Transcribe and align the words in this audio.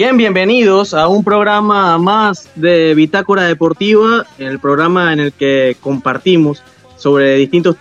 Bien, 0.00 0.16
bienvenidos 0.16 0.94
a 0.94 1.08
un 1.08 1.24
programa 1.24 1.98
más 1.98 2.48
de 2.54 2.94
Bitácora 2.94 3.42
Deportiva, 3.42 4.24
el 4.38 4.60
programa 4.60 5.12
en 5.12 5.18
el 5.18 5.32
que 5.32 5.76
compartimos 5.80 6.62
sobre 6.96 7.34
distintos, 7.34 7.74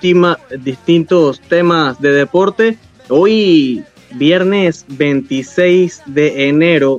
distintos 0.61 1.39
temas 1.42 2.01
de 2.01 2.13
deporte. 2.13 2.79
Hoy, 3.10 3.83
viernes 4.15 4.83
26 4.88 6.01
de 6.07 6.49
enero, 6.49 6.97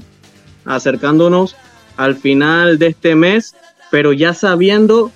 acercándonos 0.64 1.57
al 1.96 2.14
final 2.14 2.79
de 2.79 2.86
este 2.86 3.16
mes, 3.16 3.57
pero 3.90 4.12
ya 4.12 4.35
sabiendo 4.35 5.11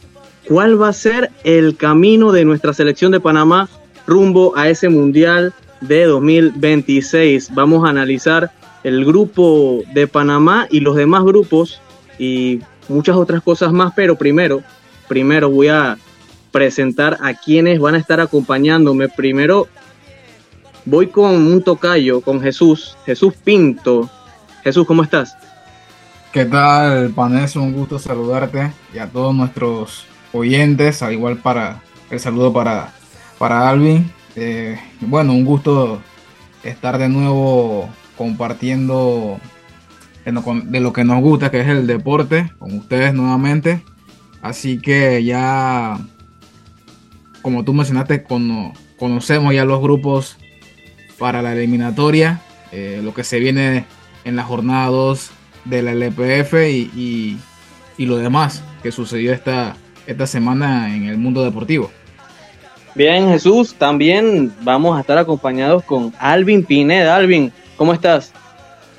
cuál 0.49 0.83
va 0.83 0.89
a 0.89 0.95
ser 0.95 1.31
el 1.45 1.77
camino 1.77 2.33
de 2.33 2.45
nuestra 2.45 2.75
selección 2.75 3.13
de 3.13 3.21
Panamá 3.21 3.69
rumbo 4.09 4.53
a 4.57 4.69
ese 4.69 4.89
Mundial 4.89 5.55
de 5.81 6.07
2026. 6.07 7.55
Vamos 7.55 7.87
a 7.87 7.91
analizar 7.91 8.51
el 8.85 9.05
grupo 9.05 9.81
de 9.93 10.07
Panamá 10.07 10.67
y 10.71 10.81
los 10.81 10.97
demás 10.97 11.25
grupos 11.25 11.81
y 12.19 12.61
muchas 12.89 13.17
otras 13.17 13.43
cosas 13.43 13.73
más, 13.73 13.93
pero 13.95 14.17
primero, 14.17 14.63
primero 15.09 15.51
voy 15.51 15.69
a 15.69 15.97
presentar 16.51 17.19
a 17.23 17.35
quienes 17.35 17.81
van 17.81 17.95
a 17.95 17.99
estar 17.99 18.21
acompañándome. 18.21 19.09
Primero 19.09 19.69
voy 20.85 21.09
con 21.09 21.31
un 21.31 21.63
tocayo, 21.63 22.21
con 22.21 22.41
Jesús, 22.41 22.97
Jesús 23.07 23.35
Pinto. 23.43 24.11
Jesús, 24.63 24.87
¿cómo 24.87 25.03
estás? 25.03 25.37
¿Qué 26.33 26.45
tal, 26.45 27.11
Panes? 27.11 27.57
Un 27.57 27.73
gusto 27.73 27.99
saludarte 27.99 28.73
y 28.95 28.99
a 28.99 29.07
todos 29.09 29.35
nuestros 29.35 30.07
oyentes, 30.33 31.03
al 31.03 31.13
igual 31.13 31.39
para 31.39 31.83
el 32.11 32.21
saludo 32.21 32.53
para, 32.53 32.93
para 33.39 33.69
Alvin. 33.69 34.11
Eh, 34.35 34.79
bueno, 35.01 35.33
un 35.33 35.45
gusto 35.45 36.01
estar 36.63 36.97
de 36.99 37.09
nuevo 37.09 37.89
compartiendo 38.23 39.41
de 40.25 40.81
lo 40.81 40.93
que 40.93 41.03
nos 41.03 41.21
gusta, 41.21 41.51
que 41.51 41.61
es 41.61 41.67
el 41.67 41.89
deporte, 41.89 42.53
con 42.61 42.79
ustedes 42.79 43.13
nuevamente. 43.15 43.83
Así 44.41 44.79
que 44.79 45.25
ya, 45.25 45.99
como 47.43 47.65
tú 47.65 47.75
mencionaste, 47.75 48.25
conocemos 48.97 49.53
ya 49.53 49.65
los 49.65 49.81
grupos 49.81 50.37
para 51.19 51.43
la 51.43 51.53
eliminatoria, 51.53 52.41
eh, 52.71 53.01
lo 53.03 53.13
que 53.13 53.25
se 53.25 53.41
viene 53.41 53.87
en 54.25 54.37
la 54.37 54.45
jornada 54.45 54.87
2 54.87 55.31
de 55.65 55.83
la 55.83 55.93
LPF 55.93 56.55
y, 56.71 57.39
y, 57.97 58.07
lo 58.07 58.17
demás 58.19 58.63
que 58.83 58.91
sucedió 58.91 59.33
esta, 59.33 59.77
esta 60.09 60.27
semana 60.27 60.95
en 60.95 61.07
el 61.07 61.19
mundo 61.19 61.45
deportivo. 61.45 61.91
Bien, 62.95 63.29
Jesús, 63.29 63.75
también 63.75 64.53
vamos 64.63 64.97
a 64.97 65.01
estar 65.01 65.19
acompañados 65.19 65.83
con 65.85 66.13
Alvin 66.19 66.65
Pineda. 66.65 67.17
Alvin, 67.17 67.53
¿cómo 67.83 67.95
estás? 67.95 68.33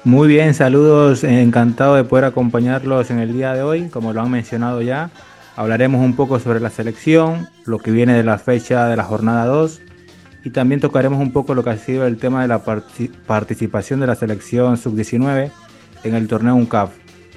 Muy 0.04 0.28
bien, 0.28 0.54
saludos, 0.54 1.24
encantado 1.24 1.96
de 1.96 2.04
poder 2.04 2.26
acompañarlos 2.26 3.12
en 3.12 3.20
el 3.20 3.32
día 3.32 3.54
de 3.54 3.64
hoy, 3.64 3.88
como 3.88 4.12
lo 4.12 4.20
han 4.20 4.30
mencionado 4.30 4.82
ya. 4.82 5.10
Hablaremos 5.56 6.04
un 6.04 6.18
poco 6.18 6.38
sobre 6.38 6.60
la 6.60 6.70
selección, 6.70 7.48
lo 7.64 7.78
que 7.78 7.92
viene 7.92 8.12
de 8.12 8.26
la 8.26 8.38
fecha 8.40 8.88
de 8.88 8.98
la 8.98 9.06
jornada 9.06 9.46
2 9.46 9.80
y 10.44 10.50
también 10.50 10.82
tocaremos 10.82 11.22
un 11.22 11.32
poco 11.32 11.56
lo 11.56 11.64
que 11.64 11.70
ha 11.70 11.78
sido 11.78 12.06
el 12.06 12.18
tema 12.18 12.42
de 12.42 12.50
la 12.50 12.62
participación 13.26 14.02
de 14.02 14.08
la 14.08 14.16
selección 14.16 14.76
sub-19 14.76 15.50
en 16.04 16.14
el 16.14 16.28
torneo 16.28 16.54
UNCAF. 16.56 16.90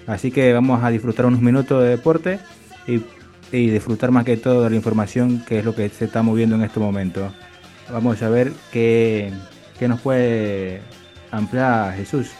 Así 0.08 0.32
que 0.32 0.52
vamos 0.52 0.82
a 0.82 0.90
disfrutar 0.90 1.26
unos 1.26 1.42
minutos 1.42 1.80
de 1.80 1.90
deporte 1.90 2.40
y, 2.88 3.04
disfrutar 3.52 4.10
más 4.10 4.24
que 4.24 4.36
todo 4.36 4.64
de 4.64 4.70
la 4.70 4.74
información 4.74 5.44
que 5.46 5.60
es 5.60 5.64
lo 5.64 5.76
que 5.76 5.88
se 5.90 6.06
está 6.06 6.22
moviendo 6.22 6.56
en 6.56 6.62
este 6.62 6.80
momento. 6.80 7.32
Vamos 7.92 8.20
a 8.22 8.30
ver 8.30 8.50
qué, 8.72 9.32
nos 9.80 10.00
puede 10.00 10.82
ampliar 11.30 11.94
Jesús. 11.94 12.30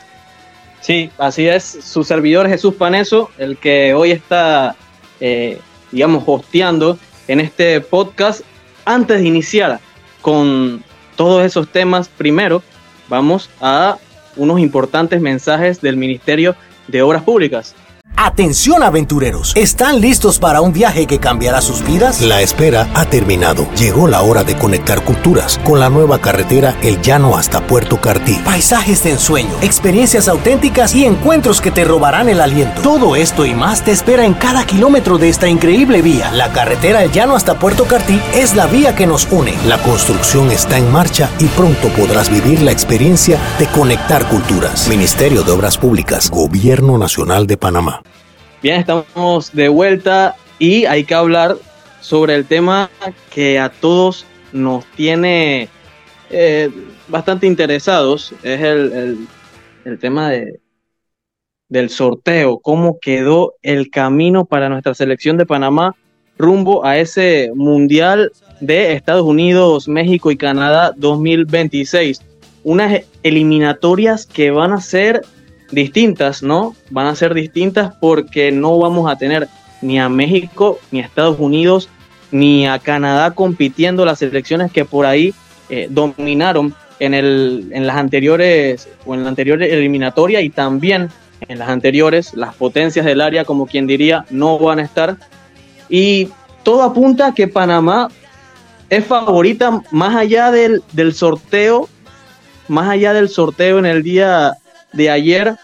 Sí, 0.80 1.10
así 1.18 1.48
es. 1.48 1.64
Su 1.64 2.04
servidor 2.04 2.48
Jesús 2.48 2.74
Paneso, 2.74 3.30
el 3.38 3.56
que 3.56 3.94
hoy 3.94 4.12
está, 4.12 4.76
eh, 5.20 5.58
digamos, 5.90 6.22
hosteando 6.26 6.98
en 7.28 7.40
este 7.40 7.80
podcast. 7.80 8.42
Antes 8.84 9.20
de 9.20 9.26
iniciar 9.26 9.80
con 10.22 10.84
todos 11.16 11.44
esos 11.44 11.68
temas, 11.68 12.08
primero 12.08 12.62
vamos 13.08 13.50
a 13.60 13.98
unos 14.36 14.60
importantes 14.60 15.20
mensajes 15.20 15.80
del 15.80 15.96
Ministerio 15.96 16.54
de 16.86 17.02
Obras 17.02 17.22
Públicas. 17.22 17.74
Atención 18.18 18.82
aventureros, 18.82 19.52
¿están 19.56 20.00
listos 20.00 20.38
para 20.38 20.62
un 20.62 20.72
viaje 20.72 21.06
que 21.06 21.18
cambiará 21.18 21.60
sus 21.60 21.84
vidas? 21.84 22.22
La 22.22 22.40
espera 22.40 22.88
ha 22.94 23.04
terminado. 23.04 23.68
Llegó 23.76 24.08
la 24.08 24.22
hora 24.22 24.42
de 24.42 24.56
conectar 24.56 25.04
culturas 25.04 25.60
con 25.64 25.80
la 25.80 25.90
nueva 25.90 26.18
carretera 26.18 26.74
El 26.80 27.02
Llano 27.02 27.36
hasta 27.36 27.66
Puerto 27.66 28.00
Cartí. 28.00 28.34
Paisajes 28.42 29.04
de 29.04 29.10
ensueño, 29.12 29.52
experiencias 29.60 30.28
auténticas 30.28 30.94
y 30.94 31.04
encuentros 31.04 31.60
que 31.60 31.70
te 31.70 31.84
robarán 31.84 32.30
el 32.30 32.40
aliento. 32.40 32.80
Todo 32.80 33.16
esto 33.16 33.44
y 33.44 33.54
más 33.54 33.84
te 33.84 33.92
espera 33.92 34.24
en 34.24 34.32
cada 34.32 34.64
kilómetro 34.64 35.18
de 35.18 35.28
esta 35.28 35.46
increíble 35.46 36.00
vía. 36.00 36.32
La 36.32 36.50
carretera 36.52 37.04
El 37.04 37.12
Llano 37.12 37.36
hasta 37.36 37.58
Puerto 37.58 37.84
Cartí 37.84 38.18
es 38.34 38.56
la 38.56 38.66
vía 38.66 38.96
que 38.96 39.06
nos 39.06 39.28
une. 39.30 39.54
La 39.66 39.76
construcción 39.82 40.50
está 40.50 40.78
en 40.78 40.90
marcha 40.90 41.28
y 41.38 41.44
pronto 41.48 41.88
podrás 41.90 42.30
vivir 42.30 42.62
la 42.62 42.72
experiencia 42.72 43.38
de 43.58 43.66
conectar 43.66 44.26
culturas. 44.28 44.88
Ministerio 44.88 45.42
de 45.42 45.52
Obras 45.52 45.76
Públicas, 45.76 46.30
Gobierno 46.30 46.96
Nacional 46.96 47.46
de 47.46 47.58
Panamá. 47.58 48.00
Bien, 48.62 48.80
estamos 48.80 49.52
de 49.52 49.68
vuelta 49.68 50.34
y 50.58 50.86
hay 50.86 51.04
que 51.04 51.14
hablar 51.14 51.56
sobre 52.00 52.34
el 52.34 52.46
tema 52.46 52.90
que 53.30 53.58
a 53.58 53.68
todos 53.68 54.24
nos 54.52 54.86
tiene 54.92 55.68
eh, 56.30 56.70
bastante 57.06 57.46
interesados. 57.46 58.32
Es 58.42 58.62
el, 58.62 59.28
tema 60.00 60.30
de, 60.30 60.58
del 61.68 61.90
sorteo, 61.90 62.58
cómo 62.58 62.98
quedó 62.98 63.54
el 63.60 63.90
camino 63.90 64.46
para 64.46 64.70
nuestra 64.70 64.94
selección 64.94 65.36
de 65.36 65.46
Panamá 65.46 65.94
rumbo 66.38 66.84
a 66.84 66.96
ese 66.98 67.50
Mundial 67.54 68.32
de 68.60 68.92
Estados 68.92 69.24
Unidos, 69.24 69.86
México 69.86 70.30
y 70.30 70.36
Canadá 70.38 70.92
2026. 70.96 72.22
Unas 72.64 73.02
eliminatorias 73.22 74.26
que 74.26 74.50
van 74.50 74.72
a 74.72 74.80
ser 74.80 75.22
distintas, 75.70 76.42
¿no? 76.42 76.74
Van 76.90 77.06
a 77.06 77.14
ser 77.14 77.34
distintas 77.34 77.94
porque 78.00 78.52
no 78.52 78.78
vamos 78.78 79.10
a 79.10 79.16
tener 79.16 79.48
ni 79.82 79.98
a 79.98 80.08
México, 80.08 80.78
ni 80.90 81.00
a 81.00 81.04
Estados 81.04 81.38
Unidos, 81.38 81.88
ni 82.30 82.66
a 82.66 82.78
Canadá 82.78 83.32
compitiendo 83.32 84.04
las 84.04 84.18
selecciones 84.18 84.72
que 84.72 84.84
por 84.84 85.06
ahí 85.06 85.34
eh, 85.68 85.88
dominaron 85.90 86.74
en, 86.98 87.14
el, 87.14 87.70
en 87.72 87.86
las 87.86 87.96
anteriores 87.96 88.88
o 89.04 89.14
en 89.14 89.26
eliminatoria 89.62 90.40
y 90.40 90.50
también 90.50 91.10
en 91.48 91.58
las 91.58 91.68
anteriores, 91.68 92.34
las 92.34 92.54
potencias 92.54 93.04
del 93.04 93.20
área, 93.20 93.44
como 93.44 93.66
quien 93.66 93.86
diría, 93.86 94.24
no 94.30 94.58
van 94.58 94.78
a 94.78 94.82
estar. 94.82 95.16
Y 95.88 96.28
todo 96.62 96.82
apunta 96.82 97.28
a 97.28 97.34
que 97.34 97.46
Panamá 97.46 98.08
es 98.88 99.04
favorita 99.04 99.82
más 99.90 100.16
allá 100.16 100.50
del, 100.50 100.82
del 100.92 101.14
sorteo, 101.14 101.88
más 102.68 102.88
allá 102.88 103.12
del 103.12 103.28
sorteo 103.28 103.78
en 103.78 103.86
el 103.86 104.02
día 104.02 104.54
de 104.96 105.10
ayer, 105.10 105.56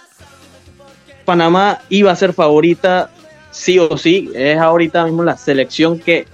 Panamá 1.25 1.81
iba 1.89 2.13
a 2.13 2.17
ser 2.17 2.33
favorita 2.33 3.11
sí 3.51 3.79
o 3.79 3.97
sí. 3.97 4.31
Es 4.35 4.59
ahorita 4.59 5.05
mismo 5.05 5.25
la 5.25 5.37
selección 5.37 5.99
que, 5.99 6.27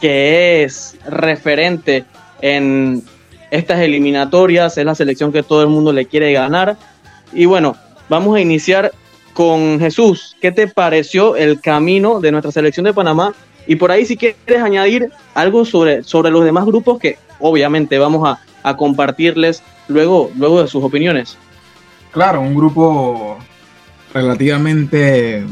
que 0.00 0.62
es 0.64 0.96
referente 1.06 2.04
en 2.40 3.02
estas 3.50 3.80
eliminatorias. 3.80 4.76
Es 4.76 4.84
la 4.84 4.94
selección 4.94 5.32
que 5.32 5.42
todo 5.42 5.62
el 5.62 5.68
mundo 5.68 5.92
le 5.92 6.06
quiere 6.06 6.32
ganar. 6.32 6.76
Y 7.32 7.46
bueno, 7.46 7.76
vamos 8.08 8.36
a 8.36 8.40
iniciar 8.40 8.92
con 9.32 9.78
Jesús. 9.78 10.36
¿Qué 10.40 10.52
te 10.52 10.68
pareció 10.68 11.36
el 11.36 11.60
camino 11.60 12.20
de 12.20 12.32
nuestra 12.32 12.52
selección 12.52 12.84
de 12.84 12.92
Panamá? 12.92 13.32
Y 13.66 13.76
por 13.76 13.92
ahí 13.92 14.04
si 14.04 14.16
quieres 14.16 14.62
añadir 14.62 15.10
algo 15.34 15.64
sobre, 15.64 16.02
sobre 16.02 16.30
los 16.30 16.44
demás 16.44 16.64
grupos 16.66 16.98
que 16.98 17.18
obviamente 17.38 17.98
vamos 17.98 18.28
a, 18.28 18.40
a 18.62 18.76
compartirles 18.76 19.62
luego, 19.88 20.30
luego 20.36 20.62
de 20.62 20.68
sus 20.68 20.82
opiniones. 20.82 21.38
Claro, 22.12 22.40
un 22.40 22.54
grupo 22.54 23.38
relativamente 24.12 25.44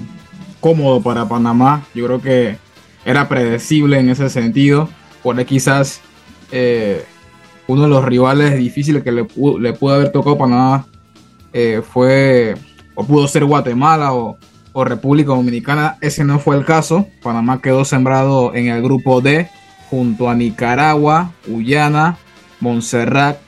cómodo 0.60 1.00
para 1.00 1.28
Panamá. 1.28 1.84
Yo 1.94 2.06
creo 2.06 2.20
que 2.20 2.58
era 3.04 3.28
predecible 3.28 3.98
en 3.98 4.10
ese 4.10 4.28
sentido. 4.28 4.88
Por 5.22 5.44
quizás 5.44 6.00
eh, 6.50 7.04
uno 7.66 7.82
de 7.82 7.88
los 7.88 8.04
rivales 8.04 8.56
difíciles 8.56 9.02
que 9.02 9.12
le, 9.12 9.24
pudo, 9.24 9.94
haber 9.94 10.10
tocado 10.10 10.38
Panamá 10.38 10.86
eh, 11.52 11.82
fue 11.88 12.56
o 12.94 13.04
pudo 13.04 13.28
ser 13.28 13.44
Guatemala 13.44 14.12
o, 14.12 14.36
o, 14.72 14.84
República 14.84 15.28
Dominicana. 15.28 15.96
Ese 16.00 16.24
no 16.24 16.40
fue 16.40 16.56
el 16.56 16.64
caso. 16.64 17.06
Panamá 17.22 17.60
quedó 17.62 17.84
sembrado 17.84 18.54
en 18.54 18.66
el 18.66 18.82
grupo 18.82 19.20
D 19.20 19.48
junto 19.90 20.28
a 20.28 20.34
Nicaragua, 20.34 21.30
Guyana, 21.46 22.18
Montserrat 22.60 23.38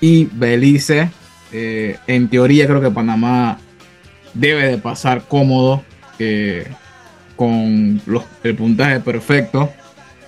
y 0.00 0.24
Belice. 0.24 1.10
Eh, 1.52 1.98
en 2.06 2.28
teoría 2.28 2.66
creo 2.66 2.80
que 2.80 2.90
Panamá 2.90 3.58
debe 4.32 4.68
de 4.68 4.78
pasar 4.78 5.24
cómodo 5.28 5.82
eh, 6.18 6.66
con 7.36 8.00
el 8.42 8.56
puntaje 8.56 9.00
perfecto 9.00 9.70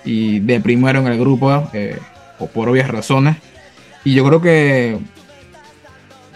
y 0.03 0.39
de 0.39 0.59
primero 0.59 0.99
en 0.99 1.07
el 1.07 1.19
grupo 1.19 1.67
eh, 1.73 1.97
por 2.53 2.69
obvias 2.69 2.89
razones. 2.89 3.37
Y 4.03 4.13
yo 4.13 4.23
creo 4.23 4.39
que 4.39 4.99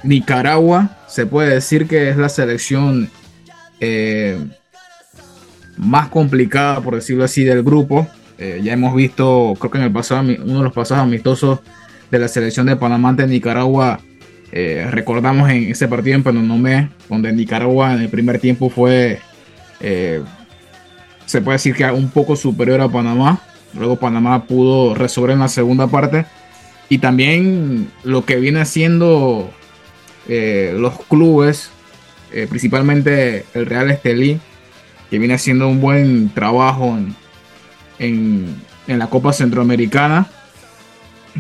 Nicaragua 0.03 0.97
se 1.07 1.27
puede 1.27 1.53
decir 1.53 1.87
que 1.87 2.09
es 2.09 2.17
la 2.17 2.29
selección 2.29 3.09
más 5.77 6.09
complicada, 6.09 6.81
por 6.81 6.95
decirlo 6.95 7.23
así, 7.23 7.43
del 7.43 7.63
grupo. 7.63 8.07
Ya 8.37 8.73
hemos 8.73 8.95
visto, 8.95 9.53
creo 9.59 9.71
que 9.71 9.77
en 9.77 9.83
el 9.83 9.91
pasado, 9.91 10.21
uno 10.21 10.57
de 10.57 10.63
los 10.63 10.73
pasados 10.73 11.03
amistosos 11.03 11.59
de 12.09 12.19
la 12.19 12.27
selección 12.27 12.65
de 12.65 12.75
Panamá 12.75 13.09
ante 13.09 13.27
Nicaragua, 13.27 13.99
eh, 14.51 14.87
recordamos 14.89 15.49
en 15.49 15.71
ese 15.71 15.87
partido 15.87 16.15
en 16.15 16.23
Penonomé, 16.23 16.89
donde 17.07 17.31
Nicaragua 17.31 17.93
en 17.93 18.01
el 18.01 18.09
primer 18.09 18.39
tiempo 18.39 18.69
fue, 18.69 19.19
se 21.25 21.41
puede 21.41 21.55
decir 21.55 21.75
que 21.75 21.85
un 21.85 22.09
poco 22.09 22.35
superior 22.35 22.81
a 22.81 22.89
Panamá. 22.89 23.41
Luego 23.73 23.97
Panamá 23.97 24.45
pudo 24.45 24.95
resolver 24.95 25.31
en 25.31 25.39
la 25.39 25.47
segunda 25.47 25.87
parte. 25.87 26.25
Y 26.89 26.97
también 26.97 27.91
lo 28.03 28.25
que 28.25 28.37
viene 28.37 28.61
haciendo 28.61 29.51
los 30.27 31.05
clubes 31.07 31.71
eh, 32.31 32.45
principalmente 32.47 33.45
el 33.53 33.65
Real 33.65 33.89
Estelí, 33.89 34.39
que 35.09 35.17
viene 35.17 35.33
haciendo 35.33 35.67
un 35.67 35.81
buen 35.81 36.29
trabajo 36.29 36.97
en, 37.97 38.69
la 38.87 39.07
Copa 39.07 39.33
Centroamericana, 39.33 40.27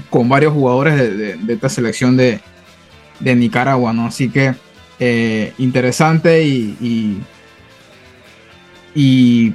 con 0.09 0.29
varios 0.29 0.53
jugadores 0.53 0.97
de, 0.97 1.53
esta 1.53 1.69
selección 1.69 2.17
de, 2.17 2.39
Nicaragua, 3.19 3.93
¿no? 3.93 4.07
Así 4.07 4.29
que 4.29 4.53
eh, 4.99 5.53
interesante 5.57 6.43
y, 6.43 7.23
y, 8.95 9.53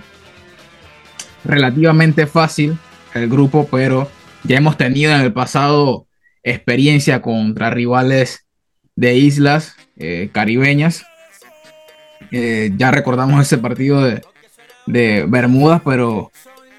relativamente 1.45 2.27
fácil 2.27 2.79
el 3.15 3.29
grupo, 3.29 3.69
pero 3.71 4.11
ya 4.45 4.57
hemos 4.57 4.77
tenido 4.77 5.13
en 5.13 5.21
el 5.21 5.33
pasado 5.33 6.07
experiencia 6.43 7.21
contra 7.21 7.71
rivales 7.71 8.47
de 8.97 9.17
islas 9.17 9.77
eh, 9.97 10.31
caribeñas 10.33 11.05
eh, 12.31 12.73
ya 12.77 12.91
recordamos 12.91 13.41
ese 13.41 13.59
partido 13.59 14.03
de, 14.03 15.25
Bermudas, 15.29 15.81
pero 15.85 16.31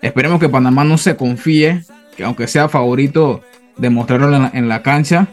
esperemos 0.02 0.40
que 0.40 0.50
Panamá 0.50 0.84
no 0.84 0.98
se 0.98 1.16
confíe, 1.16 1.84
que 2.16 2.24
aunque 2.24 2.48
sea 2.48 2.70
favorito, 2.70 3.42
demostrarlo 3.78 4.50
en 4.54 4.68
la, 4.68 4.84
cancha 4.84 5.28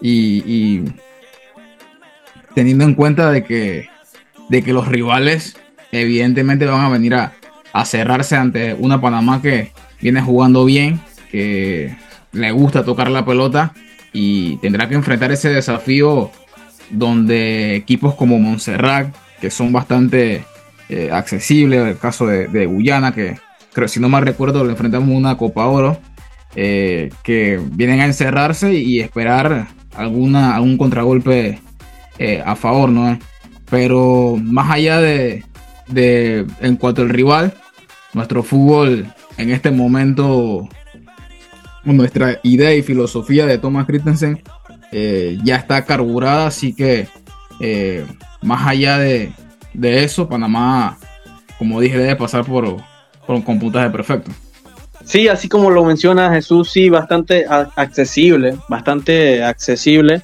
y, 0.00 0.82
teniendo 2.54 2.84
en 2.84 2.94
cuenta 2.94 3.30
de 3.30 3.44
que, 3.44 3.88
de 4.48 4.62
que 4.62 4.72
los 4.72 4.88
rivales 4.88 5.56
evidentemente 5.92 6.66
van 6.66 6.84
a 6.84 6.88
venir 6.88 7.14
a, 7.14 7.32
cerrarse 7.84 8.36
ante 8.36 8.74
una 8.74 9.00
Panamá 9.00 9.40
que 9.40 9.72
viene 10.00 10.20
jugando 10.20 10.64
bien, 10.64 11.00
que 11.30 11.96
le 12.32 12.50
gusta 12.50 12.84
tocar 12.84 13.10
la 13.10 13.24
pelota 13.24 13.72
y 14.12 14.56
tendrá 14.56 14.88
que 14.88 14.96
enfrentar 14.96 15.30
ese 15.30 15.50
desafío 15.50 16.32
donde 16.90 17.76
equipos 17.76 18.14
como 18.16 18.40
Montserrat, 18.40 19.14
que 19.40 19.50
son 19.50 19.72
bastante 19.72 20.44
eh, 20.88 21.10
accesibles. 21.12 21.86
El 21.86 21.98
caso 21.98 22.26
de, 22.26 22.66
Guyana, 22.66 23.14
que 23.14 23.38
creo, 23.72 23.86
si 23.86 24.00
no 24.00 24.08
mal 24.08 24.26
recuerdo, 24.26 24.64
le 24.64 24.72
enfrentamos 24.72 25.08
una 25.10 25.36
Copa 25.36 25.66
Oro, 25.66 26.00
eh, 26.56 27.10
que 27.22 27.60
vienen 27.72 28.00
a 28.00 28.06
encerrarse 28.06 28.74
y 28.74 28.98
esperar 28.98 29.68
alguna, 29.94 30.54
algún 30.54 30.76
contragolpe 30.76 31.60
eh, 32.18 32.42
a 32.44 32.56
favor, 32.56 32.90
¿no? 32.90 33.18
Pero 33.70 34.36
más 34.42 34.70
allá 34.70 35.00
de, 35.00 35.44
de, 35.88 36.46
en 36.60 36.76
cuanto 36.76 37.02
al 37.02 37.08
rival, 37.08 37.54
nuestro 38.12 38.42
fútbol 38.42 39.06
en 39.36 39.50
este 39.50 39.70
momento, 39.70 40.68
nuestra 41.84 42.40
idea 42.42 42.74
y 42.74 42.82
filosofía 42.82 43.46
de 43.46 43.58
Thomas 43.58 43.86
Christensen 43.86 44.42
ya 45.44 45.54
está 45.54 45.84
carburada, 45.84 46.48
así 46.48 46.74
que 46.74 47.06
más 48.42 48.66
allá 48.66 48.98
de, 48.98 49.32
eso, 49.74 50.28
Panamá, 50.28 50.98
como 51.58 51.80
dije, 51.80 51.98
debe 51.98 52.16
pasar 52.16 52.44
por, 52.44 52.76
por 53.26 53.36
un 53.36 53.42
computaje 53.42 53.90
perfecto. 53.90 54.30
Sí, 55.04 55.28
así 55.28 55.48
como 55.48 55.70
lo 55.70 55.84
menciona 55.84 56.32
Jesús, 56.32 56.70
sí, 56.70 56.88
bastante 56.88 57.46
accesible, 57.48 58.56
bastante 58.68 59.42
accesible, 59.42 60.22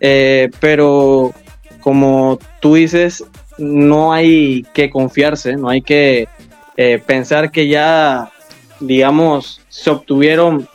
eh, 0.00 0.50
pero 0.60 1.32
como 1.80 2.38
tú 2.60 2.74
dices, 2.74 3.24
no 3.58 4.12
hay 4.12 4.64
que 4.72 4.90
confiarse, 4.90 5.56
no 5.56 5.68
hay 5.68 5.82
que 5.82 6.28
eh, 6.76 7.02
pensar 7.04 7.50
que 7.50 7.68
ya, 7.68 8.30
digamos, 8.78 9.60
se 9.68 9.90
obtuvieron 9.90 10.68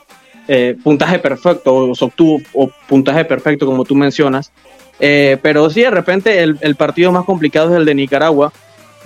eh, 0.48 0.76
puntaje 0.82 1.18
perfecto 1.18 1.74
o 1.74 1.94
se 1.94 2.04
obtuvo 2.04 2.40
puntaje 2.88 3.24
perfecto 3.24 3.66
como 3.66 3.84
tú 3.84 3.94
mencionas, 3.94 4.52
eh, 4.98 5.38
pero 5.42 5.68
sí, 5.70 5.82
de 5.82 5.90
repente 5.90 6.42
el, 6.42 6.76
partido 6.76 7.12
más 7.12 7.24
complicado 7.24 7.70
es 7.70 7.76
el 7.76 7.84
de 7.84 7.94
Nicaragua. 7.94 8.52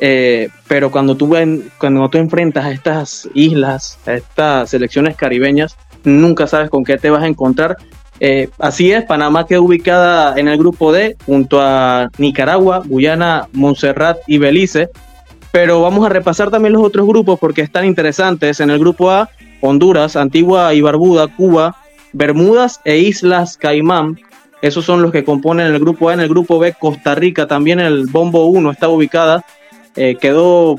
Eh, 0.01 0.49
pero 0.67 0.91
cuando 0.91 1.15
tú, 1.15 1.31
cuando 1.79 2.09
tú 2.09 2.19
enfrentas 2.19 2.65
a 2.65 2.73
estas 2.73 3.29
islas, 3.35 3.99
a 4.07 4.15
estas 4.15 4.71
selecciones 4.71 5.15
caribeñas, 5.15 5.77
nunca 6.05 6.47
sabes 6.47 6.71
con 6.71 6.85
qué 6.85 6.97
te 6.97 7.11
vas 7.11 7.23
a 7.23 7.27
encontrar. 7.27 7.77
Eh, 8.19 8.49
así 8.59 8.93
es, 8.93 9.05
Panamá 9.05 9.47
queda 9.47 9.61
ubicada 9.61 10.39
en 10.39 10.49
el 10.49 10.59
grupo 10.59 10.93
D 10.93 11.17
junto 11.25 11.61
a 11.61 12.11
Nicaragua, 12.19 12.83
Guyana, 12.85 13.49
Montserrat 13.53 14.19
y 14.27 14.39
Belice. 14.39 14.89
Pero 15.53 15.83
vamos 15.83 16.07
a 16.07 16.09
repasar 16.09 16.51
también 16.51 16.75
los 16.75 16.83
otros 16.83 17.07
grupos 17.07 17.39
porque 17.39 17.63
están 17.63 17.85
interesantes. 17.85 18.61
En 18.61 18.71
el 18.71 18.79
grupo 18.79 19.11
A, 19.11 19.29
Honduras, 19.61 20.17
Antigua 20.17 20.73
y 20.75 20.81
Barbuda, 20.81 21.29
Cuba, 21.29 21.77
Bermudas 22.13 22.81
e 22.85 22.99
Islas 22.99 23.57
Caimán, 23.57 24.19
esos 24.63 24.85
son 24.85 25.01
los 25.01 25.11
que 25.11 25.25
componen 25.25 25.67
el 25.67 25.79
grupo 25.79 26.09
A. 26.09 26.15
En 26.15 26.21
el 26.21 26.29
grupo 26.29 26.59
B, 26.59 26.75
Costa 26.79 27.15
Rica, 27.15 27.47
también 27.47 27.81
el 27.81 28.07
Bombo 28.07 28.47
1 28.47 28.71
está 28.71 28.89
ubicada. 28.89 29.45
Eh, 29.97 30.17
quedó 30.21 30.77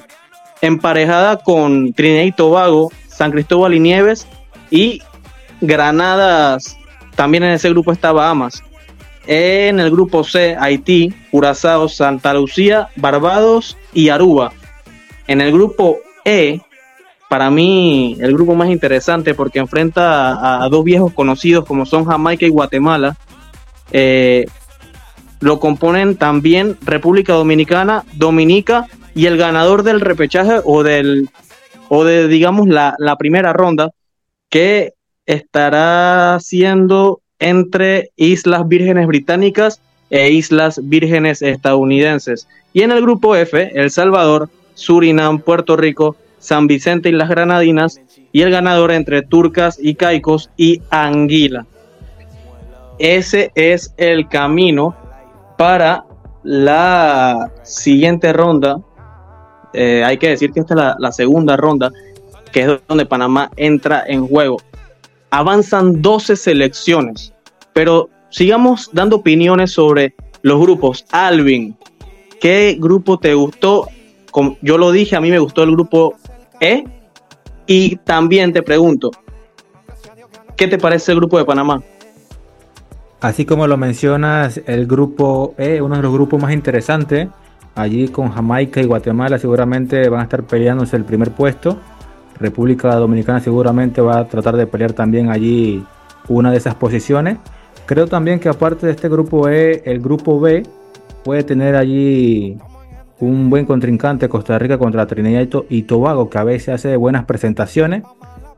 emparejada 0.61 1.37
con 1.37 1.93
Trinidad 1.93 2.23
y 2.23 2.31
Tobago, 2.31 2.91
San 3.07 3.31
Cristóbal 3.31 3.73
y 3.73 3.79
Nieves 3.79 4.27
y 4.69 5.01
Granadas. 5.59 6.77
También 7.15 7.43
en 7.43 7.51
ese 7.51 7.69
grupo 7.69 7.91
está 7.91 8.11
Bahamas. 8.11 8.63
En 9.27 9.79
el 9.79 9.91
grupo 9.91 10.23
C, 10.23 10.55
Haití, 10.59 11.13
Curazao, 11.29 11.87
Santa 11.89 12.33
Lucía, 12.33 12.89
Barbados 12.95 13.77
y 13.93 14.09
Aruba. 14.09 14.53
En 15.27 15.41
el 15.41 15.51
grupo 15.51 15.99
E, 16.25 16.61
para 17.29 17.49
mí 17.49 18.17
el 18.19 18.33
grupo 18.33 18.55
más 18.55 18.69
interesante 18.69 19.33
porque 19.33 19.59
enfrenta 19.59 20.63
a 20.63 20.67
dos 20.69 20.83
viejos 20.83 21.13
conocidos 21.13 21.65
como 21.65 21.85
son 21.85 22.05
Jamaica 22.05 22.45
y 22.45 22.49
Guatemala. 22.49 23.17
Eh, 23.91 24.47
lo 25.39 25.59
componen 25.59 26.17
también 26.17 26.77
República 26.83 27.33
Dominicana, 27.33 28.03
Dominica 28.13 28.87
y 29.15 29.25
el 29.25 29.37
ganador 29.37 29.83
del 29.83 30.01
repechaje 30.01 30.61
o 30.63 30.83
del 30.83 31.29
o 31.89 32.03
de 32.03 32.27
digamos 32.27 32.67
la, 32.67 32.95
primera 33.17 33.53
ronda 33.53 33.91
que 34.49 34.93
estará 35.25 36.37
siendo 36.39 37.21
entre 37.39 38.11
Islas 38.15 38.67
Vírgenes 38.67 39.07
Británicas 39.07 39.81
e 40.09 40.31
Islas 40.31 40.79
Vírgenes 40.83 41.41
Estadounidenses. 41.41 42.47
Y 42.73 42.81
en 42.81 42.91
el 42.91 43.01
grupo 43.01 43.35
F, 43.35 43.71
El 43.73 43.91
Salvador, 43.91 44.49
Surinam, 44.73 45.39
Puerto 45.39 45.75
Rico, 45.75 46.15
San 46.39 46.67
Vicente 46.67 47.09
y 47.09 47.13
las 47.13 47.29
Granadinas, 47.29 48.01
y 48.31 48.41
el 48.41 48.51
ganador 48.51 48.91
entre 48.91 49.21
Turcas 49.21 49.77
y 49.81 49.95
Caicos 49.95 50.49
y 50.57 50.81
Anguila 50.89 51.65
ese 53.01 53.51
es 53.55 53.93
el 53.97 54.29
camino 54.29 54.95
para 55.57 56.05
la 56.43 57.51
siguiente 57.63 58.31
ronda. 58.31 58.79
Eh, 59.73 60.03
hay 60.03 60.17
que 60.17 60.29
decir 60.29 60.51
que 60.51 60.59
esta 60.59 60.73
es 60.73 60.95
la, 60.99 61.11
segunda 61.11 61.55
ronda, 61.57 61.91
que 62.51 62.61
es 62.61 62.81
donde 62.87 63.05
Panamá 63.05 63.51
entra 63.55 64.03
en 64.07 64.27
juego. 64.27 64.57
Avanzan 65.29 66.01
12 66.01 66.35
selecciones, 66.35 67.33
pero 67.73 68.09
sigamos 68.29 68.89
dando 68.91 69.17
opiniones 69.17 69.71
sobre 69.71 70.13
los 70.41 70.59
grupos. 70.59 71.05
Alvin, 71.11 71.75
¿qué 72.39 72.77
grupo 72.79 73.17
te 73.17 73.33
gustó? 73.33 73.87
Como 74.31 74.57
yo 74.61 74.77
lo 74.77 74.91
dije, 74.91 75.15
a 75.15 75.21
mí 75.21 75.29
me 75.29 75.39
gustó 75.39 75.63
el 75.63 75.71
grupo 75.71 76.15
E. 76.59 76.83
Y 77.67 77.95
también 77.97 78.51
te 78.51 78.63
pregunto, 78.63 79.11
¿qué 80.57 80.67
te 80.67 80.77
parece 80.77 81.13
el 81.13 81.19
grupo 81.19 81.37
de 81.37 81.45
Panamá? 81.45 81.81
Así 83.21 83.45
como 83.45 83.67
lo 83.67 83.77
mencionas, 83.77 84.59
el 84.65 84.87
grupo 84.87 85.53
E, 85.57 85.79
uno 85.79 85.95
de 85.95 86.01
los 86.01 86.11
grupos 86.11 86.41
más 86.41 86.53
interesantes, 86.53 87.29
allí 87.75 88.07
con 88.07 88.29
Jamaica 88.29 88.81
y 88.81 88.85
Guatemala 88.85 89.37
seguramente 89.39 90.09
van 90.09 90.21
a 90.21 90.23
estar 90.23 90.43
peleándose 90.43 90.95
el 90.95 91.05
primer 91.05 91.31
puesto. 91.31 91.79
República 92.39 92.95
Dominicana 92.95 93.39
seguramente 93.39 94.01
va 94.01 94.19
a 94.19 94.27
tratar 94.27 94.55
de 94.57 94.67
pelear 94.67 94.93
también 94.93 95.29
allí 95.29 95.83
una 96.27 96.51
de 96.51 96.57
esas 96.57 96.75
posiciones. 96.75 97.37
Creo 97.85 98.07
también 98.07 98.39
que 98.39 98.49
aparte 98.49 98.85
de 98.85 98.93
este 98.93 99.09
grupo 99.09 99.49
E, 99.49 99.83
el 99.85 99.99
grupo 99.99 100.39
B 100.39 100.63
puede 101.23 101.43
tener 101.43 101.75
allí 101.75 102.57
un 103.19 103.49
buen 103.49 103.65
contrincante 103.65 104.27
Costa 104.27 104.57
Rica 104.57 104.77
contra 104.77 105.05
Trinidad 105.05 105.47
y 105.69 105.83
Tobago, 105.83 106.29
que 106.29 106.37
a 106.39 106.43
veces 106.43 106.69
hace 106.69 106.95
buenas 106.95 107.25
presentaciones. 107.25 108.03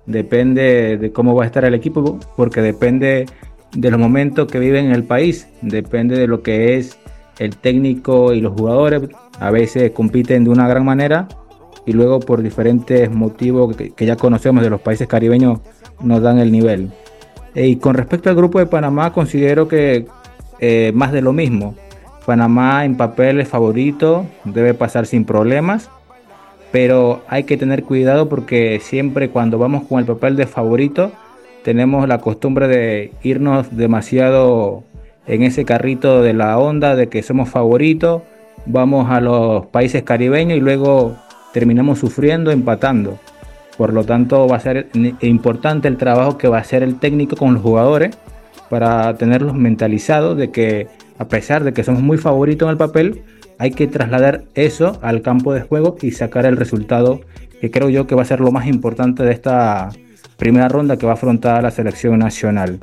Depende 0.05 0.97
de 0.97 1.11
cómo 1.11 1.35
va 1.35 1.43
a 1.43 1.45
estar 1.47 1.65
el 1.65 1.73
equipo, 1.73 2.19
porque 2.35 2.61
depende 2.61 3.25
de 3.73 3.91
los 3.91 3.99
momentos 3.99 4.47
que 4.47 4.59
viven 4.59 4.85
en 4.85 4.91
el 4.91 5.03
país, 5.03 5.47
depende 5.61 6.17
de 6.17 6.27
lo 6.27 6.41
que 6.41 6.77
es 6.77 6.97
el 7.39 7.55
técnico 7.57 8.33
y 8.33 8.41
los 8.41 8.53
jugadores. 8.53 9.03
A 9.39 9.51
veces 9.51 9.91
compiten 9.91 10.43
de 10.43 10.49
una 10.49 10.67
gran 10.67 10.85
manera 10.85 11.27
y 11.85 11.93
luego 11.93 12.19
por 12.19 12.41
diferentes 12.41 13.11
motivos 13.11 13.75
que, 13.75 14.05
ya 14.05 14.15
conocemos 14.15 14.63
de 14.63 14.69
los 14.69 14.81
países 14.81 15.07
caribeños 15.07 15.59
nos 16.01 16.21
dan 16.21 16.39
el 16.39 16.51
nivel. 16.51 16.91
Y 17.55 17.75
con 17.77 17.95
respecto 17.95 18.29
al 18.29 18.35
grupo 18.35 18.59
de 18.59 18.65
Panamá, 18.65 19.13
considero 19.13 19.67
que 19.67 20.07
eh, 20.59 20.91
más 20.95 21.11
de 21.11 21.21
lo 21.21 21.33
mismo. 21.33 21.75
Panamá 22.25 22.85
en 22.85 22.95
papel 22.95 23.41
es 23.41 23.49
favorito, 23.49 24.25
debe 24.45 24.73
pasar 24.73 25.05
sin 25.05 25.25
problemas, 25.25 25.89
pero 26.71 27.21
hay 27.27 27.43
que 27.43 27.57
tener 27.57 27.83
cuidado 27.83 28.29
porque 28.29 28.79
siempre 28.81 29.29
cuando 29.29 29.57
vamos 29.57 29.83
con 29.83 29.99
el 29.99 30.05
papel 30.05 30.37
de 30.37 30.47
favorito 30.47 31.11
tenemos 31.63 32.07
la 32.07 32.19
costumbre 32.19 32.67
de 32.67 33.11
irnos 33.23 33.75
demasiado 33.75 34.83
en 35.27 35.43
ese 35.43 35.65
carrito 35.65 36.21
de 36.21 36.33
la 36.33 36.57
onda 36.57 36.95
de 36.95 37.07
que 37.07 37.23
somos 37.23 37.49
favoritos, 37.49 38.21
vamos 38.65 39.09
a 39.09 39.21
los 39.21 39.65
países 39.67 40.03
caribeños 40.03 40.57
y 40.57 40.61
luego 40.61 41.15
terminamos 41.53 41.99
sufriendo, 41.99 42.51
empatando. 42.51 43.19
Por 43.77 43.93
lo 43.93 44.03
tanto, 44.03 44.47
va 44.47 44.57
a 44.57 44.59
ser 44.59 44.87
importante 45.21 45.87
el 45.87 45.97
trabajo 45.97 46.37
que 46.37 46.47
va 46.47 46.57
a 46.57 46.61
hacer 46.61 46.83
el 46.83 46.99
técnico 46.99 47.35
con 47.35 47.53
los 47.53 47.63
jugadores 47.63 48.15
para 48.69 49.15
tenerlos 49.17 49.55
mentalizados 49.55 50.37
de 50.37 50.51
que 50.51 50.87
a 51.17 51.27
pesar 51.27 51.63
de 51.63 51.73
que 51.73 51.83
somos 51.83 52.01
muy 52.01 52.17
favoritos 52.17 52.67
en 52.67 52.71
el 52.71 52.77
papel, 52.77 53.23
hay 53.57 53.71
que 53.71 53.87
trasladar 53.87 54.43
eso 54.55 54.99
al 55.01 55.21
campo 55.21 55.53
de 55.53 55.61
juego 55.61 55.95
y 56.01 56.11
sacar 56.11 56.45
el 56.45 56.57
resultado 56.57 57.21
que 57.61 57.71
creo 57.71 57.89
yo 57.89 58.07
que 58.07 58.15
va 58.15 58.23
a 58.23 58.25
ser 58.25 58.41
lo 58.41 58.51
más 58.51 58.67
importante 58.67 59.23
de 59.23 59.31
esta 59.31 59.89
primera 60.37 60.67
ronda 60.67 60.97
que 60.97 61.05
va 61.05 61.13
a 61.13 61.15
afrontar 61.15 61.63
la 61.63 61.71
selección 61.71 62.19
nacional. 62.19 62.79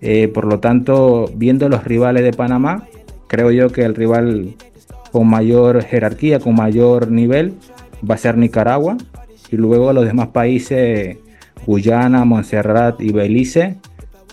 Eh, 0.00 0.28
por 0.28 0.44
lo 0.44 0.60
tanto, 0.60 1.30
viendo 1.34 1.68
los 1.68 1.84
rivales 1.84 2.22
de 2.22 2.32
Panamá, 2.32 2.84
creo 3.26 3.50
yo 3.50 3.70
que 3.70 3.82
el 3.82 3.94
rival 3.94 4.54
con 5.12 5.28
mayor 5.28 5.82
jerarquía, 5.82 6.40
con 6.40 6.54
mayor 6.54 7.10
nivel, 7.10 7.54
va 8.08 8.16
a 8.16 8.18
ser 8.18 8.36
Nicaragua. 8.36 8.96
Y 9.50 9.56
luego 9.56 9.92
los 9.92 10.04
demás 10.04 10.28
países, 10.28 11.18
Guyana, 11.66 12.24
Montserrat 12.24 13.00
y 13.00 13.12
Belice, 13.12 13.76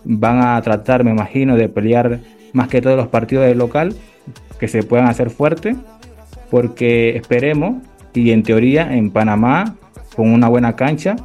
van 0.04 0.42
a 0.42 0.62
tratar, 0.62 1.04
me 1.04 1.12
imagino, 1.12 1.56
de 1.56 1.70
pelear 1.70 2.20
más 2.52 2.68
que 2.68 2.82
todos 2.82 2.98
los 2.98 3.08
partidos 3.08 3.46
del 3.46 3.58
local, 3.58 3.96
que 4.60 4.68
se 4.68 4.84
puedan 4.84 5.08
hacer 5.08 5.30
fuertes, 5.30 5.76
porque 6.52 7.16
esperemos, 7.16 7.76
y 8.14 8.32
en 8.32 8.44
teoría 8.44 8.96
en 8.96 9.12
Panamá, 9.12 9.76
con 10.16 10.30
una 10.30 10.48
buena 10.48 10.76
cancha, 10.76 11.16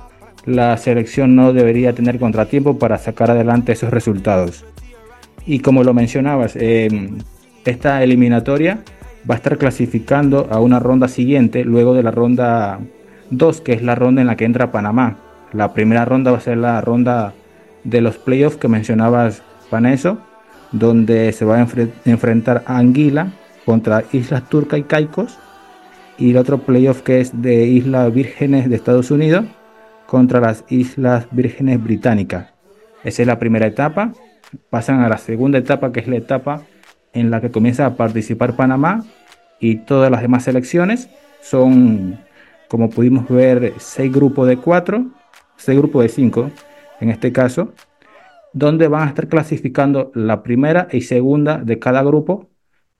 la 0.48 0.76
selección 0.76 1.36
no 1.36 1.52
debería 1.52 1.92
tener 1.92 2.18
contratiempo 2.18 2.78
para 2.78 2.98
sacar 2.98 3.30
adelante 3.30 3.72
esos 3.72 3.90
resultados. 3.90 4.64
Y 5.46 5.60
como 5.60 5.84
lo 5.84 5.94
mencionabas, 5.94 6.56
em, 6.56 7.18
esta 7.64 8.02
eliminatoria 8.02 8.78
va 9.28 9.34
a 9.34 9.36
estar 9.36 9.58
clasificando 9.58 10.48
a 10.50 10.60
una 10.60 10.78
ronda 10.78 11.08
siguiente, 11.08 11.64
luego 11.64 11.94
de 11.94 12.02
la 12.02 12.10
ronda 12.10 12.80
2, 13.30 13.60
que 13.60 13.74
es 13.74 13.82
la 13.82 13.94
ronda 13.94 14.22
en 14.22 14.26
la 14.26 14.36
que 14.36 14.46
entra 14.46 14.72
Panamá. 14.72 15.16
La 15.52 15.74
primera 15.74 16.04
ronda 16.04 16.30
va 16.30 16.38
a 16.38 16.40
ser 16.40 16.56
la 16.56 16.80
ronda 16.80 17.34
de 17.84 18.00
los 18.00 18.18
playoffs 18.18 18.56
que 18.56 18.68
mencionabas, 18.68 19.42
Paneso, 19.70 20.18
donde 20.72 21.32
se 21.32 21.44
va 21.44 21.56
a 21.56 21.66
enfrentar 22.04 22.62
a 22.66 22.78
Anguila 22.78 23.32
contra 23.64 24.04
Islas 24.12 24.48
Turca 24.48 24.78
y 24.78 24.84
Caicos, 24.84 25.38
y 26.18 26.30
el 26.30 26.38
otro 26.38 26.58
playoff 26.58 27.02
que 27.02 27.20
es 27.20 27.42
de 27.42 27.66
Islas 27.66 28.12
Vírgenes 28.12 28.68
de 28.68 28.76
Estados 28.76 29.10
Unidos 29.10 29.44
contra 30.08 30.40
las 30.40 30.64
Islas 30.70 31.28
Vírgenes 31.32 31.84
Británicas. 31.84 32.54
Esa 33.04 33.22
es 33.22 33.28
la 33.28 33.38
primera 33.38 33.66
etapa. 33.66 34.14
Pasan 34.70 35.00
a 35.00 35.08
la 35.10 35.18
segunda 35.18 35.58
etapa, 35.58 35.92
que 35.92 36.00
es 36.00 36.08
la 36.08 36.16
etapa 36.16 36.62
en 37.12 37.30
la 37.30 37.42
que 37.42 37.50
comienza 37.50 37.84
a 37.84 37.94
participar 37.94 38.56
Panamá 38.56 39.04
y 39.60 39.76
todas 39.76 40.10
las 40.10 40.22
demás 40.22 40.44
selecciones. 40.44 41.10
Son, 41.42 42.18
como 42.68 42.88
pudimos 42.88 43.28
ver, 43.28 43.74
seis 43.76 44.10
grupos 44.10 44.48
de 44.48 44.56
cuatro, 44.56 45.08
seis 45.58 45.78
grupos 45.78 46.04
de 46.04 46.08
cinco 46.08 46.50
en 47.00 47.10
este 47.10 47.30
caso, 47.30 47.74
donde 48.54 48.88
van 48.88 49.02
a 49.02 49.10
estar 49.10 49.28
clasificando 49.28 50.10
la 50.14 50.42
primera 50.42 50.88
y 50.90 51.02
segunda 51.02 51.58
de 51.58 51.78
cada 51.78 52.02
grupo 52.02 52.48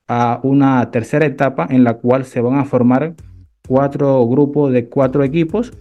a 0.07 0.41
una 0.43 0.91
tercera 0.91 1.25
etapa 1.25 1.65
en 1.71 1.83
la 1.83 1.95
cual 1.95 2.25
se 2.25 2.39
van 2.39 2.59
a 2.59 2.65
formar 2.65 3.15
cuatro 3.67 4.27
grupos 4.27 4.71
de 4.71 4.89
cuatro 4.89 5.23
equipos 5.23 5.73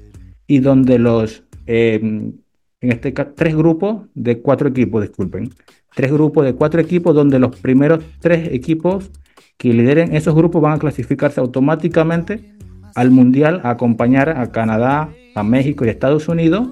y 0.49 0.59
donde 0.59 0.99
los, 0.99 1.45
em, 1.67 2.33
en 2.81 2.93
este 2.93 3.13
tres 3.13 3.55
grupos 3.55 4.07
de 4.15 4.41
cuatro 4.41 4.69
equipos, 4.69 5.03
disculpen, 5.03 5.51
tres 5.95 6.11
grupos 6.11 6.45
de 6.45 6.55
cuatro 6.55 6.81
equipos 6.81 7.15
donde 7.15 7.39
los 7.39 7.55
primeros 7.57 8.03
tres 8.19 8.49
equipos 8.53 9.11
que 9.57 9.73
lideren 9.73 10.17
esos 10.17 10.35
grupos 10.35 10.63
van 10.63 10.73
a 10.73 10.79
clasificarse 10.79 11.39
automáticamente 11.39 12.55
al 12.95 13.11
Mundial 13.11 13.61
a 13.63 13.71
acompañar 13.71 14.31
a 14.31 14.51
Canadá, 14.51 15.11
a 15.35 15.43
México 15.43 15.85
y 15.85 15.89
a 15.89 15.93
Estados 15.93 16.29
Unidos 16.29 16.71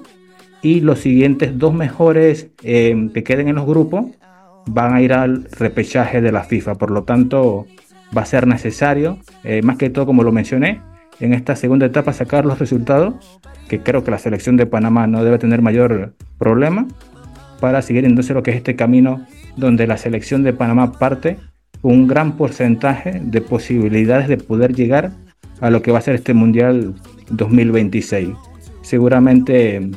y 0.61 0.81
los 0.81 0.99
siguientes 0.99 1.57
dos 1.57 1.73
mejores 1.73 2.49
em, 2.63 3.09
que 3.09 3.23
queden 3.23 3.47
en 3.47 3.55
los 3.55 3.65
grupos 3.65 4.07
van 4.65 4.93
a 4.93 5.01
ir 5.01 5.13
al 5.13 5.45
repechaje 5.51 6.19
de 6.21 6.31
la 6.31 6.43
FIFA. 6.43 6.75
Por 6.75 6.91
lo 6.91 7.03
tanto, 7.03 7.67
va 8.15 8.23
a 8.23 8.25
ser 8.25 8.47
necesario, 8.47 9.19
eh, 9.43 9.61
más 9.61 9.77
que 9.77 9.89
todo 9.89 10.05
como 10.05 10.23
lo 10.23 10.31
mencioné, 10.31 10.81
en 11.19 11.33
esta 11.33 11.55
segunda 11.55 11.85
etapa 11.85 12.13
sacar 12.13 12.45
los 12.45 12.59
resultados, 12.59 13.39
que 13.67 13.79
creo 13.79 14.03
que 14.03 14.11
la 14.11 14.19
selección 14.19 14.57
de 14.57 14.65
Panamá 14.65 15.07
no 15.07 15.23
debe 15.23 15.37
tener 15.37 15.61
mayor 15.61 16.13
problema, 16.37 16.87
para 17.59 17.81
seguir 17.81 18.05
entonces 18.05 18.35
lo 18.35 18.43
que 18.43 18.51
es 18.51 18.57
este 18.57 18.75
camino 18.75 19.25
donde 19.55 19.87
la 19.87 19.97
selección 19.97 20.43
de 20.43 20.53
Panamá 20.53 20.93
parte 20.93 21.37
un 21.81 22.07
gran 22.07 22.37
porcentaje 22.37 23.19
de 23.23 23.41
posibilidades 23.41 24.27
de 24.27 24.37
poder 24.37 24.73
llegar 24.73 25.11
a 25.61 25.69
lo 25.69 25.81
que 25.81 25.91
va 25.91 25.99
a 25.99 26.01
ser 26.01 26.15
este 26.15 26.33
Mundial 26.33 26.95
2026. 27.29 28.29
Seguramente 28.81 29.89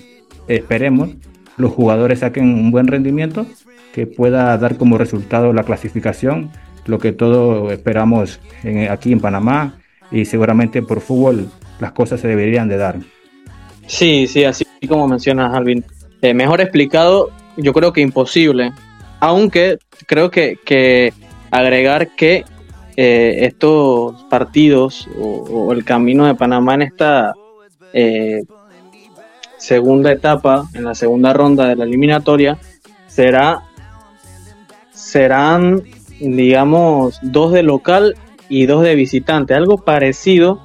esperemos 0.49 1.17
los 1.57 1.73
jugadores 1.73 2.21
saquen 2.21 2.45
un 2.45 2.71
buen 2.71 2.87
rendimiento 2.87 3.47
que 3.93 4.07
pueda 4.07 4.57
dar 4.57 4.77
como 4.77 4.99
resultado 4.99 5.53
la 5.53 5.65
clasificación, 5.65 6.51
lo 6.87 6.99
que 6.99 7.13
todos 7.13 7.73
esperamos 7.73 8.41
aquí 8.91 9.13
en 9.13 9.21
Panamá 9.21 9.75
y 10.11 10.25
seguramente 10.25 10.83
por 10.83 11.01
fútbol 11.01 11.51
las 11.81 11.93
cosas 11.93 12.21
se 12.21 12.29
deberían 12.29 12.69
de 12.69 12.77
dar. 12.77 12.97
Sí, 13.91 14.29
sí, 14.29 14.45
así 14.45 14.65
como 14.89 15.09
mencionas, 15.09 15.53
Alvin. 15.53 15.85
Eh, 16.23 16.33
mejor 16.33 16.61
explicado, 16.61 17.31
yo 17.57 17.73
creo 17.73 17.93
que 17.93 18.01
imposible. 18.01 18.73
Aunque 19.19 19.79
creo 20.07 20.31
que, 20.31 21.13
agregar 21.51 22.15
que 22.15 22.45
eh, 22.97 23.39
estos 23.41 24.23
partidos 24.31 25.09
o, 25.21 25.73
el 25.73 25.85
camino 25.85 26.25
de 26.25 26.37
Panamá 26.37 26.75
en 26.75 26.83
esta 26.83 27.35
eh, 27.93 28.45
segunda 29.59 30.13
etapa, 30.13 30.69
en 30.73 30.85
la 30.85 30.95
segunda 30.95 31.33
ronda 31.33 31.67
de 31.67 31.75
la 31.75 31.83
eliminatoria, 31.83 32.59
será 33.09 33.65
serán, 34.93 35.83
digamos, 36.21 37.19
dos 37.23 37.53
de 37.53 37.65
local 37.65 38.15
y 38.49 38.67
dos 38.67 38.85
de 38.85 38.95
visitante, 38.95 39.55
algo 39.55 39.79
parecido 39.79 40.61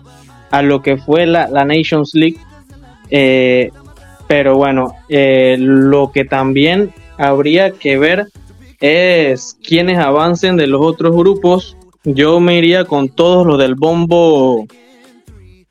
a 0.52 0.62
lo 0.62 0.82
que 0.82 0.98
fue 0.98 1.26
la, 1.26 1.48
Nations 1.66 2.14
League. 2.14 2.38
Eh, 3.10 3.72
pero 4.28 4.56
bueno, 4.56 4.94
eh, 5.10 5.56
lo 5.60 6.12
que 6.12 6.26
también 6.26 6.94
habría 7.18 7.72
que 7.72 7.98
ver 7.98 8.28
es 8.80 9.58
quienes 9.64 10.00
avancen 10.00 10.58
de 10.58 10.68
los 10.68 10.82
otros 10.82 11.16
grupos. 11.16 11.78
Yo 12.04 12.40
me 12.40 12.58
iría 12.58 12.86
con 12.86 13.10
todos 13.10 13.46
los 13.46 13.58
del 13.58 13.76
bombo, 13.76 14.66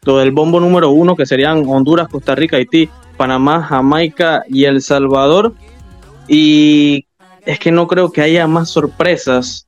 lo 0.03 0.19
del 0.19 0.33
bombo 0.33 0.61
número 0.61 0.91
uno, 0.91 1.17
que 1.17 1.26
serían 1.26 1.64
Honduras, 1.67 2.09
Costa 2.09 2.35
Rica, 2.35 2.57
Haití, 2.57 2.88
Panamá, 3.17 3.62
Jamaica 3.62 4.45
y 4.49 4.64
El 4.64 4.83
Salvador. 4.83 5.55
Y 6.29 7.07
es 7.45 7.59
que 7.59 7.71
no 7.71 7.87
creo 7.87 8.11
que 8.11 8.23
haya 8.23 8.47
más 8.47 8.71
sorpresas. 8.71 9.67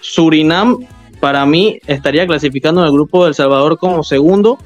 Surinam 0.00 0.78
para 1.20 1.46
mí 1.46 1.80
estaría 1.86 2.26
clasificando 2.26 2.82
en 2.82 2.88
el 2.88 2.92
grupo 2.92 3.22
de 3.22 3.30
El 3.30 3.34
Salvador 3.34 3.78
como 3.78 4.04
segundo. 4.04 4.58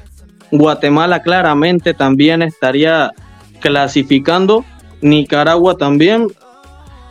Guatemala 0.51 1.21
claramente 1.21 1.93
también 1.93 2.41
estaría 2.41 3.11
clasificando. 3.59 4.65
Nicaragua 5.01 5.75
también. 5.77 6.27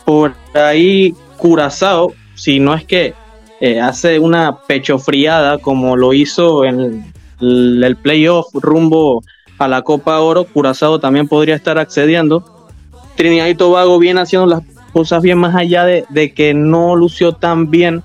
Por 0.05 0.33
ahí 0.53 1.13
Curazao, 1.37 2.13
si 2.35 2.59
no 2.59 2.73
es 2.73 2.83
que 2.83 3.13
eh, 3.61 3.79
hace 3.79 4.19
una 4.19 4.57
pechofriada 4.67 5.57
como 5.59 5.95
lo 5.95 6.13
hizo 6.13 6.65
en 6.65 7.13
el, 7.41 7.97
playoff 8.01 8.47
rumbo 8.53 9.23
a 9.57 9.67
la 9.67 9.81
Copa 9.83 10.19
Oro, 10.19 10.45
Curazao 10.45 10.99
también 10.99 11.27
podría 11.27 11.55
estar 11.55 11.77
accediendo. 11.77 12.69
Trinidad 13.15 13.47
y 13.47 13.55
Tobago 13.55 13.99
viene 13.99 14.21
haciendo 14.21 14.47
las 14.47 14.63
cosas 14.93 15.21
bien 15.21 15.37
más 15.37 15.55
allá 15.55 15.85
de, 15.85 16.05
de 16.09 16.33
que 16.33 16.53
no 16.53 16.95
lució 16.95 17.33
tan 17.33 17.69
bien 17.69 18.03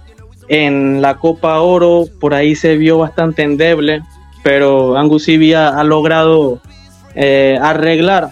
en 0.48 1.00
la 1.00 1.16
Copa 1.16 1.60
Oro 1.60 2.04
por 2.20 2.34
ahí 2.34 2.54
se 2.54 2.76
vio 2.76 2.98
bastante 2.98 3.42
endeble, 3.42 4.02
pero 4.44 4.96
Angus 4.96 5.26
ha, 5.56 5.68
ha 5.68 5.82
logrado 5.82 6.60
eh, 7.14 7.58
arreglar, 7.60 8.28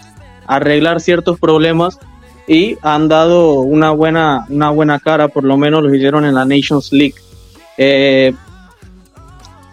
arreglar 0.46 1.00
ciertos 1.00 1.40
problemas 1.40 1.98
y 2.46 2.76
han 2.82 3.08
dado 3.08 3.60
una 3.60 3.92
buena, 3.92 4.44
una 4.50 4.70
buena 4.70 5.00
cara, 5.00 5.28
por 5.28 5.42
lo 5.42 5.56
menos 5.56 5.82
lo 5.82 5.92
hicieron 5.92 6.26
en 6.26 6.34
la 6.34 6.44
Nations 6.44 6.92
League. 6.92 7.14
Eh, 7.78 8.34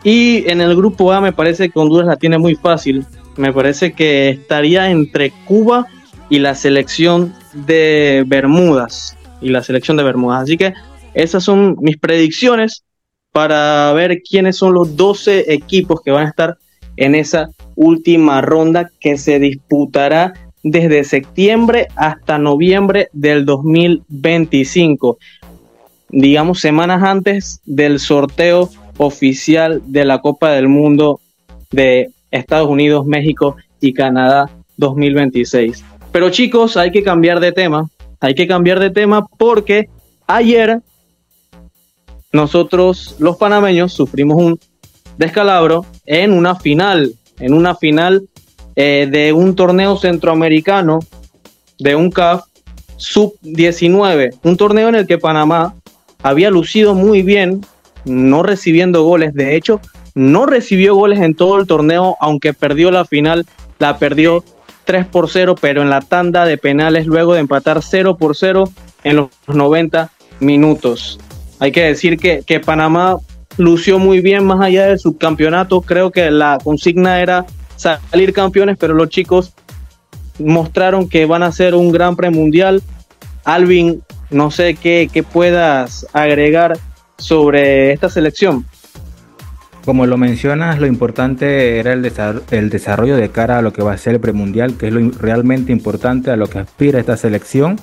y 0.03 0.49
en 0.49 0.61
el 0.61 0.77
grupo 0.77 1.11
A 1.11 1.19
me 1.19 1.33
parece 1.33 1.69
que 1.69 1.77
Honduras 1.77 2.07
la 2.07 2.15
tiene 2.15 2.37
muy 2.37 2.55
fácil. 2.55 3.05
Me 3.35 3.51
parece 3.51 3.91
que 3.91 4.29
estaría 4.29 4.89
entre 4.89 5.31
Cuba 5.45 5.87
y 6.29 6.39
la 6.39 6.55
selección 6.55 7.33
de 7.53 8.23
Bermudas. 8.25 9.17
Y 9.41 9.49
la 9.49 9.61
selección 9.61 9.97
de 9.97 10.03
Bermudas. 10.03 10.43
Así 10.43 10.55
que 10.55 10.73
esas 11.13 11.43
son 11.43 11.75
mis 11.81 11.97
predicciones 11.97 12.85
para 13.31 13.91
ver 13.93 14.21
quiénes 14.21 14.57
son 14.57 14.73
los 14.73 14.95
12 14.95 15.53
equipos 15.53 16.01
que 16.01 16.11
van 16.11 16.25
a 16.25 16.29
estar 16.29 16.57
en 16.97 17.15
esa 17.15 17.49
última 17.75 18.41
ronda 18.41 18.91
que 18.99 19.17
se 19.17 19.39
disputará 19.39 20.33
desde 20.63 21.03
septiembre 21.03 21.87
hasta 21.95 22.37
noviembre 22.37 23.07
del 23.13 23.45
2025, 23.45 25.17
digamos 26.09 26.59
semanas 26.59 27.03
antes 27.03 27.61
del 27.65 27.99
sorteo 27.99 28.69
oficial 28.97 29.81
de 29.85 30.03
la 30.03 30.19
Copa 30.19 30.51
del 30.51 30.67
Mundo 30.67 31.21
de 31.71 32.09
Estados 32.31 32.67
Unidos, 32.67 33.05
México 33.05 33.55
y 33.79 33.93
Canadá 33.93 34.49
2026. 34.77 35.83
Pero 36.11 36.29
chicos, 36.31 36.75
hay 36.75 36.91
que 36.91 37.03
cambiar 37.03 37.39
de 37.39 37.51
tema, 37.51 37.89
hay 38.19 38.35
que 38.35 38.47
cambiar 38.47 38.79
de 38.79 38.89
tema 38.89 39.25
porque 39.37 39.87
ayer 40.27 40.81
nosotros 42.31 43.15
los 43.19 43.37
panameños 43.37 43.93
sufrimos 43.93 44.37
un 44.37 44.59
descalabro 45.17 45.85
en 46.05 46.31
una 46.31 46.55
final, 46.55 47.13
en 47.39 47.53
una 47.53 47.75
final 47.75 48.27
eh, 48.75 49.07
de 49.09 49.33
un 49.33 49.55
torneo 49.55 49.97
centroamericano, 49.97 50.99
de 51.79 51.95
un 51.95 52.11
CAF 52.11 52.43
sub-19, 52.97 54.37
un 54.43 54.57
torneo 54.57 54.89
en 54.89 54.95
el 54.95 55.07
que 55.07 55.17
Panamá 55.17 55.73
había 56.21 56.49
lucido 56.49 56.93
muy 56.93 57.21
bien, 57.21 57.65
no 58.05 58.43
recibiendo 58.43 59.03
goles, 59.03 59.33
de 59.33 59.55
hecho, 59.55 59.81
no 60.15 60.45
recibió 60.45 60.95
goles 60.95 61.19
en 61.19 61.35
todo 61.35 61.59
el 61.59 61.67
torneo, 61.67 62.17
aunque 62.19 62.53
perdió 62.53 62.91
la 62.91 63.05
final, 63.05 63.45
la 63.79 63.97
perdió 63.97 64.43
3 64.85 65.05
por 65.05 65.29
0, 65.29 65.55
pero 65.59 65.81
en 65.81 65.89
la 65.89 66.01
tanda 66.01 66.45
de 66.45 66.57
penales 66.57 67.05
luego 67.05 67.33
de 67.33 67.41
empatar 67.41 67.81
0 67.81 68.17
por 68.17 68.35
0 68.35 68.69
en 69.03 69.15
los 69.15 69.29
90 69.47 70.11
minutos. 70.39 71.19
Hay 71.59 71.73
que 71.73 71.83
decir 71.83 72.17
que, 72.17 72.59
Panamá 72.61 73.17
lució 73.57 73.99
muy 73.99 74.21
bien 74.21 74.45
más 74.45 74.61
allá 74.61 74.87
del 74.87 74.99
subcampeonato. 74.99 75.81
Creo 75.81 76.11
que 76.11 76.31
la 76.31 76.57
consigna 76.63 77.19
era 77.21 77.45
salir 77.75 78.33
campeones, 78.33 78.77
pero 78.77 78.93
los 78.93 79.09
chicos 79.09 79.53
mostraron 80.39 81.09
que 81.09 81.25
van 81.25 81.43
a 81.43 81.51
ser 81.51 81.75
un 81.75 81.91
gran 81.91 82.15
premundial. 82.15 82.81
Alvin, 83.43 84.01
no 84.29 84.51
sé 84.51 84.75
qué, 84.75 85.09
qué 85.11 85.23
puedas 85.23 86.07
agregar 86.13 86.77
sobre 87.17 87.91
esta 87.91 88.09
selección. 88.09 88.65
Como 89.83 90.05
lo 90.05 90.17
mencionas, 90.17 90.79
lo 90.79 90.87
importante 90.87 91.79
era 91.79 91.93
el, 91.93 92.09
el 92.51 92.69
desarrollo 92.69 93.17
de 93.17 93.29
cara 93.29 93.57
a 93.57 93.61
lo 93.61 93.73
que 93.73 93.81
va 93.81 93.93
a 93.93 93.97
ser 93.97 94.13
el 94.13 94.19
premundial, 94.21 94.77
que 94.77 94.87
es 94.87 94.93
lo 94.93 95.11
realmente 95.11 95.73
importante 95.73 96.31
a 96.31 96.37
lo 96.37 96.47
que 96.47 96.59
aspira 96.59 96.99
esta 96.99 97.17
selección 97.17 97.77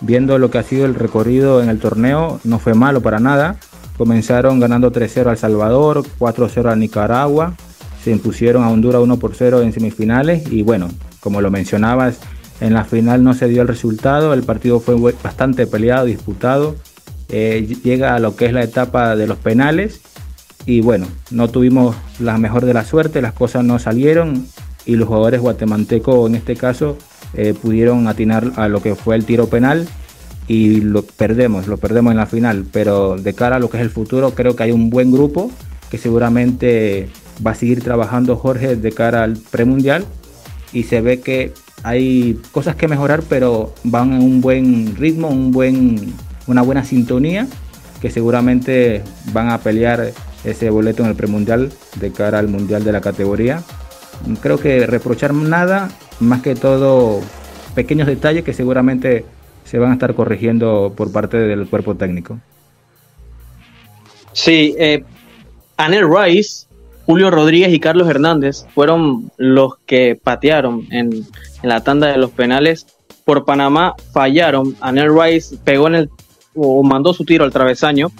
Viendo 0.00 0.38
lo 0.38 0.50
que 0.50 0.58
ha 0.58 0.62
sido 0.62 0.84
el 0.86 0.94
recorrido 0.94 1.62
en 1.62 1.68
el 1.68 1.78
torneo, 1.78 2.40
no 2.44 2.58
fue 2.58 2.74
malo 2.74 3.00
para 3.00 3.20
nada. 3.20 3.56
Comenzaron 3.96 4.60
ganando 4.60 4.92
3-0 4.92 5.28
al 5.28 5.38
Salvador, 5.38 6.02
4-0 6.18 6.72
a 6.72 6.76
Nicaragua, 6.76 7.54
se 8.04 8.10
impusieron 8.10 8.64
a 8.64 8.70
Honduras 8.70 9.00
1 9.00 9.18
0 9.32 9.62
en 9.62 9.72
semifinales 9.72 10.52
y 10.52 10.62
bueno, 10.62 10.90
como 11.20 11.40
lo 11.40 11.50
mencionabas, 11.50 12.18
en 12.60 12.74
la 12.74 12.84
final 12.84 13.24
no 13.24 13.32
se 13.32 13.48
dio 13.48 13.62
el 13.62 13.68
resultado, 13.68 14.34
el 14.34 14.42
partido 14.42 14.78
fue 14.78 14.94
bastante 15.22 15.66
peleado, 15.66 16.04
disputado. 16.04 16.76
Eh, 17.30 17.66
llega 17.82 18.14
a 18.14 18.18
lo 18.18 18.36
que 18.36 18.44
es 18.44 18.52
la 18.52 18.62
etapa 18.62 19.16
de 19.16 19.26
los 19.26 19.38
penales 19.38 20.02
y 20.66 20.82
bueno, 20.82 21.06
no 21.30 21.48
tuvimos 21.48 21.96
la 22.20 22.36
mejor 22.36 22.66
de 22.66 22.74
la 22.74 22.84
suerte, 22.84 23.22
las 23.22 23.32
cosas 23.32 23.64
no 23.64 23.78
salieron 23.78 24.46
y 24.84 24.96
los 24.96 25.08
jugadores 25.08 25.40
guatemaltecos 25.40 26.28
en 26.28 26.34
este 26.34 26.56
caso 26.56 26.98
eh, 27.36 27.54
pudieron 27.54 28.08
atinar 28.08 28.52
a 28.56 28.68
lo 28.68 28.82
que 28.82 28.94
fue 28.94 29.16
el 29.16 29.24
tiro 29.24 29.48
penal 29.48 29.86
y 30.46 30.80
lo 30.80 31.02
perdemos, 31.02 31.66
lo 31.66 31.78
perdemos 31.78 32.10
en 32.10 32.18
la 32.18 32.26
final, 32.26 32.66
pero 32.70 33.16
de 33.16 33.34
cara 33.34 33.56
a 33.56 33.58
lo 33.58 33.70
que 33.70 33.78
es 33.78 33.82
el 33.82 33.90
futuro 33.90 34.34
creo 34.34 34.54
que 34.56 34.64
hay 34.64 34.72
un 34.72 34.90
buen 34.90 35.10
grupo 35.10 35.50
que 35.90 35.98
seguramente 35.98 37.08
va 37.44 37.52
a 37.52 37.54
seguir 37.54 37.82
trabajando 37.82 38.36
Jorge 38.36 38.76
de 38.76 38.92
cara 38.92 39.22
al 39.22 39.38
premundial 39.50 40.04
y 40.72 40.84
se 40.84 41.00
ve 41.00 41.20
que 41.20 41.52
hay 41.82 42.40
cosas 42.52 42.76
que 42.76 42.88
mejorar, 42.88 43.22
pero 43.28 43.74
van 43.84 44.12
en 44.12 44.22
un 44.22 44.40
buen 44.40 44.96
ritmo, 44.96 45.28
un 45.28 45.52
buen, 45.52 46.14
una 46.46 46.62
buena 46.62 46.84
sintonía 46.84 47.46
que 48.00 48.10
seguramente 48.10 49.02
van 49.32 49.50
a 49.50 49.58
pelear 49.58 50.12
ese 50.44 50.70
boleto 50.70 51.02
en 51.02 51.10
el 51.10 51.14
premundial 51.14 51.72
de 52.00 52.10
cara 52.10 52.38
al 52.38 52.48
mundial 52.48 52.84
de 52.84 52.92
la 52.92 53.00
categoría. 53.00 53.62
Creo 54.40 54.58
que 54.58 54.86
reprochar 54.86 55.34
nada 55.34 55.90
más 56.20 56.42
que 56.42 56.54
todo 56.54 57.20
pequeños 57.74 58.06
detalles 58.06 58.44
que 58.44 58.52
seguramente 58.52 59.24
se 59.64 59.78
van 59.78 59.90
a 59.90 59.94
estar 59.94 60.14
corrigiendo 60.14 60.92
por 60.96 61.12
parte 61.12 61.36
del 61.36 61.66
cuerpo 61.66 61.94
técnico. 61.94 62.38
Sí, 64.32 64.74
eh, 64.78 65.04
Anel 65.76 66.06
Rice, 66.08 66.66
Julio 67.06 67.30
Rodríguez 67.30 67.72
y 67.72 67.80
Carlos 67.80 68.08
Hernández 68.08 68.66
fueron 68.74 69.30
los 69.36 69.76
que 69.86 70.18
patearon 70.22 70.86
en, 70.90 71.26
la 71.62 71.82
tanda 71.82 72.08
de 72.08 72.18
los 72.18 72.30
penales. 72.30 72.86
Por 73.24 73.44
Panamá 73.44 73.94
fallaron. 74.12 74.76
Anel 74.80 75.14
Rice 75.18 75.56
pegó 75.64 75.86
en 75.88 75.94
el 75.94 76.10
o 76.54 76.82
mandó 76.82 77.12
su 77.12 77.24
tiro 77.24 77.44
al 77.44 77.52
travesaño 77.52 78.12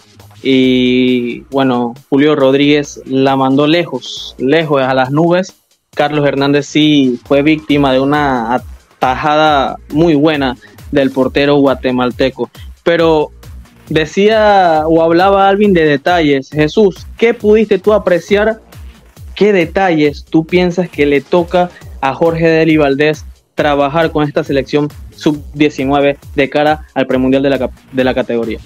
y 0.43 1.41
bueno, 1.51 1.95
Julio 2.11 2.35
Rodríguez 2.35 3.01
la 3.07 3.37
mandó 3.37 3.67
lejos, 3.67 4.35
lejos 4.39 4.83
a 4.83 4.93
las 4.93 5.11
nubes 5.11 5.55
Carlos 5.95 6.27
Hernández 6.27 6.67
sí 6.67 7.21
fue 7.25 7.43
víctima 7.43 7.93
de 7.93 8.01
una 8.01 8.55
atajada 8.55 9.77
muy 9.91 10.15
buena 10.15 10.57
del 10.91 11.11
portero 11.11 11.57
guatemalteco. 11.57 12.51
Pero 12.83 13.31
decía 13.89 14.85
o 14.87 15.03
hablaba 15.03 15.49
Alvin 15.49 15.73
de 15.73 15.85
detalles. 15.85 16.51
Jesús, 16.51 17.07
¿qué 17.17 17.35
pudiste 17.35 17.79
tú 17.79 17.93
apreciar? 17.93 18.61
¿Qué 19.35 19.53
detalles 19.53 20.25
tú 20.25 20.45
piensas 20.47 20.89
que 20.89 21.07
le 21.07 21.21
toca 21.21 21.71
a 22.01 22.15
Jorge 22.15 22.47
Deli 22.47 22.77
Valdés 22.77 23.25
trabajar 23.55 24.11
con 24.11 24.27
esta 24.27 24.45
selección 24.45 24.89
sub-19 25.17 26.17
de 26.35 26.51
cara 26.51 26.87
al 26.95 27.07
premundial 27.07 27.43
de 27.43 27.51
la, 27.51 27.71
de 27.93 28.05
la 28.05 28.15
categoría? 28.15 28.59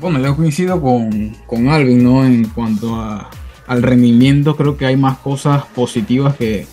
Bueno, 0.00 0.18
yo 0.20 0.36
coincido 0.36 0.80
con, 0.80 1.36
con 1.46 1.68
Alvin, 1.68 2.02
¿no? 2.02 2.24
En 2.24 2.44
cuanto 2.48 2.96
a 2.96 3.30
al 3.66 3.82
rendimiento 3.82 4.56
creo 4.56 4.76
que 4.76 4.86
hay 4.86 4.96
más 4.96 5.18
cosas 5.18 5.64
positivas 5.74 6.36
que, 6.36 6.66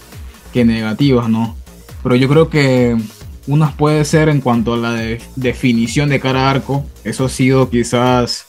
negativas, 0.53 1.29
¿no? 1.29 1.55
Pero 2.03 2.15
yo 2.15 2.27
creo 2.27 2.49
que 2.49 2.97
unas 3.47 3.73
puede 3.73 4.03
ser 4.03 4.27
en 4.27 4.41
cuanto 4.41 4.73
a 4.73 4.77
la 4.77 5.17
definición 5.37 6.09
de 6.09 6.19
cara 6.19 6.47
a 6.47 6.51
arco. 6.51 6.85
Eso 7.05 7.25
ha 7.25 7.29
sido 7.29 7.69
quizás 7.69 8.45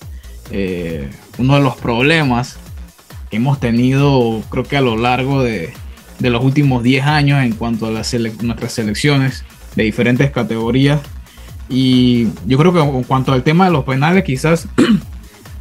eh, 0.50 1.08
uno 1.38 1.54
de 1.54 1.60
los 1.60 1.76
problemas 1.76 2.58
que 3.30 3.36
hemos 3.36 3.60
tenido, 3.60 4.42
creo 4.50 4.64
que 4.64 4.76
a 4.76 4.80
lo 4.80 4.96
largo 4.96 5.42
de, 5.42 5.72
los 6.18 6.44
últimos 6.44 6.82
10 6.82 7.06
años 7.06 7.44
en 7.44 7.52
cuanto 7.52 7.86
a 7.86 7.90
nuestras 7.90 8.72
selecciones 8.72 9.44
de 9.76 9.84
diferentes 9.84 10.30
categorías. 10.32 11.00
Y 11.68 12.26
yo 12.46 12.58
creo 12.58 12.72
que 12.72 12.80
en 12.80 13.04
cuanto 13.04 13.32
al 13.32 13.44
tema 13.44 13.66
de 13.66 13.70
los 13.70 13.84
penales, 13.84 14.24
quizás 14.24 14.66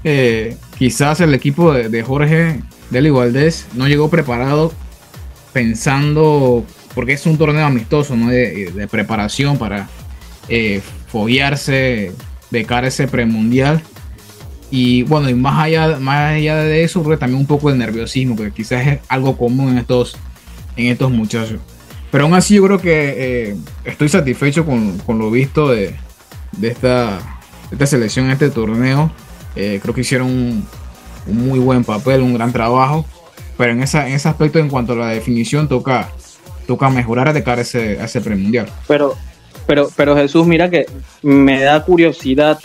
eh, 0.03 0.57
quizás 0.77 1.19
el 1.21 1.33
equipo 1.33 1.73
de, 1.73 2.03
Jorge 2.03 2.61
Deli 2.89 3.09
Valdés 3.09 3.67
no 3.73 3.87
llegó 3.87 4.09
preparado 4.09 4.71
pensando, 5.53 6.65
porque 6.95 7.13
es 7.13 7.25
un 7.25 7.37
torneo 7.37 7.65
amistoso, 7.65 8.15
¿no? 8.15 8.29
de, 8.29 8.87
preparación 8.89 9.57
para 9.57 9.89
eh, 10.47 10.81
foguearse 11.07 12.11
de 12.51 12.65
cara 12.65 12.85
a 12.85 12.89
ese 12.89 13.07
premundial. 13.07 13.81
Y 14.71 15.03
bueno, 15.03 15.29
y 15.29 15.33
más 15.33 15.59
allá, 15.59 15.97
más 15.99 16.33
allá 16.33 16.57
de 16.57 16.83
eso, 16.83 17.01
también 17.17 17.39
un 17.39 17.47
poco 17.47 17.71
de 17.71 17.77
nerviosismo, 17.77 18.35
que 18.35 18.51
quizás 18.51 18.85
es 18.85 18.99
algo 19.07 19.35
común 19.35 19.69
en 19.69 19.79
estos, 19.79 20.15
en 20.75 20.87
estos 20.87 21.11
muchachos. 21.11 21.59
Pero 22.11 22.25
aún 22.25 22.33
así 22.33 22.55
yo 22.55 22.63
creo 22.63 22.79
que 22.79 23.49
eh, 23.49 23.57
estoy 23.83 24.09
satisfecho 24.09 24.65
con, 24.65 25.01
lo 25.07 25.31
visto 25.31 25.69
de, 25.69 25.95
esta, 26.61 27.19
de 27.69 27.75
esta 27.75 27.85
selección, 27.85 28.29
este 28.29 28.49
torneo. 28.49 29.11
Eh, 29.55 29.79
creo 29.81 29.93
que 29.93 30.01
hicieron 30.01 30.27
un, 30.27 30.67
muy 31.25 31.59
buen 31.59 31.83
papel, 31.83 32.21
un 32.21 32.33
gran 32.33 32.51
trabajo. 32.51 33.05
Pero 33.57 33.73
en, 33.73 33.83
esa, 33.83 34.07
en 34.07 34.13
ese 34.13 34.29
aspecto, 34.29 34.59
en 34.59 34.69
cuanto 34.69 34.93
a 34.93 34.95
la 34.95 35.07
definición, 35.07 35.67
toca, 35.67 36.09
toca 36.65 36.89
mejorar 36.89 37.33
de 37.33 37.43
cara 37.43 37.59
a 37.59 37.61
ese, 37.61 37.99
a 37.99 38.05
ese 38.05 38.21
premundial. 38.21 38.67
Pero, 38.87 39.15
pero, 39.67 39.89
pero 39.95 40.15
Jesús, 40.15 40.47
mira 40.47 40.69
que 40.69 40.85
me 41.21 41.61
da 41.61 41.83
curiosidad. 41.83 42.59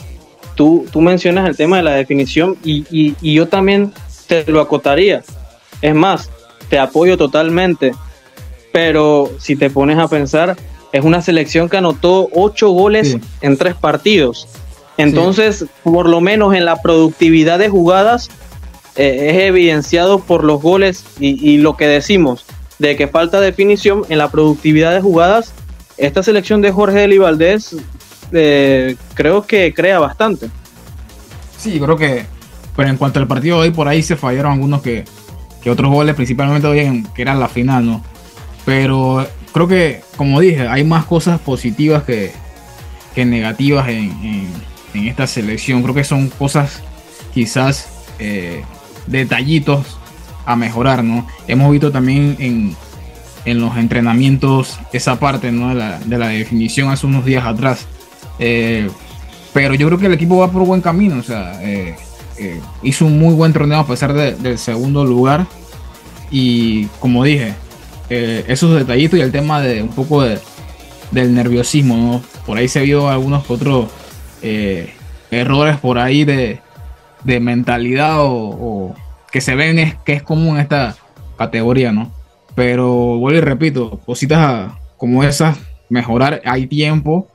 Tú, 0.54 0.86
tú 0.92 1.00
mencionas 1.00 1.48
el 1.48 1.56
tema 1.56 1.78
de 1.78 1.82
la 1.82 1.94
definición 1.94 2.56
y, 2.64 2.84
y 2.90 3.34
yo 3.34 3.48
también 3.48 3.92
te 4.28 4.44
lo 4.50 4.60
acotaría. 4.60 5.22
Es 5.82 5.94
más, 5.94 6.30
te 6.68 6.78
apoyo 6.78 7.16
totalmente. 7.16 7.92
Pero 8.72 9.30
si 9.38 9.56
te 9.56 9.70
pones 9.70 9.98
a 9.98 10.08
pensar, 10.08 10.56
es 10.94 11.04
una 11.04 11.22
selección 11.22 11.68
que 11.68 11.76
anotó 11.76 12.28
ocho 12.32 12.70
goles 12.70 13.16
en 13.40 13.56
tres 13.56 13.74
partidos. 13.74 14.48
Entonces, 14.96 15.66
por 15.82 16.08
lo 16.08 16.20
menos 16.20 16.54
en 16.54 16.64
la 16.64 16.80
productividad 16.80 17.58
de 17.58 17.68
jugadas, 17.68 18.30
eh, 18.96 19.30
es 19.30 19.42
evidenciado 19.42 20.20
por 20.20 20.44
los 20.44 20.62
goles 20.62 21.04
y, 21.18 21.58
lo 21.58 21.76
que 21.76 21.88
decimos 21.88 22.44
de 22.78 22.96
que 22.96 23.08
falta 23.08 23.40
definición 23.40 24.04
en 24.08 24.18
la 24.18 24.30
productividad 24.30 24.92
de 24.92 25.00
jugadas. 25.00 25.52
Esta 25.96 26.22
selección 26.22 26.60
de 26.60 26.70
Jorge 26.70 27.04
Eli 27.04 27.18
Valdés 27.18 27.76
eh, 28.32 28.96
creo 29.14 29.42
que 29.42 29.72
crea 29.74 29.98
bastante. 29.98 30.48
Sí, 31.58 31.80
creo 31.80 31.96
que, 31.96 32.26
pero 32.76 32.88
en 32.88 32.96
cuanto 32.96 33.18
al 33.18 33.26
partido 33.26 33.60
de 33.60 33.68
hoy, 33.68 33.74
por 33.74 33.88
ahí 33.88 34.02
se 34.02 34.16
fallaron 34.16 34.52
algunos 34.52 34.82
que, 34.82 35.04
que 35.62 35.70
otros 35.70 35.90
goles, 35.90 36.14
principalmente 36.14 36.66
hoy 36.66 36.80
en, 36.80 37.04
que 37.14 37.22
eran 37.22 37.40
la 37.40 37.48
final, 37.48 37.86
¿no? 37.86 38.02
Pero 38.64 39.26
creo 39.52 39.66
que, 39.66 40.02
como 40.16 40.40
dije, 40.40 40.68
hay 40.68 40.84
más 40.84 41.04
cosas 41.04 41.40
positivas 41.40 42.02
que, 42.04 42.32
que 43.14 43.24
negativas 43.24 43.88
en, 43.88 44.10
en, 44.22 44.73
esta 44.94 45.26
selección. 45.26 45.82
Creo 45.82 45.94
que 45.94 46.04
son 46.04 46.28
cosas 46.28 46.82
quizás 47.32 47.88
eh, 48.18 48.62
detallitos 49.06 49.98
a 50.46 50.56
mejorar, 50.56 51.02
¿no? 51.02 51.26
Hemos 51.48 51.70
visto 51.72 51.90
también 51.90 52.36
en, 52.38 52.76
en 53.44 53.60
los 53.60 53.76
entrenamientos 53.76 54.78
esa 54.92 55.18
parte, 55.18 55.52
¿no? 55.52 55.70
De 55.70 55.74
la, 55.74 55.98
de 55.98 56.18
la 56.18 56.28
definición 56.28 56.90
hace 56.90 57.06
unos 57.06 57.24
días 57.24 57.44
atrás. 57.44 57.86
Eh, 58.38 58.88
pero 59.52 59.74
yo 59.74 59.86
creo 59.86 59.98
que 59.98 60.06
el 60.06 60.14
equipo 60.14 60.38
va 60.38 60.50
por 60.50 60.64
buen 60.66 60.80
camino, 60.80 61.18
o 61.18 61.22
sea, 61.22 61.62
eh, 61.62 61.96
eh, 62.38 62.60
hizo 62.82 63.06
un 63.06 63.18
muy 63.18 63.34
buen 63.34 63.52
torneo 63.52 63.78
a 63.78 63.86
pesar 63.86 64.12
del 64.12 64.58
segundo 64.58 65.04
lugar. 65.04 65.46
Y 66.30 66.86
como 66.98 67.22
dije, 67.22 67.54
esos 68.08 68.74
detallitos 68.76 69.18
y 69.18 69.22
el 69.22 69.30
tema 69.30 69.60
de 69.60 69.82
un 69.82 69.90
poco 69.90 70.22
de, 70.22 70.40
del 71.12 71.32
nerviosismo, 71.32 71.96
¿no? 71.96 72.22
Por 72.44 72.58
ahí 72.58 72.66
se 72.66 72.82
vio 72.82 73.08
algunos 73.08 73.48
otros 73.48 73.86
errores 75.30 75.78
por 75.78 75.98
ahí 75.98 76.24
de, 76.24 76.60
de 77.24 77.40
mentalidad 77.40 78.18
o, 78.20 78.94
que 79.32 79.40
se 79.40 79.56
ven 79.56 79.78
es 79.78 79.96
que 79.96 80.12
es 80.12 80.22
común 80.22 80.56
en 80.56 80.62
esta 80.62 80.94
categoría, 81.36 81.90
¿no? 81.90 82.12
Pero 82.54 83.18
vuelvo 83.18 83.38
y 83.38 83.40
repito, 83.40 83.98
cositas 84.06 84.72
como 84.96 85.24
esas, 85.24 85.58
mejorar, 85.88 86.40
hay 86.44 86.68
tiempo, 86.68 87.26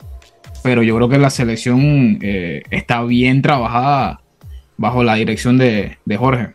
pero 0.62 0.82
yo 0.82 0.96
creo 0.96 1.10
que 1.10 1.18
la 1.18 1.28
selección 1.28 2.18
eh, 2.22 2.62
está 2.70 3.02
bien 3.02 3.42
trabajada 3.42 4.20
bajo 4.78 5.04
la 5.04 5.16
dirección 5.16 5.58
de, 5.58 5.98
Jorge. 6.16 6.54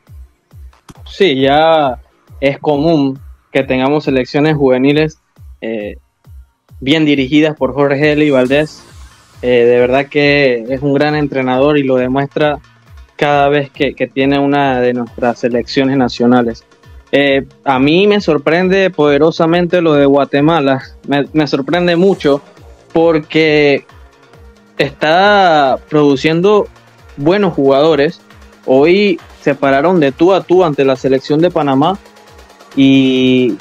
Sí, 1.05 1.39
ya 1.39 1.99
es 2.41 2.57
común 2.57 3.19
que 3.51 3.63
tengamos 3.63 4.05
selecciones 4.05 4.55
juveniles 4.55 5.19
eh, 5.61 5.97
bien 6.79 7.05
dirigidas 7.05 7.55
por 7.55 7.73
Jorge 7.73 8.13
Eli 8.13 8.31
Valdés. 8.31 8.83
Eh, 9.47 9.63
de 9.63 9.79
verdad 9.79 10.07
que 10.07 10.65
es 10.69 10.81
un 10.81 10.95
gran 10.95 11.13
entrenador 11.13 11.77
y 11.77 11.83
lo 11.83 11.97
demuestra 11.97 12.57
cada 13.15 13.47
vez 13.47 13.69
que, 13.69 13.93
tiene 14.11 14.39
una 14.39 14.81
de 14.81 14.95
nuestras 14.95 15.37
selecciones 15.37 15.97
nacionales. 15.97 16.63
Eh, 17.11 17.45
a 17.63 17.77
mí 17.77 18.07
me 18.07 18.21
sorprende 18.21 18.89
poderosamente 18.89 19.81
lo 19.81 19.93
de 19.93 20.07
Guatemala, 20.07 20.81
me, 21.07 21.45
sorprende 21.45 21.95
mucho 21.95 22.41
porque 22.91 23.85
está 24.79 25.77
produciendo 25.89 26.67
buenos 27.15 27.53
jugadores. 27.53 28.21
Hoy 28.65 29.19
se 29.41 29.53
pararon 29.53 29.99
de 29.99 30.11
tú 30.11 30.33
a 30.33 30.41
tú 30.41 30.63
ante 30.63 30.83
la 30.83 30.95
selección 30.95 31.39
de 31.39 31.51
Panamá 31.51 31.99
y 32.75 33.57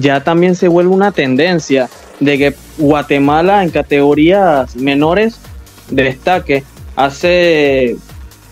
ya 0.00 0.24
también 0.24 0.54
se 0.54 0.68
vuelve 0.68 0.90
una 0.90 1.12
tendencia 1.12 1.90
de 2.24 2.38
que 2.38 2.54
Guatemala 2.78 3.62
en 3.62 3.70
categorías 3.70 4.76
menores 4.76 5.38
destaque. 5.90 6.64
Hace 6.94 7.96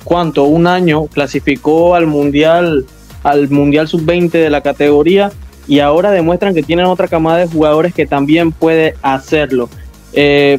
cuánto, 0.05 0.45
un 0.45 0.67
año, 0.67 1.07
clasificó 1.07 1.95
al 1.95 2.07
Mundial, 2.07 2.87
al 3.23 3.49
Mundial 3.51 3.89
Sub-20 3.89 4.31
de 4.31 4.51
la 4.51 4.63
categoría 4.63 5.31
y 5.69 5.81
ahora 5.81 6.11
demuestran 6.11 6.55
que 6.55 6.63
tienen 6.63 6.87
otra 6.87 7.07
camada 7.07 7.39
de 7.39 7.47
jugadores 7.47 7.95
que 7.95 8.07
también 8.07 8.51
puede 8.51 8.95
hacerlo. 9.03 9.69
Eh, 10.13 10.59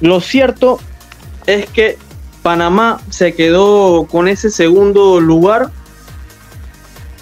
lo 0.00 0.20
cierto 0.20 0.78
es 1.46 1.66
que 1.66 1.98
Panamá 2.42 3.00
se 3.10 3.34
quedó 3.34 4.06
con 4.06 4.28
ese 4.28 4.50
segundo 4.50 5.20
lugar 5.20 5.70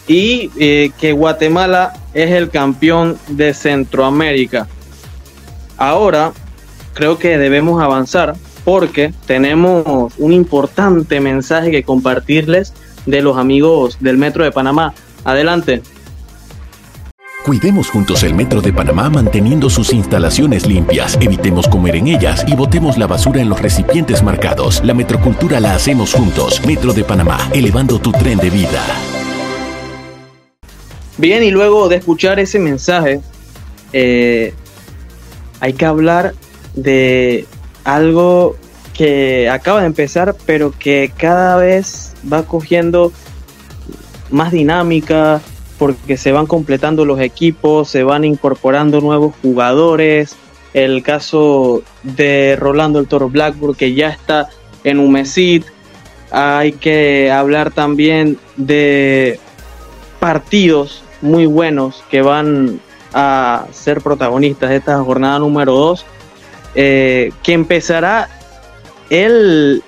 y 0.06 0.50
eh, 0.58 0.90
que 1.00 1.12
Guatemala 1.12 1.94
es 2.12 2.30
el 2.30 2.50
campeón 2.50 3.18
de 3.28 3.54
Centroamérica. 3.54 4.68
Ahora 5.84 6.32
creo 6.94 7.18
que 7.18 7.36
debemos 7.36 7.82
avanzar 7.82 8.36
porque 8.64 9.12
tenemos 9.26 10.14
un 10.16 10.32
importante 10.32 11.20
mensaje 11.20 11.70
que 11.70 11.82
compartirles 11.82 12.72
de 13.04 13.20
los 13.20 13.36
amigos 13.36 13.98
del 14.00 14.16
Metro 14.16 14.44
de 14.44 14.50
Panamá. 14.50 14.94
Adelante. 15.24 15.82
Cuidemos 17.44 17.90
juntos 17.90 18.22
el 18.22 18.32
Metro 18.32 18.62
de 18.62 18.72
Panamá 18.72 19.10
manteniendo 19.10 19.68
sus 19.68 19.92
instalaciones 19.92 20.66
limpias, 20.66 21.18
evitemos 21.20 21.68
comer 21.68 21.96
en 21.96 22.08
ellas 22.08 22.46
y 22.48 22.54
botemos 22.54 22.96
la 22.96 23.06
basura 23.06 23.42
en 23.42 23.50
los 23.50 23.60
recipientes 23.60 24.22
marcados. 24.22 24.82
La 24.82 24.94
metrocultura 24.94 25.60
la 25.60 25.74
hacemos 25.74 26.14
juntos. 26.14 26.62
Metro 26.66 26.94
de 26.94 27.04
Panamá, 27.04 27.50
elevando 27.52 27.98
tu 27.98 28.10
tren 28.10 28.38
de 28.38 28.48
vida. 28.48 28.82
Bien, 31.18 31.42
y 31.42 31.50
luego 31.50 31.90
de 31.90 31.96
escuchar 31.96 32.40
ese 32.40 32.58
mensaje, 32.58 33.20
eh, 33.92 34.54
hay 35.60 35.72
que 35.72 35.86
hablar 35.86 36.34
de 36.74 37.46
algo 37.84 38.56
que 38.92 39.48
acaba 39.50 39.80
de 39.80 39.86
empezar, 39.86 40.34
pero 40.46 40.72
que 40.78 41.12
cada 41.16 41.56
vez 41.56 42.14
va 42.30 42.44
cogiendo 42.44 43.12
más 44.30 44.52
dinámica, 44.52 45.40
porque 45.78 46.16
se 46.16 46.32
van 46.32 46.46
completando 46.46 47.04
los 47.04 47.20
equipos, 47.20 47.88
se 47.88 48.04
van 48.04 48.24
incorporando 48.24 49.00
nuevos 49.00 49.34
jugadores. 49.42 50.36
El 50.72 51.02
caso 51.02 51.82
de 52.02 52.56
Rolando 52.58 52.98
el 52.98 53.06
Toro 53.06 53.28
Blackburn, 53.28 53.74
que 53.74 53.94
ya 53.94 54.08
está 54.08 54.48
en 54.82 54.98
Humesit. 54.98 55.64
Hay 56.30 56.72
que 56.72 57.30
hablar 57.30 57.70
también 57.70 58.38
de 58.56 59.38
partidos 60.18 61.02
muy 61.20 61.46
buenos 61.46 62.02
que 62.10 62.22
van 62.22 62.80
a 63.14 63.66
ser 63.72 64.00
protagonistas 64.00 64.70
de 64.70 64.76
esta 64.76 65.02
jornada 65.02 65.38
número 65.38 65.72
2 65.72 66.04
eh, 66.74 67.30
que 67.42 67.52
empezará 67.52 68.28
el 69.08 69.82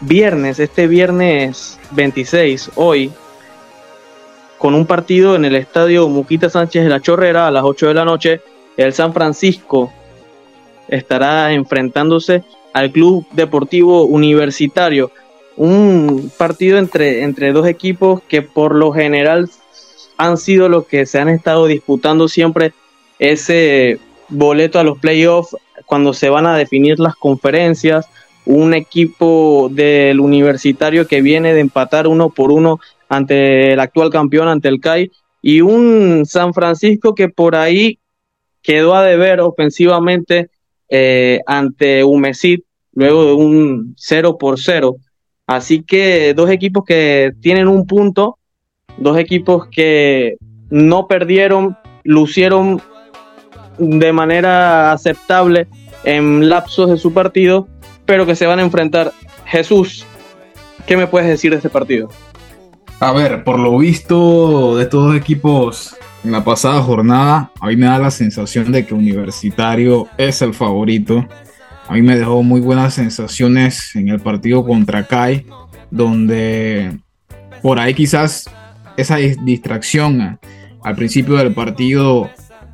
viernes, 0.00 0.58
este 0.58 0.86
viernes 0.86 1.78
26, 1.90 2.70
hoy, 2.76 3.12
con 4.56 4.74
un 4.74 4.86
partido 4.86 5.36
en 5.36 5.44
el 5.44 5.54
estadio 5.54 6.08
Muquita 6.08 6.48
Sánchez 6.48 6.84
de 6.84 6.88
la 6.88 7.02
Chorrera 7.02 7.46
a 7.46 7.50
las 7.50 7.64
8 7.64 7.88
de 7.88 7.94
la 7.94 8.04
noche. 8.06 8.40
El 8.78 8.94
San 8.94 9.12
Francisco 9.12 9.92
estará 10.88 11.52
enfrentándose 11.52 12.42
al 12.72 12.90
Club 12.90 13.26
Deportivo 13.32 14.04
Universitario. 14.04 15.10
Un 15.56 16.30
partido 16.36 16.78
entre, 16.78 17.22
entre 17.22 17.52
dos 17.52 17.66
equipos 17.66 18.22
que 18.28 18.40
por 18.40 18.74
lo 18.74 18.92
general 18.92 19.50
han 20.16 20.36
sido 20.38 20.68
los 20.68 20.86
que 20.86 21.06
se 21.06 21.18
han 21.18 21.28
estado 21.28 21.66
disputando 21.66 22.28
siempre 22.28 22.72
ese 23.18 23.98
boleto 24.28 24.78
a 24.78 24.84
los 24.84 24.98
playoffs 24.98 25.56
cuando 25.84 26.12
se 26.12 26.28
van 26.28 26.46
a 26.46 26.56
definir 26.56 26.98
las 26.98 27.16
conferencias, 27.16 28.06
un 28.44 28.74
equipo 28.74 29.68
del 29.70 30.20
universitario 30.20 31.06
que 31.06 31.20
viene 31.20 31.52
de 31.52 31.60
empatar 31.60 32.06
uno 32.06 32.30
por 32.30 32.50
uno 32.50 32.80
ante 33.08 33.72
el 33.72 33.80
actual 33.80 34.10
campeón, 34.10 34.48
ante 34.48 34.68
el 34.68 34.80
CAI, 34.80 35.10
y 35.42 35.60
un 35.60 36.24
San 36.26 36.54
Francisco 36.54 37.14
que 37.14 37.28
por 37.28 37.54
ahí 37.54 37.98
quedó 38.62 38.94
a 38.94 39.04
deber 39.04 39.40
ofensivamente 39.40 40.50
eh, 40.88 41.40
ante 41.46 42.02
Humesit, 42.02 42.64
luego 42.92 43.26
de 43.26 43.32
un 43.32 43.94
0 43.96 44.38
por 44.38 44.58
0. 44.58 44.96
Así 45.46 45.82
que 45.84 46.34
dos 46.34 46.50
equipos 46.50 46.84
que 46.84 47.32
tienen 47.40 47.68
un 47.68 47.86
punto, 47.86 48.38
dos 48.98 49.18
equipos 49.18 49.68
que 49.70 50.36
no 50.70 51.06
perdieron, 51.06 51.76
lucieron 52.04 52.80
de 53.78 54.12
manera 54.12 54.92
aceptable 54.92 55.68
en 56.04 56.48
lapsos 56.48 56.90
de 56.90 56.96
su 56.96 57.12
partido, 57.12 57.68
pero 58.04 58.26
que 58.26 58.36
se 58.36 58.46
van 58.46 58.58
a 58.58 58.62
enfrentar. 58.62 59.12
Jesús, 59.44 60.06
¿qué 60.86 60.96
me 60.96 61.06
puedes 61.06 61.28
decir 61.28 61.50
de 61.50 61.58
este 61.58 61.68
partido? 61.68 62.08
A 63.00 63.12
ver, 63.12 63.44
por 63.44 63.58
lo 63.58 63.76
visto 63.76 64.76
de 64.76 64.84
estos 64.84 65.06
dos 65.06 65.16
equipos 65.16 65.96
en 66.24 66.32
la 66.32 66.42
pasada 66.42 66.80
jornada, 66.82 67.52
a 67.60 67.66
mí 67.66 67.76
me 67.76 67.86
da 67.86 67.98
la 67.98 68.10
sensación 68.10 68.72
de 68.72 68.86
que 68.86 68.94
Universitario 68.94 70.08
es 70.16 70.40
el 70.42 70.54
favorito. 70.54 71.26
A 71.88 71.94
mí 71.94 72.02
me 72.02 72.16
dejó 72.16 72.42
muy 72.42 72.60
buenas 72.60 72.94
sensaciones 72.94 73.94
en 73.94 74.08
el 74.08 74.20
partido 74.20 74.64
contra 74.64 75.06
Kai, 75.06 75.46
donde 75.90 76.98
por 77.62 77.78
ahí 77.78 77.94
quizás 77.94 78.50
esa 78.96 79.16
distracción 79.16 80.38
al 80.82 80.96
principio 80.96 81.36
del 81.36 81.54
partido 81.54 82.30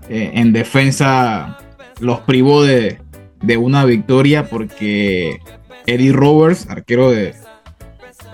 eh, 0.08 0.32
en 0.34 0.52
defensa 0.52 1.58
los 2.00 2.20
privó 2.20 2.62
de, 2.62 2.98
de 3.42 3.56
una 3.56 3.84
victoria 3.84 4.48
porque 4.48 5.38
Eddie 5.86 6.12
Roberts, 6.12 6.68
arquero 6.68 7.10
de, 7.10 7.34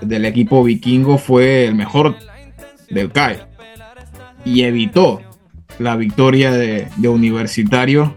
del 0.01 0.25
equipo 0.25 0.63
vikingo, 0.63 1.17
fue 1.17 1.65
el 1.65 1.75
mejor 1.75 2.15
del 2.89 3.11
CAE 3.11 3.39
y 4.45 4.63
evitó 4.63 5.21
la 5.77 5.95
victoria 5.95 6.51
de, 6.51 6.87
Universitario, 7.07 8.15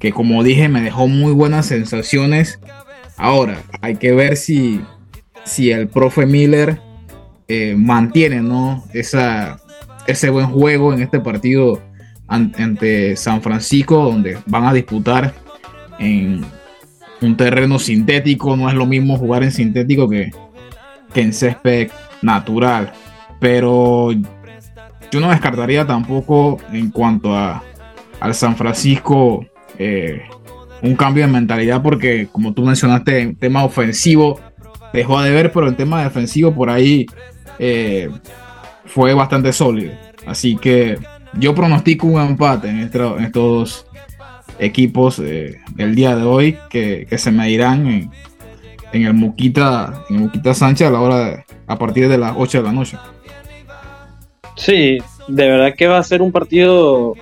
que 0.00 0.12
como 0.12 0.42
dije 0.42 0.68
me 0.68 0.80
dejó 0.80 1.08
muy 1.08 1.32
buenas 1.32 1.66
sensaciones. 1.66 2.60
Ahora, 3.16 3.62
hay 3.80 3.96
que 3.96 4.12
ver 4.12 4.36
si, 4.36 4.80
si 5.44 5.70
el 5.70 5.88
profe 5.88 6.26
Miller 6.26 6.80
eh, 7.54 7.74
mantiene 7.76 8.40
¿no? 8.40 8.82
Esa, 8.94 9.60
ese 10.06 10.30
buen 10.30 10.46
juego 10.46 10.94
en 10.94 11.02
este 11.02 11.20
partido 11.20 11.82
ante 12.26 13.14
San 13.14 13.42
Francisco, 13.42 14.04
donde 14.04 14.38
van 14.46 14.64
a 14.64 14.72
disputar 14.72 15.34
en 15.98 16.42
un 17.20 17.36
terreno 17.36 17.78
sintético. 17.78 18.56
No 18.56 18.70
es 18.70 18.74
lo 18.74 18.86
mismo 18.86 19.18
jugar 19.18 19.42
en 19.42 19.52
sintético 19.52 20.08
que, 20.08 20.30
que 21.12 21.20
en 21.20 21.34
césped 21.34 21.90
natural. 22.22 22.94
Pero 23.38 24.12
yo 24.12 25.20
no 25.20 25.28
descartaría 25.28 25.86
tampoco 25.86 26.56
en 26.72 26.90
cuanto 26.90 27.36
a, 27.36 27.62
al 28.18 28.34
San 28.34 28.56
Francisco 28.56 29.44
eh, 29.78 30.22
un 30.80 30.96
cambio 30.96 31.26
de 31.26 31.32
mentalidad 31.32 31.82
porque 31.82 32.28
como 32.32 32.54
tú 32.54 32.64
mencionaste 32.64 33.20
en 33.20 33.36
tema 33.36 33.62
ofensivo 33.62 34.40
dejó 34.92 35.20
de 35.20 35.30
ver 35.30 35.52
pero 35.52 35.68
en 35.68 35.76
tema 35.76 36.02
defensivo 36.02 36.54
por 36.54 36.70
ahí 36.70 37.06
eh, 37.58 38.10
fue 38.86 39.14
bastante 39.14 39.52
sólido. 39.52 39.92
Así 40.26 40.56
que 40.56 40.98
yo 41.34 41.54
pronostico 41.54 42.06
un 42.06 42.20
empate 42.20 42.68
en, 42.68 42.80
estos 42.80 43.32
dos 43.32 43.86
equipos 44.58 45.18
eh, 45.18 45.58
el 45.78 45.94
día 45.94 46.14
de 46.14 46.22
hoy 46.22 46.58
que, 46.68 47.06
se 47.16 47.30
medirán 47.30 47.86
en, 47.86 48.10
en 48.92 49.06
el 49.06 49.14
Muquita 49.14 50.04
en 50.10 50.18
Muquita 50.18 50.54
Sánchez 50.54 50.88
a 50.88 50.90
la 50.90 51.00
hora 51.00 51.44
a 51.66 51.78
partir 51.78 52.08
de 52.08 52.18
las 52.18 52.34
8 52.36 52.58
de 52.58 52.64
la 52.64 52.72
noche. 52.72 52.98
Sí, 54.56 54.98
de 55.28 55.48
verdad 55.48 55.74
que 55.76 55.86
va 55.86 55.98
a 55.98 56.02
ser 56.02 56.20
un 56.22 56.32
partido 56.32 57.14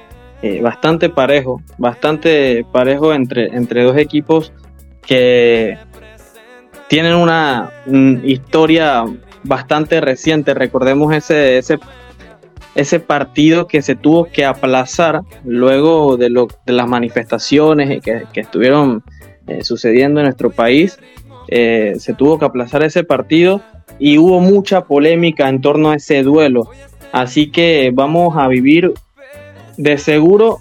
eh, 0.43 0.61
bastante 0.63 1.09
parejo, 1.09 1.63
bastante 1.79 2.65
parejo 2.73 3.13
entre, 3.13 3.49
entre 3.57 3.85
dos 3.85 3.97
equipos 3.97 4.53
que 5.07 5.77
tienen 6.89 7.15
una, 7.15 7.71
historia 8.25 9.05
bastante 9.45 10.01
reciente. 10.01 10.55
Recordemos 10.55 11.15
ese, 11.15 11.59
ese, 11.59 11.79
ese 12.75 13.01
partido 13.01 13.67
que 13.67 13.83
se 13.83 13.97
tuvo 13.97 14.27
que 14.27 14.45
aplazar 14.45 15.23
luego 15.45 16.17
de, 16.17 16.31
lo, 16.31 16.49
de 16.67 16.73
las 16.73 16.89
manifestaciones 16.89 18.01
que, 18.03 18.25
que 18.33 18.41
estuvieron 18.41 19.03
eh, 19.47 19.65
sucediendo 19.65 20.21
en 20.21 20.27
nuestro 20.27 20.51
país. 20.51 20.99
Eh, 21.49 21.95
se 21.99 22.15
tuvo 22.15 22.39
que 22.39 22.45
aplazar 22.45 22.85
ese 22.85 23.03
partido 23.03 23.61
y 23.99 24.19
hubo 24.19 24.41
mucha 24.41 24.85
polémica 24.85 25.49
en 25.49 25.61
torno 25.61 25.91
a 25.91 25.97
ese 25.97 26.23
duelo. 26.23 26.71
Así 27.13 27.51
que 27.51 27.91
vamos 27.93 28.37
a 28.37 28.47
vivir 28.47 28.93
de 29.77 29.99
seguro 29.99 30.59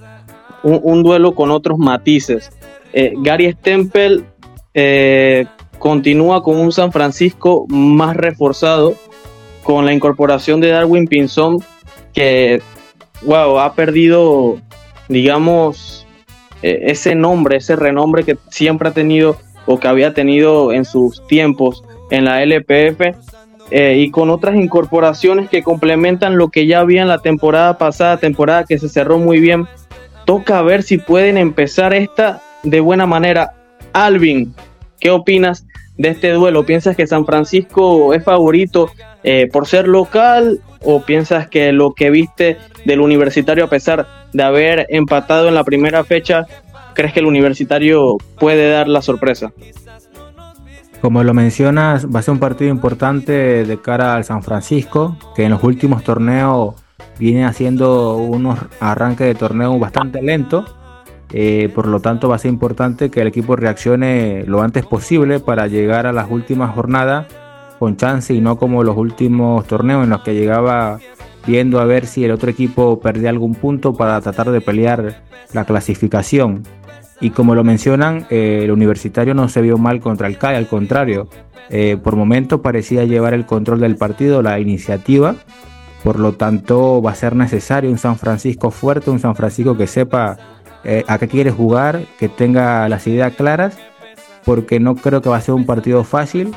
un, 0.63 1.03
duelo 1.03 1.35
con 1.35 1.51
otros 1.51 1.77
matices. 1.77 2.51
Eh, 2.91 3.13
Gary 3.17 3.51
Stempel 3.53 4.25
eh, 4.73 5.45
continúa 5.79 6.43
con 6.43 6.57
un 6.57 6.71
San 6.71 6.91
Francisco 6.91 7.65
más 7.69 8.15
reforzado 8.15 8.95
con 9.63 9.85
la 9.85 9.93
incorporación 9.93 10.61
de 10.61 10.69
Darwin 10.69 11.07
Pinzón 11.07 11.59
que 12.13 12.61
wow, 13.23 13.59
ha 13.59 13.73
perdido 13.73 14.59
digamos 15.07 16.05
eh, 16.61 16.79
ese 16.87 17.15
nombre, 17.15 17.57
ese 17.57 17.75
renombre 17.75 18.23
que 18.23 18.37
siempre 18.49 18.89
ha 18.89 18.91
tenido 18.91 19.37
o 19.65 19.79
que 19.79 19.87
había 19.87 20.13
tenido 20.13 20.73
en 20.73 20.85
sus 20.85 21.25
tiempos 21.27 21.83
en 22.11 22.25
la 22.25 22.43
LPF 22.43 23.15
eh, 23.71 23.97
y 23.99 24.09
con 24.09 24.29
otras 24.29 24.55
incorporaciones 24.55 25.49
que 25.49 25.61
complementan 25.61 26.37
lo 26.37 26.49
que 26.49 26.65
ya 26.65 26.79
había 26.79 27.03
en 27.03 27.07
la 27.07 27.19
temporada 27.19 27.77
pasada, 27.77 28.17
temporada 28.17 28.65
que 28.65 28.79
se 28.79 28.89
cerró 28.89 29.19
muy 29.19 29.39
bien. 29.39 29.67
Toca 30.25 30.61
ver 30.63 30.81
si 30.81 30.97
pueden 30.97 31.37
empezar 31.37 31.93
esta 31.93 32.41
de 32.63 32.79
buena 32.79 33.05
manera. 33.05 33.53
Alvin, 33.93 34.53
¿qué 34.99 35.11
opinas 35.11 35.65
de 35.97 36.09
este 36.09 36.31
duelo? 36.31 36.65
¿Piensas 36.65 36.95
que 36.95 37.07
San 37.07 37.25
Francisco 37.25 38.13
es 38.13 38.23
favorito 38.23 38.89
eh, 39.23 39.49
por 39.51 39.67
ser 39.67 39.87
local 39.87 40.61
o 40.83 41.01
piensas 41.01 41.47
que 41.47 41.71
lo 41.71 41.93
que 41.93 42.09
viste 42.09 42.57
del 42.85 43.01
universitario 43.01 43.65
a 43.65 43.69
pesar 43.69 44.07
de 44.33 44.43
haber 44.43 44.87
empatado 44.89 45.47
en 45.47 45.55
la 45.55 45.63
primera 45.63 46.03
fecha, 46.03 46.45
crees 46.93 47.13
que 47.13 47.19
el 47.19 47.25
universitario 47.25 48.17
puede 48.39 48.69
dar 48.69 48.87
la 48.87 49.01
sorpresa? 49.01 49.51
Como 51.01 51.23
lo 51.23 51.33
mencionas, 51.33 52.07
va 52.13 52.19
a 52.19 52.23
ser 52.23 52.33
un 52.33 52.39
partido 52.39 52.69
importante 52.69 53.63
de 53.63 53.81
cara 53.81 54.15
al 54.15 54.25
San 54.25 54.43
Francisco, 54.43 55.17
que 55.33 55.43
en 55.45 55.51
los 55.51 55.63
últimos 55.63 56.03
torneos 56.03 56.75
viene 57.17 57.45
haciendo 57.45 58.17
unos 58.17 58.59
arranques 58.81 59.27
de 59.27 59.35
torneo 59.35 59.79
bastante 59.79 60.21
lentos. 60.21 60.75
Eh, 61.31 61.69
por 61.73 61.87
lo 61.87 61.99
tanto, 61.99 62.27
va 62.29 62.35
a 62.35 62.39
ser 62.39 62.51
importante 62.51 63.09
que 63.11 63.21
el 63.21 63.27
equipo 63.27 63.55
reaccione 63.55 64.43
lo 64.47 64.61
antes 64.61 64.85
posible 64.85 65.39
para 65.39 65.67
llegar 65.67 66.07
a 66.07 66.11
las 66.11 66.29
últimas 66.29 66.73
jornadas 66.73 67.27
con 67.77 67.97
chance 67.97 68.33
y 68.33 68.41
no 68.41 68.57
como 68.57 68.83
los 68.83 68.97
últimos 68.97 69.65
torneos 69.65 70.03
en 70.03 70.09
los 70.09 70.21
que 70.21 70.33
llegaba 70.33 70.99
viendo 71.47 71.79
a 71.79 71.85
ver 71.85 72.05
si 72.05 72.25
el 72.25 72.31
otro 72.31 72.49
equipo 72.49 72.99
perdía 72.99 73.29
algún 73.29 73.55
punto 73.55 73.93
para 73.93 74.19
tratar 74.21 74.51
de 74.51 74.61
pelear 74.61 75.23
la 75.53 75.65
clasificación. 75.65 76.63
Y 77.21 77.31
como 77.31 77.55
lo 77.55 77.63
mencionan, 77.63 78.25
eh, 78.29 78.61
el 78.63 78.71
universitario 78.71 79.33
no 79.33 79.49
se 79.49 79.61
vio 79.61 79.77
mal 79.77 79.99
contra 79.99 80.27
el 80.27 80.37
CAI, 80.37 80.55
al 80.55 80.67
contrario, 80.67 81.27
eh, 81.69 81.97
por 82.01 82.15
momentos 82.15 82.61
parecía 82.61 83.03
llevar 83.03 83.33
el 83.33 83.45
control 83.45 83.79
del 83.79 83.95
partido, 83.95 84.41
la 84.41 84.59
iniciativa. 84.59 85.35
Por 86.03 86.17
lo 86.17 86.33
tanto, 86.33 87.01
va 87.01 87.11
a 87.11 87.15
ser 87.15 87.35
necesario 87.35 87.91
un 87.91 87.97
San 87.97 88.17
Francisco 88.17 88.71
fuerte, 88.71 89.09
un 89.09 89.19
San 89.19 89.35
Francisco 89.35 89.75
que 89.75 89.85
sepa 89.85 90.37
eh, 90.83 91.03
a 91.07 91.17
qué 91.17 91.27
quiere 91.27 91.51
jugar, 91.51 92.01
que 92.19 92.29
tenga 92.29 92.87
las 92.89 93.07
ideas 93.07 93.33
claras, 93.35 93.77
porque 94.45 94.79
no 94.79 94.95
creo 94.95 95.21
que 95.21 95.29
va 95.29 95.37
a 95.37 95.41
ser 95.41 95.55
un 95.55 95.65
partido 95.65 96.03
fácil 96.03 96.53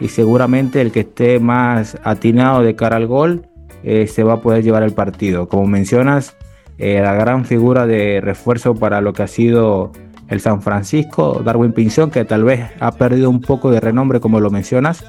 y 0.00 0.08
seguramente 0.08 0.80
el 0.80 0.92
que 0.92 1.00
esté 1.00 1.40
más 1.40 1.98
atinado 2.04 2.62
de 2.62 2.74
cara 2.74 2.96
al 2.96 3.06
gol 3.06 3.46
se 3.82 4.22
va 4.22 4.34
a 4.34 4.40
poder 4.40 4.62
llevar 4.62 4.82
el 4.82 4.92
partido. 4.92 5.48
Como 5.48 5.66
mencionas, 5.66 6.36
eh, 6.78 7.00
la 7.02 7.12
gran 7.14 7.44
figura 7.44 7.86
de 7.86 8.20
refuerzo 8.20 8.74
para 8.74 9.00
lo 9.00 9.12
que 9.12 9.24
ha 9.24 9.26
sido 9.26 9.90
el 10.28 10.40
San 10.40 10.62
Francisco, 10.62 11.42
Darwin 11.44 11.72
Pinzón, 11.72 12.10
que 12.10 12.24
tal 12.24 12.44
vez 12.44 12.70
ha 12.78 12.92
perdido 12.92 13.30
un 13.30 13.40
poco 13.40 13.72
de 13.72 13.80
renombre 13.80 14.20
como 14.20 14.38
lo 14.38 14.50
mencionas, 14.50 15.04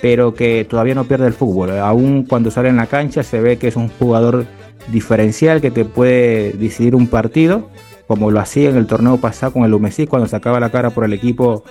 pero 0.00 0.32
que 0.32 0.64
todavía 0.68 0.94
no 0.94 1.04
pierde 1.04 1.26
el 1.26 1.34
fútbol. 1.34 1.78
Aún 1.78 2.24
cuando 2.24 2.50
sale 2.50 2.70
en 2.70 2.76
la 2.76 2.86
cancha 2.86 3.22
se 3.22 3.40
ve 3.40 3.58
que 3.58 3.68
es 3.68 3.76
un 3.76 3.88
jugador 3.88 4.46
diferencial 4.90 5.60
que 5.60 5.70
te 5.70 5.84
puede 5.84 6.52
decidir 6.52 6.94
un 6.94 7.06
partido, 7.06 7.68
como 8.06 8.30
lo 8.30 8.40
hacía 8.40 8.70
en 8.70 8.76
el 8.76 8.86
torneo 8.86 9.18
pasado 9.18 9.52
con 9.52 9.64
el 9.64 9.74
Umesí, 9.74 10.06
cuando 10.06 10.28
sacaba 10.28 10.60
la 10.60 10.70
cara 10.70 10.90
por 10.90 11.04
el 11.04 11.12
equipo 11.12 11.64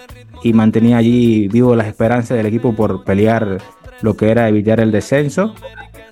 y 0.43 0.53
mantenía 0.53 0.97
allí 0.97 1.47
vivo 1.47 1.75
las 1.75 1.87
esperanzas 1.87 2.37
del 2.37 2.45
equipo 2.45 2.75
por 2.75 3.03
pelear 3.03 3.59
lo 4.01 4.15
que 4.15 4.29
era 4.29 4.47
evitar 4.49 4.79
el 4.79 4.91
descenso. 4.91 5.53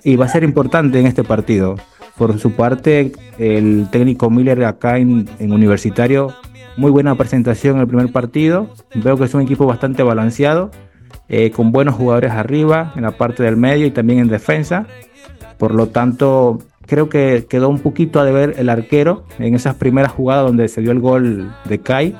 Y 0.02 0.16
va 0.16 0.26
a 0.26 0.28
ser 0.28 0.44
importante 0.44 0.98
en 0.98 1.06
este 1.06 1.24
partido. 1.24 1.76
Por 2.16 2.38
su 2.38 2.52
parte, 2.52 3.12
el 3.38 3.88
técnico 3.90 4.30
Miller 4.30 4.64
acá 4.64 4.98
en, 4.98 5.28
Universitario, 5.40 6.34
muy 6.76 6.90
buena 6.90 7.14
presentación 7.14 7.76
en 7.76 7.82
el 7.82 7.88
primer 7.88 8.12
partido. 8.12 8.68
Veo 8.94 9.16
que 9.16 9.24
es 9.24 9.34
un 9.34 9.42
equipo 9.42 9.66
bastante 9.66 10.02
balanceado, 10.02 10.70
eh, 11.28 11.50
con 11.50 11.72
buenos 11.72 11.94
jugadores 11.94 12.32
arriba, 12.32 12.92
en 12.96 13.02
la 13.02 13.12
parte 13.12 13.42
del 13.42 13.56
medio 13.56 13.86
y 13.86 13.90
también 13.90 14.20
en 14.20 14.28
defensa. 14.28 14.86
Por 15.58 15.74
lo 15.74 15.88
tanto, 15.88 16.58
creo 16.90 17.08
que 17.08 17.46
quedó 17.48 17.68
un 17.68 17.78
poquito 17.78 18.18
a 18.18 18.24
deber 18.24 18.56
el 18.58 18.68
arquero 18.68 19.24
en 19.38 19.54
esas 19.54 19.76
primeras 19.76 20.10
jugadas 20.10 20.44
donde 20.44 20.66
se 20.66 20.80
dio 20.80 20.90
el 20.90 20.98
gol 20.98 21.54
de 21.64 21.78
Kai, 21.78 22.16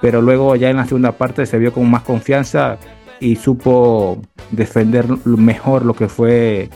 pero 0.00 0.20
luego 0.20 0.56
ya 0.56 0.70
en 0.70 0.76
la 0.76 0.86
segunda 0.86 1.12
parte 1.12 1.46
se 1.46 1.56
vio 1.56 1.72
con 1.72 1.88
más 1.88 2.02
confianza 2.02 2.78
y 3.20 3.36
supo 3.36 4.20
defender 4.50 5.06
mejor 5.24 5.84
lo 5.84 5.94
que 5.94 6.08
fue 6.08 6.68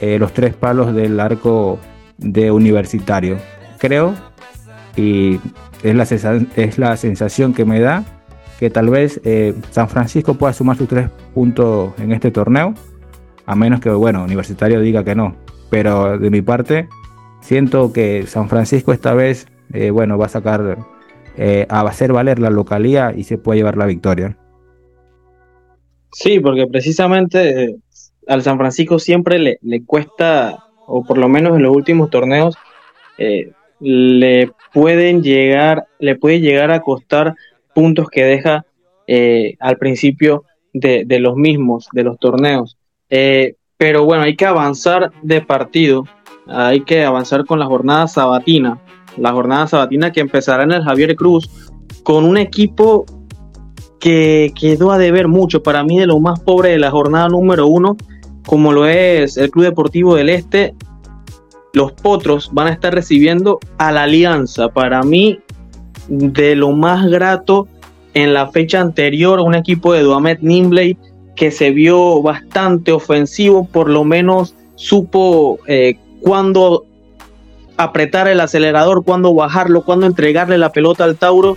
eh, 0.00 0.18
los 0.18 0.32
tres 0.32 0.54
palos 0.54 0.94
del 0.94 1.20
arco 1.20 1.78
de 2.16 2.50
universitario. 2.50 3.36
Creo, 3.76 4.14
y 4.96 5.38
es 5.82 5.94
la, 5.94 6.04
es 6.56 6.78
la 6.78 6.96
sensación 6.96 7.52
que 7.52 7.66
me 7.66 7.78
da, 7.78 8.04
que 8.58 8.70
tal 8.70 8.88
vez 8.88 9.20
eh, 9.22 9.54
San 9.70 9.90
Francisco 9.90 10.32
pueda 10.32 10.54
sumar 10.54 10.78
sus 10.78 10.88
tres 10.88 11.10
puntos 11.34 11.92
en 11.98 12.12
este 12.12 12.30
torneo, 12.30 12.72
a 13.44 13.54
menos 13.54 13.80
que, 13.80 13.90
bueno, 13.90 14.24
Universitario 14.24 14.80
diga 14.80 15.04
que 15.04 15.14
no. 15.14 15.36
Pero 15.70 16.18
de 16.18 16.30
mi 16.30 16.42
parte, 16.42 16.88
siento 17.40 17.92
que 17.92 18.26
San 18.26 18.48
Francisco 18.48 18.92
esta 18.92 19.14
vez, 19.14 19.48
eh, 19.72 19.90
bueno, 19.90 20.18
va 20.18 20.26
a 20.26 20.30
sacar, 20.30 20.78
eh, 21.36 21.66
a 21.68 21.80
hacer 21.80 22.12
valer 22.12 22.38
la 22.38 22.50
localía 22.50 23.12
y 23.16 23.24
se 23.24 23.38
puede 23.38 23.58
llevar 23.58 23.76
la 23.76 23.86
victoria. 23.86 24.36
Sí, 26.12 26.40
porque 26.40 26.66
precisamente 26.66 27.76
al 28.26 28.42
San 28.42 28.58
Francisco 28.58 28.98
siempre 28.98 29.38
le, 29.38 29.58
le 29.62 29.84
cuesta 29.84 30.66
o 30.86 31.04
por 31.04 31.18
lo 31.18 31.28
menos 31.28 31.56
en 31.56 31.62
los 31.62 31.74
últimos 31.74 32.10
torneos, 32.10 32.56
eh, 33.18 33.50
le 33.80 34.50
pueden 34.72 35.22
llegar, 35.22 35.86
le 35.98 36.16
puede 36.16 36.40
llegar 36.40 36.70
a 36.70 36.80
costar 36.80 37.34
puntos 37.74 38.08
que 38.08 38.24
deja 38.24 38.64
eh, 39.06 39.56
al 39.60 39.76
principio 39.76 40.44
de, 40.72 41.04
los 41.20 41.36
mismos, 41.36 41.88
de 41.92 42.04
los 42.04 42.18
torneos. 42.18 42.78
Eh, 43.10 43.54
pero 43.78 44.04
bueno, 44.04 44.24
hay 44.24 44.36
que 44.36 44.46
avanzar 44.46 45.12
de 45.22 45.40
partido, 45.40 46.04
hay 46.46 46.80
que 46.82 47.04
avanzar 47.04 47.44
con 47.44 47.58
la 47.58 47.66
jornada 47.66 48.08
sabatina, 48.08 48.80
la 49.16 49.32
jornada 49.32 49.66
sabatina 49.66 50.12
que 50.12 50.20
empezará 50.20 50.62
en 50.62 50.72
el 50.72 50.82
Javier 50.82 51.14
Cruz 51.16 51.50
con 52.02 52.24
un 52.24 52.36
equipo 52.36 53.04
que 53.98 54.52
quedó 54.58 54.92
a 54.92 54.98
deber 54.98 55.28
mucho, 55.28 55.62
para 55.62 55.82
mí 55.82 55.98
de 55.98 56.06
lo 56.06 56.20
más 56.20 56.40
pobre 56.40 56.70
de 56.70 56.78
la 56.78 56.90
jornada 56.90 57.28
número 57.28 57.66
uno, 57.66 57.96
como 58.46 58.72
lo 58.72 58.86
es 58.86 59.36
el 59.36 59.50
Club 59.50 59.64
Deportivo 59.64 60.14
del 60.14 60.28
Este, 60.28 60.74
los 61.72 61.92
Potros 61.92 62.50
van 62.52 62.68
a 62.68 62.72
estar 62.72 62.94
recibiendo 62.94 63.58
a 63.78 63.92
la 63.92 64.04
Alianza. 64.04 64.68
Para 64.68 65.02
mí, 65.02 65.40
de 66.08 66.54
lo 66.54 66.72
más 66.72 67.06
grato 67.06 67.68
en 68.14 68.32
la 68.32 68.46
fecha 68.48 68.80
anterior, 68.80 69.40
un 69.40 69.54
equipo 69.54 69.92
de 69.92 70.02
Duamet 70.02 70.40
Nimbley 70.40 70.96
que 71.36 71.50
se 71.50 71.70
vio 71.70 72.22
bastante 72.22 72.92
ofensivo, 72.92 73.66
por 73.66 73.88
lo 73.88 74.04
menos 74.04 74.54
supo 74.74 75.58
eh, 75.66 75.98
cuándo 76.20 76.86
apretar 77.76 78.26
el 78.26 78.40
acelerador, 78.40 79.04
cuándo 79.04 79.34
bajarlo, 79.34 79.84
cuándo 79.84 80.06
entregarle 80.06 80.58
la 80.58 80.72
pelota 80.72 81.04
al 81.04 81.16
Tauro. 81.16 81.56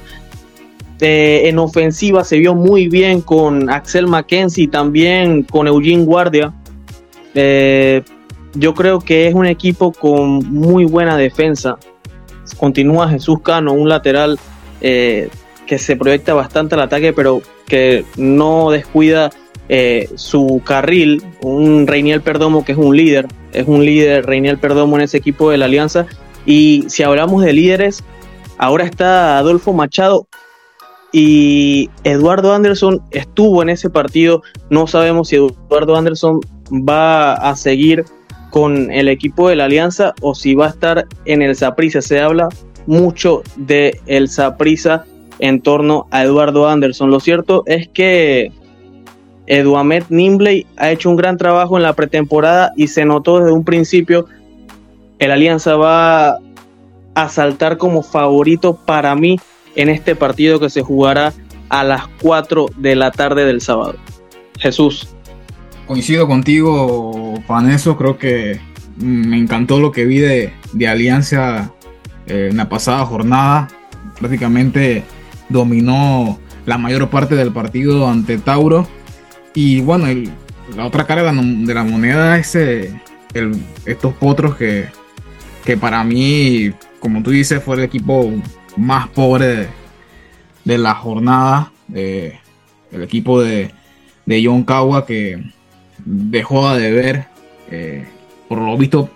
Eh, 1.01 1.47
en 1.47 1.59
ofensiva 1.59 2.25
se 2.25 2.37
vio 2.39 2.55
muy 2.55 2.89
bien 2.89 3.21
con 3.21 3.69
Axel 3.69 4.05
Mackenzie 4.05 4.65
y 4.65 4.67
también 4.67 5.43
con 5.43 5.67
Eugene 5.67 6.03
Guardia. 6.03 6.53
Eh, 7.35 8.03
yo 8.53 8.73
creo 8.73 8.99
que 8.99 9.27
es 9.27 9.33
un 9.33 9.45
equipo 9.45 9.93
con 9.93 10.39
muy 10.51 10.83
buena 10.85 11.15
defensa. 11.15 11.77
Continúa 12.57 13.07
Jesús 13.07 13.39
Cano, 13.41 13.73
un 13.73 13.87
lateral 13.87 14.37
eh, 14.81 15.29
que 15.65 15.77
se 15.77 15.95
proyecta 15.95 16.33
bastante 16.33 16.75
al 16.75 16.81
ataque, 16.81 17.13
pero 17.13 17.41
que 17.67 18.03
no 18.17 18.71
descuida 18.71 19.29
eh, 19.69 20.09
su 20.15 20.61
carril. 20.65 21.23
Un 21.41 21.87
Reiniel 21.87 22.21
Perdomo 22.21 22.65
que 22.65 22.73
es 22.73 22.77
un 22.77 22.95
líder, 22.95 23.27
es 23.53 23.67
un 23.67 23.85
líder 23.85 24.25
Reiniel 24.25 24.57
Perdomo 24.57 24.97
en 24.97 25.03
ese 25.03 25.17
equipo 25.17 25.49
de 25.51 25.57
la 25.57 25.65
Alianza. 25.65 26.07
Y 26.45 26.85
si 26.87 27.03
hablamos 27.03 27.43
de 27.43 27.53
líderes, 27.53 28.03
ahora 28.57 28.83
está 28.83 29.37
Adolfo 29.37 29.71
Machado 29.73 30.27
y 31.11 31.89
Eduardo 32.03 32.53
Anderson 32.53 33.01
estuvo 33.11 33.61
en 33.61 33.69
ese 33.69 33.89
partido. 33.89 34.41
No 34.69 34.87
sabemos 34.87 35.29
si 35.29 35.35
Eduardo 35.35 35.95
Anderson 35.95 36.39
va 36.71 37.33
a 37.33 37.55
seguir 37.55 38.05
con 38.51 38.91
el 38.91 39.07
equipo 39.07 39.49
de 39.49 39.55
la 39.55 39.65
Alianza 39.65 40.13
o 40.21 40.33
si 40.35 40.55
va 40.55 40.67
a 40.67 40.69
estar 40.69 41.05
en 41.25 41.41
el 41.41 41.55
Saprissa. 41.55 42.01
Se 42.01 42.19
habla 42.19 42.49
mucho 42.87 43.43
de 43.55 43.99
el 44.07 44.29
Saprissa 44.29 45.05
en 45.39 45.61
torno 45.61 46.07
a 46.11 46.23
Eduardo 46.23 46.67
Anderson. 46.67 47.09
Lo 47.11 47.19
cierto 47.19 47.63
es 47.65 47.87
que 47.87 48.51
Eduamet 49.49 50.05
Nimbley 50.09 50.65
ha 50.77 50.91
hecho 50.91 51.09
un 51.09 51.17
gran 51.17 51.37
trabajo 51.37 51.75
en 51.75 51.83
la 51.83 51.93
pretemporada 51.93 52.71
y 52.77 52.87
se 52.87 53.03
notó 53.03 53.39
desde 53.39 53.51
un 53.51 53.65
principio 53.65 54.25
el 55.19 55.31
Alianza 55.31 55.75
va 55.75 56.39
a 57.13 57.29
saltar 57.29 57.77
como 57.77 58.01
favorito 58.01 58.79
para 58.85 59.13
mí 59.15 59.37
en 59.75 59.89
este 59.89 60.15
partido 60.15 60.59
que 60.59 60.69
se 60.69 60.81
jugará 60.81 61.33
a 61.67 61.83
las 61.83 62.07
4 62.21 62.67
de 62.77 62.95
la 62.95 63.11
tarde 63.11 63.45
del 63.45 63.59
sábado. 63.59 63.95
Jesús. 64.59 65.09
Coincido 65.85 66.25
contigo, 66.27 67.33
Paneso. 67.47 67.97
Creo 67.97 68.17
que 68.17 68.61
me 68.97 69.37
encantó 69.37 69.79
lo 69.79 69.91
que 69.91 70.05
vi 70.05 70.19
de, 70.19 70.53
Alianza 70.87 71.73
eh, 72.27 72.47
en 72.51 72.57
la 72.57 72.69
pasada 72.69 73.05
jornada. 73.05 73.67
Prácticamente 74.19 75.03
dominó 75.49 76.39
la 76.65 76.77
mayor 76.77 77.09
parte 77.09 77.35
del 77.35 77.51
partido 77.51 78.07
ante 78.07 78.37
Tauro. 78.37 78.87
Y 79.53 79.81
bueno, 79.81 80.07
la 80.75 80.85
otra 80.85 81.05
cara 81.05 81.23
de 81.31 81.73
la, 81.73 81.83
moneda 81.83 82.37
es 82.37 82.55
eh, 82.55 82.93
estos 83.85 84.13
potros 84.13 84.55
que, 84.55 84.87
que 85.65 85.77
para 85.77 86.03
mí, 86.03 86.71
como 86.99 87.23
tú 87.23 87.31
dices, 87.31 87.63
fue 87.63 87.77
el 87.77 87.83
equipo 87.83 88.31
más 88.77 89.07
pobre 89.09 89.67
de, 90.63 90.77
la 90.77 90.93
jornada. 90.93 91.71
el 91.93 93.03
equipo 93.03 93.41
de, 93.41 93.71
de 94.29 94.45
John 94.45 94.63
Kawa 94.63 95.07
que 95.07 95.43
dejó 96.05 96.73
de 96.75 96.91
ver, 96.91 97.25
eh, 97.71 98.07
por 98.47 98.59
lo 98.59 98.77
visto, 98.77 99.09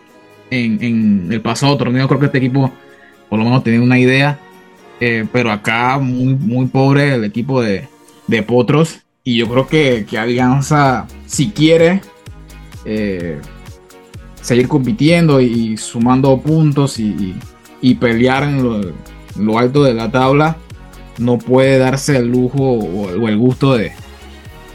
en, 0.50 1.32
el 1.32 1.42
pasado 1.42 1.78
torneo. 1.78 2.08
Creo 2.08 2.20
que 2.20 2.26
este 2.28 2.40
equipo, 2.40 2.72
por 3.30 3.40
lo 3.40 3.46
menos, 3.46 3.64
tenía 3.64 3.82
una 3.82 4.00
idea. 4.00 4.40
Eh, 5.00 5.26
pero 5.32 5.52
acá, 5.52 6.00
muy, 6.00 6.34
muy 6.34 6.66
pobre 6.68 7.14
el 7.14 7.24
equipo 7.24 7.62
de, 7.62 7.88
Potros. 8.48 9.03
Y 9.24 9.38
yo 9.38 9.50
creo 9.50 9.68
que, 9.68 10.06
que 10.10 10.18
Alianza, 10.18 11.08
si 11.26 11.52
quiere 11.52 12.02
eh, 12.86 13.40
seguir 14.42 14.68
compitiendo 14.68 15.40
y 15.40 15.78
sumando 15.78 16.40
puntos 16.42 17.00
y, 17.00 17.36
pelear 18.00 18.44
en 18.44 18.94
lo, 19.38 19.58
alto 19.58 19.84
de 19.84 19.94
la 19.94 20.12
tabla, 20.12 20.58
no 21.18 21.38
puede 21.38 21.78
darse 21.78 22.18
el 22.18 22.30
lujo 22.30 22.64
o 22.64 23.28
el 23.28 23.38
gusto 23.38 23.76
de, 23.76 23.94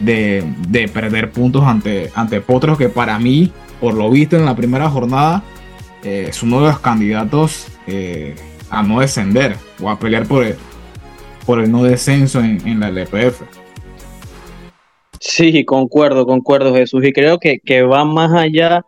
de, 0.00 0.90
perder 0.92 1.30
puntos 1.30 1.64
ante, 1.64 2.10
ante 2.14 2.40
Potros, 2.40 2.78
que 2.78 2.88
para 2.88 3.18
mí, 3.18 3.52
por 3.80 3.94
lo 3.94 4.10
visto 4.10 4.36
en 4.36 4.44
la 4.44 4.54
primera 4.54 4.88
jornada, 4.88 5.42
eh, 6.02 6.26
es 6.28 6.42
uno 6.42 6.60
de 6.60 6.68
los 6.68 6.80
candidatos 6.80 7.66
eh, 7.86 8.36
a 8.70 8.82
no 8.82 9.00
descender 9.00 9.56
o 9.80 9.90
a 9.90 9.98
pelear 9.98 10.26
por 10.26 10.44
el, 10.44 10.56
por 11.46 11.60
el 11.60 11.70
no 11.70 11.82
descenso 11.82 12.40
en, 12.40 12.80
la 12.80 12.88
LPF. 12.88 13.42
Sí, 15.20 15.64
concuerdo, 15.64 16.26
concuerdo 16.26 16.74
Jesús, 16.74 17.04
y 17.04 17.12
creo 17.12 17.38
que, 17.38 17.58
que 17.58 17.82
va 17.82 18.04
más 18.04 18.32
allá 18.32 18.84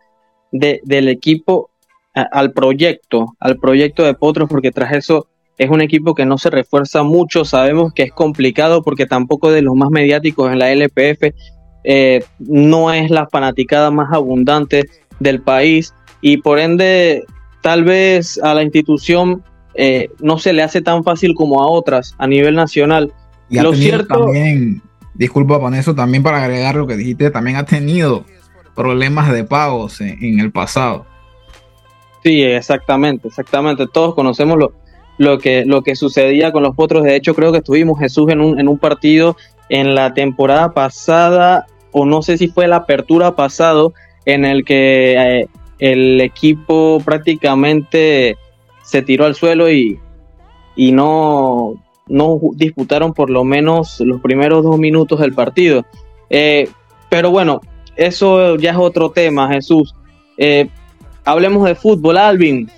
del 0.52 1.08
equipo 1.08 1.70
al 2.14 2.52
proyecto, 2.52 3.36
al 3.38 3.56
proyecto 3.56 4.04
de 4.04 4.14
Potros, 4.14 4.48
porque 4.48 4.70
tras 4.70 4.92
eso 4.92 5.28
es 5.58 5.70
un 5.70 5.80
equipo 5.80 6.14
que 6.14 6.24
no 6.24 6.38
se 6.38 6.50
refuerza 6.50 7.02
mucho, 7.02 7.44
sabemos 7.44 7.92
que 7.92 8.04
es 8.04 8.12
complicado 8.12 8.82
porque 8.82 9.06
tampoco 9.06 9.50
de 9.50 9.62
los 9.62 9.74
más 9.74 9.90
mediáticos 9.90 10.50
en 10.50 10.58
la 10.58 10.72
LPF 10.72 11.34
eh, 11.84 12.24
no 12.38 12.92
es 12.92 13.10
la 13.10 13.26
fanaticada 13.28 13.90
más 13.90 14.12
abundante 14.12 14.88
del 15.18 15.42
país. 15.42 15.94
Y 16.22 16.38
por 16.38 16.58
ende 16.58 17.24
tal 17.62 17.84
vez 17.84 18.38
a 18.42 18.54
la 18.54 18.62
institución 18.62 19.42
eh, 19.74 20.08
no 20.18 20.38
se 20.38 20.52
le 20.52 20.62
hace 20.62 20.80
tan 20.82 21.04
fácil 21.04 21.34
como 21.34 21.62
a 21.62 21.68
otras 21.68 22.14
a 22.18 22.26
nivel 22.26 22.54
nacional. 22.54 23.12
Y 23.48 23.60
lo 23.60 23.74
cierto 23.74 24.24
también, 24.24 24.82
disculpa 25.20 25.60
con 25.60 25.74
eso, 25.74 25.94
también 25.94 26.22
para 26.22 26.42
agregar 26.42 26.76
lo 26.76 26.86
que 26.86 26.96
dijiste, 26.96 27.30
también 27.30 27.58
ha 27.58 27.66
tenido 27.66 28.24
problemas 28.74 29.30
de 29.30 29.44
pagos 29.44 30.00
en, 30.00 30.40
el 30.40 30.50
pasado. 30.50 31.04
Sí, 32.24 32.42
exactamente, 32.42 33.28
exactamente. 33.28 33.86
Todos 33.86 34.14
conocemos 34.14 34.56
lo, 34.58 34.72
lo 35.18 35.38
que, 35.38 35.66
lo 35.66 35.82
que 35.82 35.94
sucedía 35.94 36.52
con 36.52 36.62
los 36.62 36.74
potros. 36.74 37.04
De 37.04 37.16
hecho, 37.16 37.34
creo 37.34 37.52
que 37.52 37.58
estuvimos 37.58 37.98
Jesús 37.98 38.30
en 38.30 38.40
un, 38.40 38.58
en 38.58 38.66
un 38.66 38.78
partido 38.78 39.36
en 39.68 39.94
la 39.94 40.14
temporada 40.14 40.72
pasada, 40.72 41.66
o 41.92 42.06
no 42.06 42.22
sé 42.22 42.38
si 42.38 42.48
fue 42.48 42.66
la 42.66 42.76
apertura 42.76 43.36
pasado, 43.36 43.92
en 44.24 44.46
el 44.46 44.64
que 44.64 45.16
eh, 45.18 45.48
el 45.80 46.18
equipo 46.22 47.02
prácticamente 47.04 48.38
se 48.82 49.02
tiró 49.02 49.26
al 49.26 49.34
suelo 49.34 49.70
y, 49.70 50.00
y 50.76 50.92
no, 50.92 51.74
no 52.10 52.38
disputaron 52.54 53.14
por 53.14 53.30
lo 53.30 53.44
menos 53.44 54.00
los 54.00 54.20
primeros 54.20 54.62
dos 54.62 54.78
minutos 54.78 55.20
del 55.20 55.32
partido. 55.32 55.86
Eh, 56.28 56.68
pero 57.08 57.30
bueno, 57.30 57.60
eso 57.96 58.56
ya 58.56 58.72
es 58.72 58.76
otro 58.76 59.10
tema, 59.10 59.48
Jesús. 59.48 59.94
Eh, 60.36 60.68
hablemos 61.24 61.66
de 61.66 61.74
fútbol, 61.74 62.18
Alvin. 62.18 62.70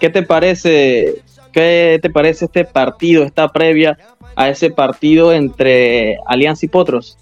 ¿Qué 0.00 0.10
te 0.10 0.22
parece 0.22 1.22
¿Qué 1.52 1.98
te 2.00 2.10
parece 2.10 2.44
este 2.46 2.64
partido, 2.64 3.24
esta 3.24 3.48
previa 3.48 3.98
a 4.36 4.48
ese 4.48 4.70
partido 4.70 5.32
entre 5.32 6.18
Alianza 6.26 6.66
y 6.66 6.68
Potros? 6.68 7.18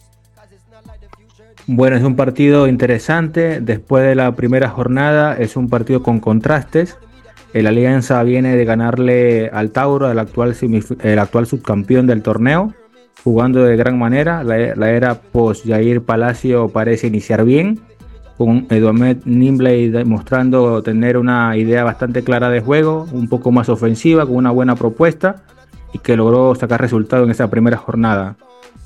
Bueno, 1.67 1.97
es 1.97 2.03
un 2.03 2.17
partido 2.17 2.69
interesante. 2.69 3.61
Después 3.61 4.05
de 4.05 4.15
la 4.15 4.33
primera 4.33 4.69
jornada, 4.69 5.37
es 5.37 5.57
un 5.57 5.69
partido 5.69 6.03
con 6.03 6.21
contrastes. 6.21 6.99
El 7.57 7.67
Alianza 7.67 8.23
viene 8.23 8.55
de 8.55 8.67
ganarle 8.67 9.49
al 9.49 9.71
Tauro, 9.71 10.11
el 10.11 10.19
actual, 10.19 10.55
subcampeón 11.47 12.07
del 12.07 12.21
torneo, 12.21 12.75
jugando 13.25 13.65
de 13.65 13.79
gran 13.79 13.99
manera. 13.99 14.45
La, 14.45 14.91
era 14.91 15.15
post-Jair 15.15 16.03
Palacio 16.03 16.69
parece 16.69 17.07
iniciar 17.07 17.47
bien 17.47 17.81
con 18.37 18.67
Eduardo 18.69 19.23
Nimbley 19.25 19.89
demostrando 19.89 20.83
tener 20.83 21.17
una 21.17 21.57
idea 21.57 21.83
bastante 21.83 22.23
clara 22.23 22.51
de 22.51 22.61
juego, 22.61 23.07
un 23.11 23.27
poco 23.27 23.51
más 23.53 23.71
ofensiva, 23.71 24.27
con 24.27 24.37
una 24.37 24.51
buena 24.51 24.77
propuesta 24.77 25.37
y 25.95 25.99
que 26.01 26.15
logró 26.15 26.55
sacar 26.57 26.83
resultado 26.83 27.25
en 27.25 27.31
esa 27.31 27.49
primera 27.49 27.79
jornada. 27.79 28.37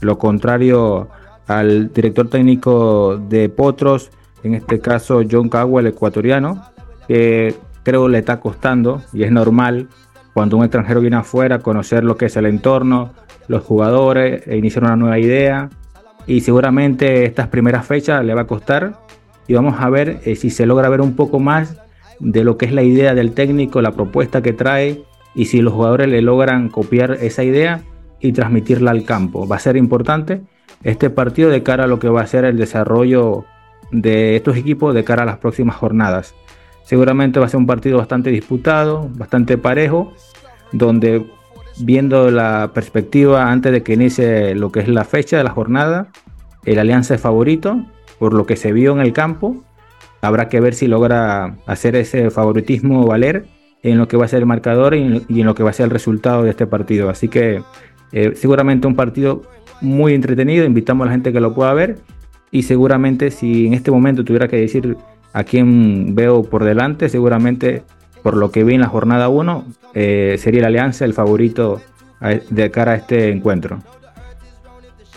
Lo 0.00 0.16
contrario 0.16 1.08
al 1.48 1.92
director 1.92 2.28
técnico 2.28 3.16
de 3.16 3.48
Potros, 3.48 4.12
en 4.44 4.54
este 4.54 4.78
caso 4.78 5.22
John 5.28 5.50
el 5.76 5.86
ecuatoriano, 5.88 6.62
que 7.08 7.56
creo 7.82 8.08
le 8.08 8.18
está 8.18 8.40
costando 8.40 9.02
y 9.12 9.22
es 9.22 9.32
normal 9.32 9.88
cuando 10.32 10.56
un 10.56 10.64
extranjero 10.64 11.00
viene 11.00 11.16
afuera 11.16 11.58
conocer 11.58 12.04
lo 12.04 12.16
que 12.16 12.26
es 12.26 12.36
el 12.36 12.46
entorno, 12.46 13.10
los 13.48 13.64
jugadores, 13.64 14.46
e 14.46 14.56
iniciar 14.56 14.84
una 14.84 14.96
nueva 14.96 15.18
idea 15.18 15.70
y 16.26 16.40
seguramente 16.40 17.24
estas 17.24 17.48
primeras 17.48 17.86
fechas 17.86 18.24
le 18.24 18.34
va 18.34 18.42
a 18.42 18.46
costar 18.46 18.94
y 19.48 19.54
vamos 19.54 19.80
a 19.80 19.90
ver 19.90 20.20
eh, 20.24 20.36
si 20.36 20.50
se 20.50 20.66
logra 20.66 20.88
ver 20.88 21.00
un 21.00 21.16
poco 21.16 21.40
más 21.40 21.76
de 22.20 22.44
lo 22.44 22.56
que 22.56 22.66
es 22.66 22.72
la 22.72 22.82
idea 22.82 23.14
del 23.14 23.32
técnico, 23.32 23.82
la 23.82 23.92
propuesta 23.92 24.42
que 24.42 24.52
trae 24.52 25.02
y 25.34 25.46
si 25.46 25.60
los 25.62 25.72
jugadores 25.72 26.08
le 26.08 26.22
logran 26.22 26.68
copiar 26.68 27.12
esa 27.20 27.42
idea 27.42 27.82
y 28.20 28.32
transmitirla 28.32 28.90
al 28.90 29.04
campo. 29.04 29.48
Va 29.48 29.56
a 29.56 29.60
ser 29.60 29.76
importante 29.76 30.42
este 30.82 31.10
partido 31.10 31.50
de 31.50 31.62
cara 31.62 31.84
a 31.84 31.86
lo 31.86 31.98
que 31.98 32.08
va 32.08 32.20
a 32.22 32.26
ser 32.26 32.44
el 32.44 32.56
desarrollo 32.56 33.44
de 33.90 34.36
estos 34.36 34.56
equipos 34.56 34.94
de 34.94 35.04
cara 35.04 35.22
a 35.22 35.26
las 35.26 35.38
próximas 35.38 35.76
jornadas. 35.76 36.34
Seguramente 36.90 37.38
va 37.38 37.46
a 37.46 37.48
ser 37.48 37.58
un 37.58 37.68
partido 37.68 37.98
bastante 37.98 38.30
disputado, 38.30 39.08
bastante 39.14 39.56
parejo, 39.56 40.12
donde 40.72 41.24
viendo 41.78 42.32
la 42.32 42.72
perspectiva 42.74 43.52
antes 43.52 43.70
de 43.70 43.84
que 43.84 43.92
inicie 43.92 44.56
lo 44.56 44.72
que 44.72 44.80
es 44.80 44.88
la 44.88 45.04
fecha 45.04 45.36
de 45.36 45.44
la 45.44 45.50
jornada, 45.50 46.08
el 46.64 46.80
Alianza 46.80 47.14
es 47.14 47.20
favorito 47.20 47.80
por 48.18 48.34
lo 48.34 48.44
que 48.44 48.56
se 48.56 48.72
vio 48.72 48.90
en 48.90 48.98
el 48.98 49.12
campo. 49.12 49.62
Habrá 50.20 50.48
que 50.48 50.58
ver 50.58 50.74
si 50.74 50.88
logra 50.88 51.58
hacer 51.64 51.94
ese 51.94 52.28
favoritismo 52.32 53.06
valer 53.06 53.44
en 53.84 53.96
lo 53.96 54.08
que 54.08 54.16
va 54.16 54.24
a 54.24 54.28
ser 54.28 54.40
el 54.40 54.46
marcador 54.46 54.96
y 54.96 55.24
en, 55.28 55.46
lo 55.46 55.54
que 55.54 55.62
va 55.62 55.70
a 55.70 55.74
ser 55.74 55.84
el 55.84 55.90
resultado 55.90 56.42
de 56.42 56.50
este 56.50 56.66
partido. 56.66 57.08
Así 57.08 57.28
que 57.28 57.62
eh, 58.10 58.32
seguramente 58.34 58.88
un 58.88 58.96
partido 58.96 59.42
muy 59.80 60.12
entretenido, 60.12 60.64
invitamos 60.64 61.04
a 61.04 61.06
la 61.06 61.12
gente 61.12 61.32
que 61.32 61.38
lo 61.38 61.54
pueda 61.54 61.72
ver 61.72 61.98
y 62.50 62.64
seguramente 62.64 63.30
si 63.30 63.68
en 63.68 63.74
este 63.74 63.92
momento 63.92 64.24
tuviera 64.24 64.48
que 64.48 64.56
decir 64.56 64.96
a 65.32 65.44
quién 65.44 66.14
veo 66.14 66.42
por 66.42 66.64
delante, 66.64 67.08
seguramente 67.08 67.82
por 68.22 68.36
lo 68.36 68.50
que 68.50 68.64
vi 68.64 68.74
en 68.74 68.80
la 68.80 68.88
jornada 68.88 69.28
1, 69.28 69.64
eh, 69.94 70.36
sería 70.38 70.62
la 70.62 70.66
Alianza 70.68 71.04
el 71.04 71.14
favorito 71.14 71.80
de 72.50 72.70
cara 72.70 72.92
a 72.92 72.96
este 72.96 73.30
encuentro. 73.30 73.78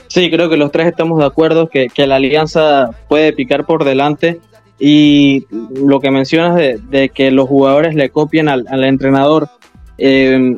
Sí, 0.08 0.30
creo 0.30 0.50
que 0.50 0.58
los 0.58 0.72
tres 0.72 0.88
estamos 0.88 1.20
de 1.20 1.26
acuerdo 1.26 1.68
que, 1.68 1.90
la 1.98 2.16
Alianza 2.16 2.92
puede 3.10 3.34
picar 3.34 3.66
por 3.66 3.84
delante 3.84 4.40
y 4.80 5.46
lo 5.50 6.00
que 6.00 6.12
mencionas 6.12 6.56
de, 6.56 7.10
que 7.10 7.32
los 7.32 7.50
jugadores 7.50 7.96
le 7.96 8.10
copien 8.10 8.48
al, 8.48 8.84
entrenador, 8.84 9.50
eh, 9.98 10.56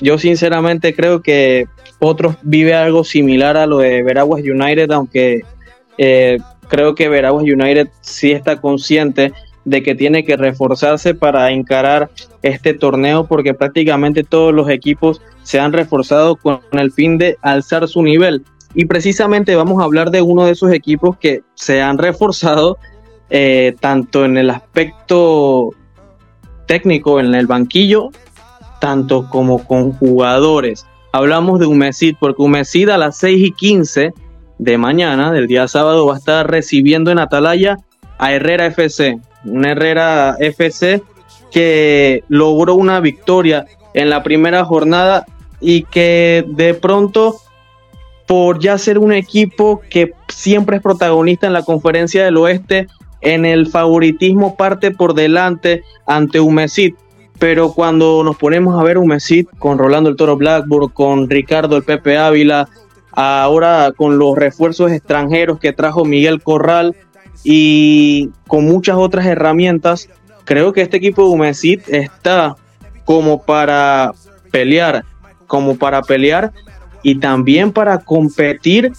yo 0.00 0.18
sinceramente 0.18 0.94
creo 0.94 1.22
que 1.22 1.66
otros 2.00 2.36
vive 2.42 2.74
algo 2.74 3.02
similar 3.02 3.56
a 3.56 3.66
lo 3.66 3.78
de 3.78 4.02
Veraguas 4.02 4.42
United, 4.42 4.90
aunque 4.90 5.42
eh, 5.96 6.38
creo 6.72 6.94
que 6.94 7.10
Veraguas 7.10 7.44
United 7.44 7.90
sí 8.00 8.32
está 8.32 8.58
consciente 8.58 9.34
de 9.66 9.82
que 9.82 9.94
tiene 9.94 10.24
que 10.24 10.38
reforzarse 10.38 11.14
para 11.14 11.50
encarar 11.50 12.10
este 12.40 12.72
torneo 12.72 13.26
porque 13.26 13.52
prácticamente 13.52 14.24
todos 14.24 14.54
los 14.54 14.70
equipos 14.70 15.20
se 15.42 15.60
han 15.60 15.74
reforzado 15.74 16.34
con 16.34 16.60
el 16.72 16.90
fin 16.90 17.18
de 17.18 17.36
alzar 17.42 17.86
su 17.88 18.02
nivel. 18.02 18.42
Y 18.74 18.86
precisamente 18.86 19.54
vamos 19.54 19.82
a 19.82 19.84
hablar 19.84 20.10
de 20.10 20.22
uno 20.22 20.46
de 20.46 20.52
esos 20.52 20.72
equipos 20.72 21.18
que 21.18 21.42
se 21.52 21.82
han 21.82 21.98
reforzado 21.98 22.78
eh, 23.28 23.76
tanto 23.78 24.24
en 24.24 24.38
el 24.38 24.48
aspecto 24.48 25.74
técnico, 26.66 27.20
en 27.20 27.34
el 27.34 27.46
banquillo, 27.46 28.08
tanto 28.80 29.28
como 29.28 29.66
con 29.66 29.92
jugadores. 29.92 30.86
Hablamos 31.12 31.60
de 31.60 31.66
Humesid, 31.66 32.16
porque 32.18 32.40
Humesid 32.40 32.88
a 32.88 32.96
las 32.96 33.18
6 33.18 33.48
y 33.48 33.52
15 33.52 34.14
de 34.62 34.78
mañana, 34.78 35.32
del 35.32 35.48
día 35.48 35.66
sábado, 35.66 36.06
va 36.06 36.14
a 36.14 36.18
estar 36.18 36.48
recibiendo 36.48 37.10
en 37.10 37.18
Atalaya 37.18 37.78
a 38.18 38.32
Herrera 38.32 38.66
FC. 38.66 39.18
Un 39.44 39.66
Herrera 39.66 40.36
FC 40.38 41.02
que 41.50 42.22
logró 42.28 42.76
una 42.76 43.00
victoria 43.00 43.66
en 43.92 44.08
la 44.08 44.22
primera 44.22 44.64
jornada 44.64 45.26
y 45.60 45.82
que 45.82 46.44
de 46.46 46.74
pronto, 46.74 47.36
por 48.26 48.60
ya 48.60 48.78
ser 48.78 48.98
un 48.98 49.12
equipo 49.12 49.82
que 49.90 50.12
siempre 50.28 50.76
es 50.76 50.82
protagonista 50.82 51.48
en 51.48 51.52
la 51.54 51.64
conferencia 51.64 52.24
del 52.24 52.36
oeste, 52.36 52.86
en 53.20 53.44
el 53.44 53.66
favoritismo 53.66 54.56
parte 54.56 54.92
por 54.92 55.14
delante 55.14 55.82
ante 56.06 56.38
Humesid 56.38 56.94
pero 57.42 57.72
cuando 57.72 58.22
nos 58.22 58.36
ponemos 58.36 58.78
a 58.78 58.84
ver 58.84 58.98
un 58.98 59.08
Mesit 59.08 59.48
con 59.58 59.76
Rolando 59.76 60.08
el 60.08 60.14
Toro 60.14 60.36
Blackburn, 60.36 60.90
con 60.90 61.28
Ricardo 61.28 61.76
el 61.76 61.82
Pepe 61.82 62.16
Ávila, 62.16 62.68
ahora 63.12 63.92
con 63.96 64.18
los 64.18 64.36
refuerzos 64.36 64.90
extranjeros 64.90 65.58
que 65.58 65.72
trajo 65.72 66.04
Miguel 66.04 66.42
Corral 66.42 66.96
y 67.44 68.30
con 68.46 68.64
muchas 68.64 68.96
otras 68.96 69.26
herramientas, 69.26 70.08
creo 70.44 70.72
que 70.72 70.82
este 70.82 70.96
equipo 70.96 71.22
de 71.22 71.28
Humesit 71.28 71.88
está 71.88 72.56
como 73.04 73.42
para 73.42 74.12
pelear, 74.50 75.04
como 75.46 75.76
para 75.76 76.02
pelear 76.02 76.52
y 77.02 77.16
también 77.16 77.72
para 77.72 77.98
competir, 77.98 78.92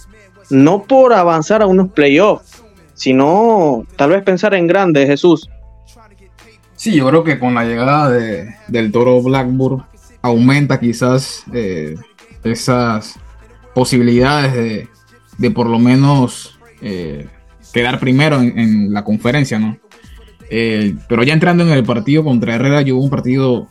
no 0.50 0.82
por 0.82 1.12
avanzar 1.14 1.62
a 1.62 1.66
unos 1.66 1.90
playoffs, 1.90 2.62
sino 2.94 3.86
tal 3.96 4.10
vez 4.10 4.22
pensar 4.22 4.54
en 4.54 4.66
grande, 4.66 5.06
Jesús. 5.06 5.48
Sí, 6.76 6.92
yo 6.92 7.08
creo 7.08 7.24
que 7.24 7.38
con 7.38 7.54
la 7.54 7.64
llegada 7.64 8.10
de, 8.10 8.54
del 8.68 8.92
toro 8.92 9.22
Blackburn 9.22 9.84
aumenta 10.20 10.78
quizás 10.78 11.44
eh, 11.52 11.96
esas 12.42 13.18
posibilidades 13.74 14.88
de, 15.38 15.50
por 15.50 15.68
lo 15.68 15.78
menos 15.78 16.58
eh, 16.80 17.26
quedar 17.72 17.98
primero 18.00 18.40
en, 18.40 18.92
la 18.92 19.04
conferencia, 19.04 19.58
¿no? 19.58 19.76
Eh, 20.50 20.94
pero 21.08 21.22
ya 21.22 21.32
entrando 21.32 21.64
en 21.64 21.70
el 21.70 21.84
partido 21.84 22.22
contra 22.22 22.54
Herrera, 22.54 22.82
yo 22.82 22.96
hubo 22.96 23.04
un 23.04 23.10
partido 23.10 23.68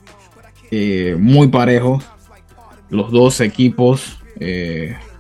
muy 1.20 1.50
parejo. 1.50 2.02
Los 2.90 3.12
dos 3.12 3.42
equipos 3.42 4.20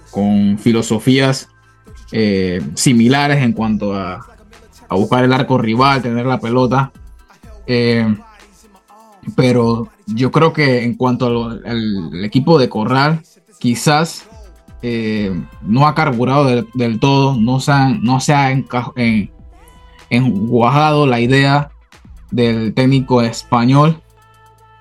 con 0.09 0.57
filosofías 0.57 1.47
similares 2.73 3.43
en 3.43 3.53
cuanto 3.53 3.93
a, 3.93 4.33
a 4.93 4.95
buscar 4.95 5.23
el 5.23 5.33
arco 5.33 5.57
rival, 5.57 6.01
tener 6.01 6.25
la 6.25 6.39
pelota. 6.39 6.91
Eh, 7.65 8.15
pero 9.35 9.89
yo 10.05 10.31
creo 10.31 10.53
que 10.53 10.83
en 10.83 10.95
cuanto 10.95 11.47
al, 11.47 12.23
equipo 12.23 12.59
de 12.59 12.69
Corral, 12.69 13.21
quizás 13.59 14.27
eh, 14.83 15.31
no 15.61 15.87
ha 15.87 15.95
carburado 15.95 16.65
del, 16.73 16.99
todo, 16.99 17.37
no 17.37 17.61
se, 17.61 17.71
ha 18.33 18.51
enguajado 20.09 21.07
la 21.07 21.21
idea 21.21 21.71
del 22.31 22.73
técnico 22.73 23.21
español. 23.21 24.01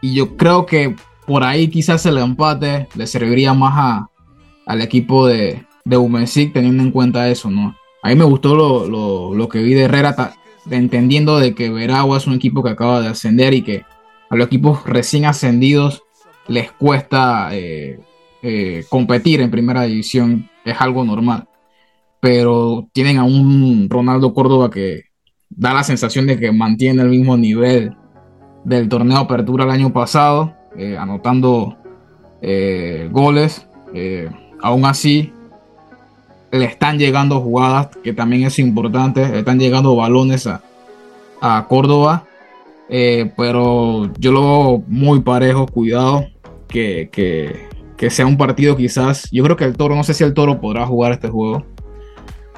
Y 0.00 0.14
yo 0.14 0.36
creo 0.36 0.66
que 0.66 0.96
por 1.24 1.44
ahí 1.44 1.68
quizás 1.68 2.05
el 2.05 2.18
empate 2.18 2.88
le 2.96 3.07
serviría 3.07 3.55
más 3.55 4.09
al 4.66 4.80
equipo 4.82 5.26
de, 5.28 5.64
de 5.84 6.50
teniendo 6.53 6.82
en 6.82 6.90
cuenta 6.90 7.28
eso, 7.28 7.48
¿no? 7.48 7.76
A 8.03 8.09
mí 8.09 8.16
me 8.16 8.24
gustó 8.24 8.57
lo, 8.57 9.32
lo 9.32 9.48
que 9.48 9.62
vi 9.62 9.74
de 9.74 9.82
Herrera 9.82 10.34
entendiendo 10.68 11.38
de 11.38 11.55
que 11.55 11.70
Veragua 11.70 12.18
es 12.18 12.26
un 12.26 12.34
equipo 12.34 12.64
que 12.64 12.70
acaba 12.70 13.00
de 13.00 13.09
ascender 13.09 13.55
y 13.55 13.62
que 13.62 13.84
a 14.30 14.34
los 14.34 14.46
equipos 14.48 14.84
recién 14.84 15.26
ascendidos 15.26 16.03
les 16.48 16.72
cuesta 16.72 17.50
eh, 17.53 18.00
eh, 18.43 18.84
competir 18.88 19.40
en 19.40 19.51
primera 19.51 19.82
división, 19.82 20.49
es 20.64 20.80
algo 20.80 21.05
normal. 21.05 21.49
Pero 22.20 22.88
tienen 22.93 23.18
a 23.18 23.24
un 23.24 23.88
Ronaldo 23.88 24.34
Córdoba 24.34 24.70
que 24.70 25.05
da 25.51 25.72
la 25.74 25.84
sensación 25.84 26.26
de 26.26 26.38
que 26.38 26.53
mantiene 26.53 27.03
el 27.03 27.09
mismo 27.09 27.36
nivel 27.36 27.95
del 28.64 28.88
torneo 28.88 29.18
Apertura 29.18 29.64
el 29.64 29.70
año 29.70 29.93
pasado, 29.93 30.55
eh, 30.76 30.97
anotando 30.97 31.76
goles. 33.11 33.66
aún 34.61 34.84
así, 34.84 35.32
le 36.53 36.66
están 36.66 36.99
llegando 36.99 37.40
jugadas, 37.40 37.88
que 38.05 38.12
también 38.12 38.45
es 38.45 38.59
importante, 38.59 39.26
le 39.26 39.38
están 39.38 39.59
llegando 39.59 39.97
balones 39.97 40.47
a, 40.47 41.66
Córdoba, 41.68 42.24
eh, 42.88 43.32
pero 43.36 44.12
yo 44.16 44.30
lo 44.30 44.40
veo 44.40 44.84
muy 44.86 45.20
parejo, 45.20 45.66
cuidado, 45.66 46.26
que, 46.68 47.68
sea 48.11 48.26
un 48.26 48.36
partido 48.36 48.76
quizás, 48.76 49.28
yo 49.30 49.42
creo 49.44 49.57
que 49.57 49.64
el 49.64 49.76
toro, 49.76 49.94
no 49.94 50.05
sé 50.05 50.14
si 50.14 50.24
el 50.24 50.34
toro 50.34 50.61
podrá 50.61 50.86
jugar 50.86 51.12
este 51.12 51.28
juego, 51.28 51.64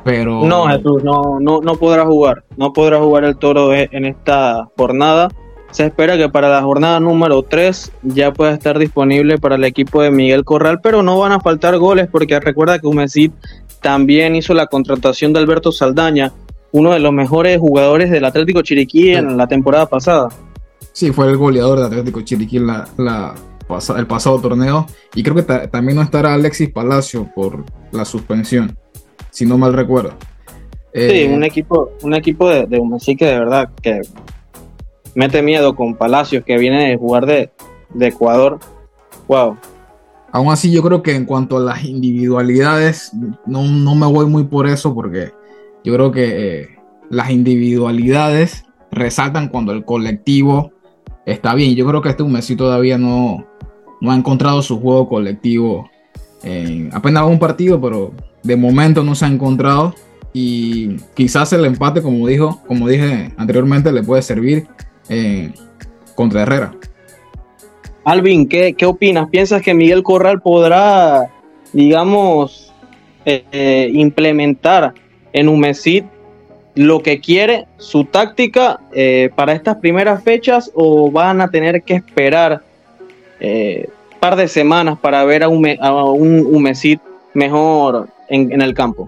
pero... 0.05 0.45
No, 0.45 0.67
Jesús, 0.69 1.03
no, 1.03 1.39
no, 1.41 1.61
no 1.61 1.77
podrá 1.77 2.05
jugar, 2.05 2.45
no 2.57 2.73
podrá 2.73 2.99
jugar 3.01 3.25
el 3.25 3.37
toro 3.37 3.73
en 3.75 4.05
esta 4.05 4.69
jornada. 4.77 5.29
Se 5.71 5.87
espera 5.87 6.17
que 6.17 6.29
para 6.29 6.49
la 6.49 6.63
jornada 6.63 7.01
número 7.01 7.43
3 7.43 7.93
ya 8.05 8.33
pueda 8.33 8.53
estar 8.53 8.79
disponible 8.79 9.39
para 9.39 9.57
el 9.57 9.65
equipo 9.65 10.03
de 10.03 10.11
Miguel 10.11 10.45
Corral, 10.45 10.81
pero 10.81 11.03
no 11.03 11.19
van 11.19 11.33
a 11.33 11.41
faltar 11.41 11.79
goles 11.79 12.09
porque 12.11 12.39
recuerda 12.39 12.79
que 12.79 12.87
Humesit 12.87 13.33
también 13.81 14.37
hizo 14.37 14.55
la 14.55 14.69
contratación 14.69 15.33
de 15.33 15.41
Alberto 15.41 15.73
Saldaña, 15.73 16.33
uno 16.73 16.93
de 16.93 17.01
los 17.01 17.13
mejores 17.13 17.59
jugadores 17.59 18.11
del 18.11 18.25
Atlético 18.25 18.63
Chiriquí 18.63 19.11
en 19.11 19.37
la 19.37 19.47
temporada 19.47 19.87
pasada. 19.87 20.29
Sí, 20.93 21.13
fue 21.13 21.27
el 21.27 21.37
goleador 21.37 21.79
del 21.79 21.87
Atlético 21.87 22.21
Chiriquí 22.21 22.59
en 22.59 22.69
la, 22.69 23.35
el 23.97 24.07
pasado 24.07 24.41
torneo. 24.41 24.87
Y 25.15 25.23
creo 25.23 25.37
que 25.37 25.69
también 25.69 25.97
no 25.97 26.03
estará 26.03 26.35
Alexis 26.35 26.71
Palacio 26.71 27.31
por 27.35 27.65
la 27.93 28.05
suspensión, 28.05 28.77
si 29.31 29.47
no 29.47 29.59
mal 29.59 29.73
recuerdo. 29.73 30.11
sí, 30.93 31.01
eh, 31.01 31.33
un 31.35 31.45
equipo, 31.45 31.91
un 32.03 32.15
equipo 32.15 32.49
de, 32.49 32.67
de 32.67 33.17
que 33.17 33.27
de 33.27 33.39
verdad 33.39 33.71
que 33.83 34.01
mete 35.15 35.43
miedo 35.43 35.75
con 35.75 35.95
Palacios 35.95 36.45
que 36.45 36.59
viene 36.59 36.89
de 36.91 36.97
jugar 36.97 37.27
de, 37.27 37.51
de 37.95 38.07
Ecuador. 38.09 38.59
Wow. 39.29 39.57
Aún 40.33 40.53
así, 40.53 40.73
yo 40.73 40.83
creo 40.83 41.03
que 41.03 41.15
en 41.15 41.27
cuanto 41.27 41.59
a 41.59 41.61
las 41.61 41.85
individualidades, 41.85 43.13
no, 43.47 43.63
no 43.63 43.95
me 43.95 44.07
voy 44.07 44.27
muy 44.27 44.45
por 44.45 44.67
eso 44.67 44.93
porque 44.93 45.33
yo 45.85 45.95
creo 45.95 46.11
que 46.11 46.61
eh, 46.61 46.69
las 47.09 47.31
individualidades 47.31 48.65
resaltan 48.91 49.49
cuando 49.49 49.73
el 49.73 49.85
colectivo 49.85 50.73
está 51.27 51.55
bien. 51.55 51.75
Yo 51.75 51.87
creo 51.87 52.03
que 52.03 52.11
este 52.11 52.25
Messi 52.25 52.57
todavía 52.57 52.99
no, 52.99 53.47
no 54.01 54.11
ha 54.11 54.17
encontrado 54.17 54.63
su 54.63 54.81
juego 54.81 55.09
colectivo. 55.09 55.91
apenas 56.93 57.25
un 57.25 57.39
partido, 57.39 57.81
pero 57.81 58.13
de 58.43 58.57
momento 58.57 59.03
no 59.03 59.15
se 59.15 59.25
ha 59.25 59.29
encontrado. 59.29 59.95
Y 60.33 60.97
quizás 61.15 61.53
el 61.53 61.65
empate, 61.65 62.03
como 62.03 62.27
dijo, 62.27 62.61
como 62.67 62.89
dije 62.89 63.33
anteriormente, 63.37 63.93
le 63.93 64.03
puede 64.03 64.21
servir 64.21 64.67
eh, 65.09 65.53
contra 66.17 66.43
Herrera. 66.43 66.73
Alvin, 68.05 68.49
¿qué, 68.49 68.77
opinas? 68.85 69.29
¿Piensas 69.31 69.63
que 69.63 69.73
Miguel 69.73 70.03
Corral 70.03 70.43
podrá, 70.43 71.31
digamos, 71.73 72.73
eh, 73.25 73.45
eh, 73.53 73.91
implementar 73.95 74.93
en 75.33 75.49
Humesit 75.49 76.05
lo 76.75 77.03
que 77.03 77.21
quiere, 77.21 77.67
su 77.77 78.05
táctica 78.05 78.81
para 79.37 79.53
estas 79.53 79.77
primeras 79.77 80.23
fechas 80.25 80.71
o 80.75 81.11
van 81.11 81.41
a 81.41 81.49
tener 81.49 81.83
que 81.83 81.95
esperar 81.95 82.63
un 83.41 83.87
par 84.21 84.35
de 84.37 84.49
semanas 84.49 84.99
para 84.99 85.25
ver 85.25 85.45
a 85.45 85.49
un, 85.49 85.67
a 85.69 86.73
mejor 87.35 88.09
en 88.29 88.61
el 88.61 88.75
campo? 88.75 89.07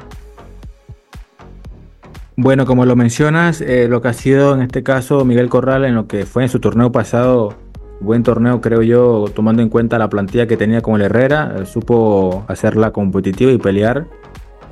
Bueno, 2.39 2.67
como 2.67 2.85
lo 2.85 2.97
mencionas, 2.97 3.63
eh, 3.63 3.89
lo 3.89 4.03
que 4.03 4.09
ha 4.09 4.13
sido 4.13 4.55
en 4.55 4.61
este 4.61 4.83
caso 4.83 5.25
Miguel 5.25 5.49
Corral 5.49 5.87
en 5.87 5.95
lo 5.95 6.07
que 6.07 6.27
fue 6.27 6.43
en 6.43 6.51
su 6.51 6.61
torneo 6.61 6.93
pasado, 6.93 7.55
buen 8.01 8.23
torneo 8.25 8.61
creo 8.61 8.83
yo, 8.83 9.25
tomando 9.35 9.63
en 9.63 9.71
cuenta 9.71 9.99
la 9.99 10.11
plantilla 10.11 10.47
que 10.47 10.59
tenía 10.59 10.83
con 10.83 10.97
el 10.97 11.07
Herrera, 11.07 11.65
supo 11.65 12.45
hacerla 12.47 12.91
competitiva 12.91 13.51
y 13.53 13.57
pelear. 13.57 14.05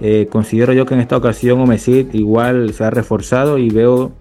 Eh, 0.01 0.29
considero 0.31 0.73
yo 0.73 0.87
que 0.87 0.95
en 0.95 1.01
esta 1.01 1.17
ocasión 1.17 1.61
Omesid 1.61 2.13
igual 2.15 2.73
se 2.73 2.85
ha 2.85 2.91
reforzado 2.91 3.59
y 3.59 3.71
veo 3.71 4.13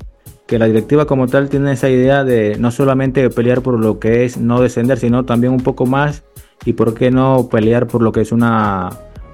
que 0.48 0.60
la 0.60 0.66
directiva 0.66 1.06
como 1.06 1.28
tal 1.28 1.50
tiene 1.50 1.72
esa 1.72 1.90
idea 1.90 2.24
de 2.24 2.58
no 2.60 2.72
solamente 2.72 3.30
pelear 3.30 3.62
por 3.62 3.80
lo 3.80 4.00
que 4.00 4.26
es 4.26 4.38
no 4.38 4.62
descender, 4.62 5.00
sino 5.00 5.26
también 5.26 5.54
un 5.54 5.62
poco 5.62 5.86
más 5.86 6.24
y 6.66 6.74
por 6.74 6.94
qué 6.94 7.12
no 7.12 7.50
pelear 7.50 7.88
por 7.88 8.02
lo 8.02 8.12
que 8.12 8.22
es 8.22 8.32
una 8.32 8.90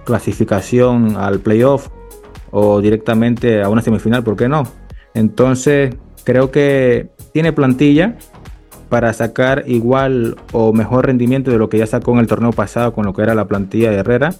clasificación 0.05 1.17
al 1.17 1.39
playoff 1.39 1.89
o 2.51 2.81
directamente 2.81 3.61
a 3.61 3.69
una 3.69 3.81
semifinal, 3.81 4.23
¿por 4.23 4.35
qué 4.35 4.47
no? 4.47 4.63
Entonces, 5.13 5.95
creo 6.23 6.51
que 6.51 7.09
tiene 7.33 7.53
plantilla 7.53 8.17
para 8.89 9.13
sacar 9.13 9.63
igual 9.67 10.35
o 10.51 10.73
mejor 10.73 11.05
rendimiento 11.05 11.51
de 11.51 11.57
lo 11.57 11.69
que 11.69 11.77
ya 11.77 11.85
sacó 11.85 12.11
en 12.13 12.19
el 12.19 12.27
torneo 12.27 12.51
pasado 12.51 12.93
con 12.93 13.05
lo 13.05 13.13
que 13.13 13.21
era 13.21 13.35
la 13.35 13.45
plantilla 13.47 13.91
de 13.91 13.97
Herrera. 13.97 14.33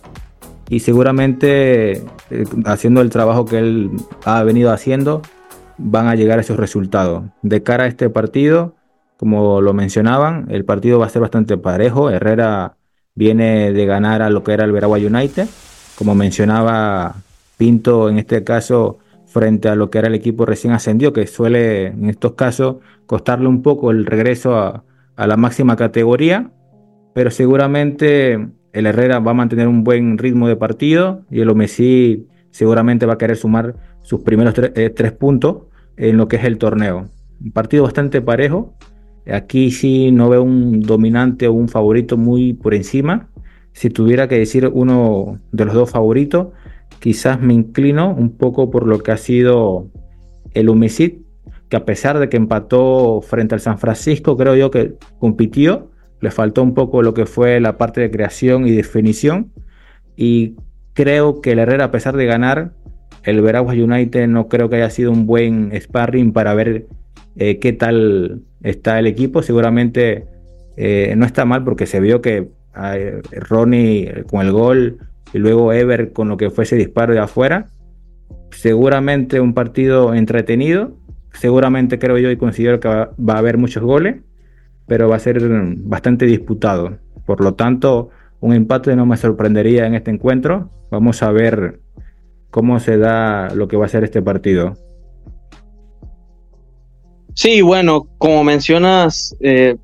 Y 0.70 0.80
seguramente 0.80 1.91
eh, 2.30 2.45
haciendo 2.65 3.01
el 3.01 3.09
trabajo 3.09 3.45
que 3.45 3.57
él 3.57 3.91
ha 4.24 4.43
venido 4.43 4.72
haciendo, 4.72 5.22
van 5.78 6.07
a 6.07 6.15
llegar 6.15 6.38
a 6.38 6.41
esos 6.41 6.57
resultados. 6.57 7.24
De 7.41 7.63
cara 7.63 7.86
a 7.86 7.88
este 7.88 8.09
partido, 8.09 8.76
como 9.17 9.61
lo 9.61 9.74
mencionaban, 9.74 10.47
el 10.49 10.63
partido 10.65 10.99
va 10.99 11.07
a 11.07 11.09
ser 11.09 11.22
bastante 11.22 11.57
parejo. 11.57 12.09
Herrera 12.09 12.78
viene 13.15 13.74
de 13.74 13.86
ganar 13.86 14.22
a 14.22 14.30
lo 14.30 14.43
que 14.43 14.53
era 14.53 14.65
el 14.65 14.72
Veragua 14.72 14.97
United. 14.97 15.47
Como 15.97 16.15
mencionaba 16.15 17.15
Pinto 17.57 18.09
en 18.09 18.17
este 18.17 18.45
caso 18.45 18.99
frente 19.26 19.67
a 19.67 19.76
lo 19.76 19.89
que 19.89 19.99
era 19.99 20.07
el 20.07 20.15
equipo 20.15 20.45
recién 20.45 20.74
ascendido, 20.74 21.11
que 21.13 21.28
suele 21.28 21.88
en 21.88 22.09
estos 22.09 22.34
casos 22.34 22.78
costarle 23.05 23.47
un 23.47 23.61
poco 23.61 23.91
el 23.91 24.05
regreso 24.05 24.57
a, 24.57 24.84
la 25.17 25.36
máxima 25.36 25.76
categoría, 25.76 26.49
pero 27.13 27.30
seguramente 27.30 28.47
el 28.74 28.86
Herrera 28.86 29.20
va 29.20 29.32
a 29.32 29.36
mantener 29.36 29.67
un 29.67 29.84
buen 29.84 30.17
ritmo 30.17 30.47
de 30.47 30.55
partido 30.55 31.22
y 31.30 31.41
el 31.41 31.49
Omesí 31.49 32.28
seguramente 32.51 33.05
va 33.05 33.13
a 33.13 33.17
querer 33.17 33.38
sumar 33.38 33.76
sus 34.01 34.22
primeros 34.22 34.53
eh, 34.57 34.89
tres 34.89 35.11
puntos 35.11 35.63
en 35.97 36.17
lo 36.17 36.28
que 36.28 36.38
es 36.38 36.43
el 36.43 36.57
torneo. 36.57 37.09
Un 37.43 37.51
partido 37.51 37.84
bastante 37.84 38.22
parejo. 38.22 38.74
Aquí 39.32 39.72
sí 39.72 40.11
no 40.11 40.30
veo 40.30 40.43
un 40.43 40.82
dominante 40.82 41.47
o 41.47 41.53
un 41.53 41.70
favorito 41.70 42.17
muy 42.17 42.53
por 42.53 42.74
encima. 42.74 43.30
Si 43.74 43.89
tuviera 43.89 44.28
que 44.28 44.39
decir 44.39 44.70
uno 44.74 45.39
de 45.51 45.65
los 45.65 45.74
dos 45.74 45.91
favoritos, 45.91 46.47
quizás 46.99 47.39
me 47.39 47.53
inclino 47.53 48.13
un 48.13 48.32
poco 48.32 48.70
por 48.72 48.88
lo 48.88 48.99
que 48.99 49.11
ha 49.11 49.17
sido 49.17 49.88
el 50.53 50.70
Humesit, 50.70 51.22
que 51.70 51.78
a 51.78 51.86
pesar 51.86 52.20
de 52.20 52.30
que 52.30 52.38
empató 52.38 53.22
frente 53.22 53.55
al 53.55 53.61
San 53.61 53.78
Francisco, 53.78 54.36
creo 54.36 54.55
yo 54.55 54.72
que 54.72 54.95
compitió, 55.20 55.91
le 56.22 56.32
faltó 56.32 56.63
un 56.63 56.74
poco 56.74 57.01
lo 57.01 57.13
que 57.13 57.26
fue 57.26 57.59
la 57.59 57.78
parte 57.78 58.01
de 58.01 58.11
creación 58.11 58.67
y 58.67 58.72
definición, 58.72 59.51
y 60.15 60.55
creo 60.93 61.41
que 61.41 61.53
el 61.53 61.59
Herrera, 61.59 61.86
a 61.86 61.91
pesar 61.91 62.17
de 62.17 62.26
ganar, 62.26 62.74
el 63.24 63.41
Veraguas 63.41 63.78
United 63.78 64.28
no 64.28 64.47
creo 64.47 64.70
que 64.70 64.78
haya 64.78 64.89
sido 64.89 65.11
un 65.11 65.26
buen 65.26 65.72
sparring 65.80 66.34
para 66.34 66.53
ver 66.53 66.88
eh, 67.36 67.59
qué 67.59 67.74
tal 67.74 68.41
está 68.63 68.99
el 68.99 69.07
equipo, 69.07 69.41
seguramente 69.41 70.26
eh, 70.78 71.13
no 71.17 71.26
está 71.26 71.45
mal 71.45 71.63
porque 71.63 71.86
se 71.86 71.99
vio 71.99 72.22
que 72.22 72.49
eh, 72.93 73.22
Ronnie 73.32 74.24
con 74.30 74.45
el 74.45 74.51
gol 74.51 74.97
y 75.34 75.38
luego 75.38 75.74
Ever 75.74 76.13
con 76.13 76.30
lo 76.30 76.38
que 76.38 76.49
fue 76.49 76.63
ese 76.63 76.76
disparo 76.76 77.13
de 77.13 77.20
afuera. 77.20 77.67
Seguramente 78.51 79.39
un 79.39 79.53
partido 79.53 80.13
entretenido, 80.13 80.97
seguramente 81.34 81.99
creo 81.99 82.17
yo 82.17 82.32
y 82.32 82.38
considero 82.38 82.80
que 82.80 82.88
va, 82.88 83.09
a 83.28 83.38
haber 83.38 83.57
muchos 83.57 83.84
goles, 83.84 84.17
pero 84.90 85.08
va 85.08 85.16
a 85.16 85.20
ser 85.20 85.40
bastante 85.78 86.26
disputado. 86.26 86.98
Por 87.26 87.42
lo 87.42 87.54
tanto, 87.54 88.10
un 88.42 88.54
empate 88.54 88.96
no 88.96 89.06
me 89.06 89.16
sorprendería 89.16 89.86
en 89.86 89.96
este 89.96 90.12
encuentro. 90.12 90.70
Vamos 90.92 91.24
a 91.24 91.32
ver 91.32 91.80
cómo 92.50 92.80
se 92.82 92.98
da 92.98 93.54
lo 93.56 93.70
que 93.70 93.78
va 93.78 93.86
a 93.86 93.90
ser 93.90 94.04
este 94.04 94.22
partido. 94.22 94.76
Sí, 97.36 97.62
bueno, 97.62 98.08
como 98.18 98.44
mencionas, 98.44 99.34
eh, 99.40 99.78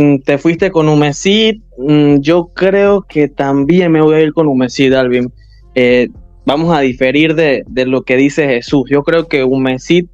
Mm, 0.00 0.20
te 0.20 0.38
fuiste 0.38 0.70
con 0.70 0.88
Humesid, 0.88 1.60
mm, 1.76 2.20
yo 2.20 2.52
creo 2.54 3.02
que 3.02 3.26
también 3.26 3.90
me 3.90 4.00
voy 4.00 4.14
a 4.14 4.20
ir 4.20 4.32
con 4.32 4.46
Humesid, 4.46 4.92
Alvin. 4.92 5.32
Eh, 5.74 6.06
vamos 6.46 6.72
a 6.72 6.82
diferir 6.82 7.34
de, 7.34 7.64
lo 7.84 8.02
que 8.02 8.16
dice 8.16 8.46
Jesús. 8.46 8.84
Yo 8.88 9.02
creo 9.02 9.26
que 9.26 9.42
Humesid 9.42 10.06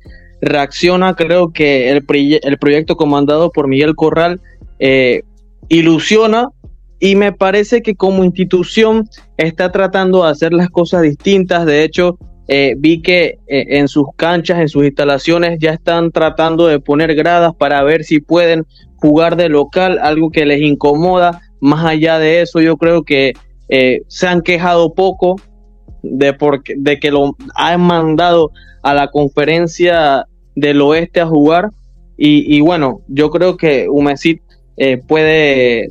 reacciona, 0.45 1.15
creo 1.15 1.53
que 1.53 1.91
el, 1.91 2.05
el 2.43 2.59
proyecto 2.59 2.97
comandado 2.97 3.51
por 3.51 3.69
Miguel 3.69 3.95
Corral 3.95 4.41
eh, 4.79 5.23
ilusiona 5.69 6.49
y 7.01 7.17
me 7.17 7.33
parece 7.33 7.83
que 7.83 7.95
como 7.95 8.25
institución 8.25 9.09
está 9.37 9.73
tratando 9.73 10.25
de 10.25 10.31
hacer 10.31 10.53
las 10.53 10.71
cosas 10.71 11.03
distintas. 11.03 11.67
De 11.67 11.85
hecho, 11.85 12.19
eh, 12.49 12.75
vi 12.79 13.03
que 13.03 13.39
en 13.47 13.89
sus 13.89 14.07
canchas, 14.17 14.59
en 14.59 14.69
sus 14.69 14.85
instalaciones, 14.85 15.59
ya 15.59 15.73
están 15.73 16.11
tratando 16.13 16.67
de 16.67 16.81
poner 16.81 17.15
gradas 17.15 17.55
para 17.55 17.83
ver 17.83 18.05
si 18.05 18.21
pueden 18.21 18.67
jugar 18.97 19.37
de 19.37 19.51
local, 19.51 19.99
algo 20.01 20.31
que 20.31 20.47
les 20.47 20.63
incomoda. 20.63 21.43
Más 21.61 21.85
allá 21.85 22.19
de 22.19 22.41
eso, 22.41 22.61
yo 22.61 22.77
creo 22.77 23.03
que 23.03 23.35
eh, 23.69 24.03
se 24.09 24.27
han 24.27 24.41
quejado 24.41 24.95
poco 24.95 25.37
de, 26.03 26.33
porque, 26.33 26.75
de 26.77 26.99
que 26.99 27.11
lo 27.11 27.37
han 27.55 27.81
mandado 27.81 28.51
a 28.83 28.95
la 28.95 29.09
conferencia 29.09 30.27
del 30.55 30.81
oeste 30.83 31.21
a 31.21 31.27
jugar. 31.27 31.71
Y, 32.17 32.61
bueno, 32.61 33.01
yo 33.09 33.31
creo 33.31 33.57
que 33.57 33.89
Humesit 33.89 34.41
eh, 34.77 34.99
puede 34.99 35.89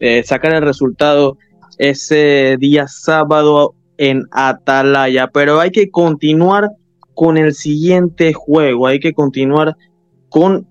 eh, 0.00 0.22
sacar 0.24 0.54
el 0.54 0.62
resultado 0.62 1.38
ese 1.78 2.56
día 2.58 2.88
sábado 2.88 3.74
en 3.96 4.24
Atalaya. 4.32 5.28
Pero 5.28 5.60
hay 5.60 5.70
que 5.70 5.90
continuar 5.90 6.70
con 7.14 7.36
el 7.36 7.54
siguiente 7.54 8.32
juego. 8.32 8.88
Hay 8.88 8.98
que 8.98 9.12
continuar 9.12 9.76
con 10.28 10.66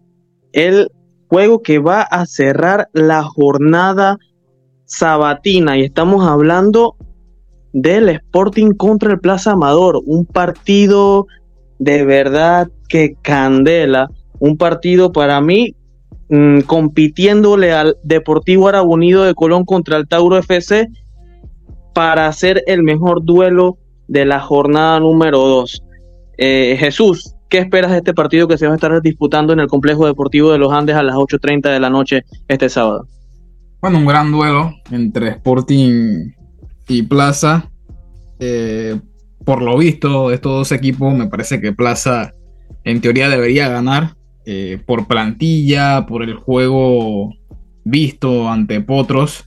el 0.51 0.89
juego 1.27 1.61
que 1.61 1.79
va 1.79 2.01
a 2.01 2.25
cerrar 2.25 2.89
la 2.91 3.23
jornada 3.23 4.17
sabatina 4.85 5.77
y 5.77 5.83
estamos 5.83 6.27
hablando 6.27 6.97
del 7.71 8.09
Sporting 8.09 8.71
contra 8.71 9.13
el 9.13 9.19
Plaza 9.19 9.53
Amador, 9.53 10.01
un 10.05 10.25
partido 10.25 11.27
de 11.81 12.05
verdad 12.05 12.69
que 12.87 13.15
candela, 13.23 14.07
un 14.37 14.55
partido 14.55 15.11
para 15.11 15.41
mí 15.41 15.75
mm, 16.29 16.61
compitiéndole 16.61 17.73
al 17.73 17.97
Deportivo 18.03 18.67
Árabe 18.67 18.85
Unido 18.85 19.23
de 19.23 19.33
Colón 19.33 19.65
contra 19.65 19.97
el 19.97 20.07
Tauro 20.07 20.37
FC 20.37 20.87
para 21.95 22.27
hacer 22.27 22.63
el 22.67 22.83
mejor 22.83 23.25
duelo 23.25 23.79
de 24.07 24.25
la 24.25 24.39
jornada 24.39 24.99
número 24.99 25.39
2. 25.39 25.83
Eh, 26.37 26.75
Jesús, 26.79 27.35
¿Qué 27.49 27.57
esperas 27.57 27.91
de 27.91 27.97
este 27.97 28.13
partido 28.13 28.47
que 28.47 28.57
se 28.57 28.65
va 28.65 28.73
a 28.73 28.75
estar 28.75 29.01
disputando 29.01 29.51
en 29.51 29.59
el 29.59 29.67
Complejo 29.67 30.05
Deportivo 30.05 30.53
de 30.53 30.57
los 30.57 30.71
Andes 30.71 30.95
a 30.95 31.03
las 31.03 31.15
8.30 31.15 31.69
de 31.69 31.79
la 31.81 31.89
noche 31.89 32.21
este 32.47 32.69
sábado? 32.69 33.07
Bueno, 33.81 33.97
un 33.97 34.05
gran 34.05 34.31
duelo 34.31 34.73
entre 34.89 35.31
Sporting 35.31 36.31
y 36.87 37.01
Plaza. 37.01 37.69
Eh, 38.39 38.97
por 39.45 39.61
lo 39.61 39.77
visto, 39.77 40.31
estos 40.31 40.51
dos 40.51 40.71
equipos, 40.71 41.13
me 41.13 41.27
parece 41.27 41.59
que 41.61 41.73
Plaza 41.73 42.33
en 42.83 43.01
teoría 43.01 43.29
debería 43.29 43.69
ganar. 43.69 44.15
eh, 44.43 44.79
por 44.87 45.05
plantilla, 45.07 46.07
por 46.07 46.23
el 46.23 46.33
juego 46.33 47.31
visto 47.83 48.49
ante 48.49 48.81
Potros. 48.81 49.45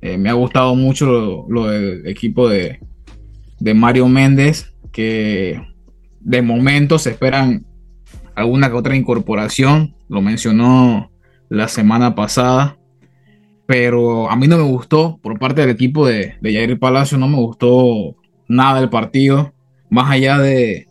Eh, 0.00 0.16
me 0.16 0.30
ha 0.30 0.32
gustado 0.32 0.74
mucho 0.74 1.44
lo, 1.46 1.66
del 1.66 2.06
equipo 2.06 2.48
de, 2.48 2.80
de, 3.58 3.74
Mario 3.74 4.08
Méndez, 4.08 4.74
que 4.92 5.60
de 6.20 6.40
momento 6.40 6.98
se 6.98 7.10
esperan 7.10 7.66
alguna 8.34 8.70
que 8.70 8.76
otra 8.76 8.96
incorporación. 8.96 9.94
Lo 10.08 10.22
mencionó 10.22 11.10
la 11.50 11.68
semana 11.68 12.14
pasada. 12.14 12.78
Pero 13.66 14.30
a 14.30 14.36
mí 14.36 14.48
no 14.48 14.56
me 14.56 14.64
gustó, 14.64 15.20
por 15.22 15.38
parte 15.38 15.60
del 15.60 15.70
equipo 15.70 16.06
de, 16.06 16.34
de 16.40 16.54
Jair 16.54 16.78
Palacio, 16.78 17.18
no 17.18 17.28
me 17.28 17.36
gustó 17.36 18.16
nada 18.50 18.80
el 18.80 18.90
partido. 18.90 19.54
Más 19.88 20.10
allá 20.10 20.38
de, 20.38 20.86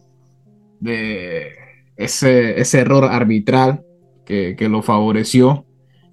ese, 1.98 2.80
error 2.80 3.06
arbitral 3.06 3.82
que, 4.26 4.56
lo 4.70 4.82
favoreció, 4.82 5.66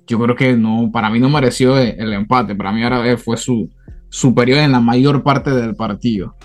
yo 0.07 0.19
creo 0.19 0.37
que 0.37 0.57
no, 0.57 0.91
para 0.93 1.09
mí 1.11 1.19
no 1.19 1.31
mereció 1.31 1.79
el, 1.79 2.13
empate. 2.13 2.55
Para 2.55 2.73
mí 2.73 2.83
ahora 2.83 3.17
fue 3.17 3.37
su 3.37 3.71
superior 4.09 4.59
en 4.59 4.73
la 4.73 4.81
mayor 4.81 5.23
parte 5.23 5.51
del 5.51 5.75
partido. 5.75 6.37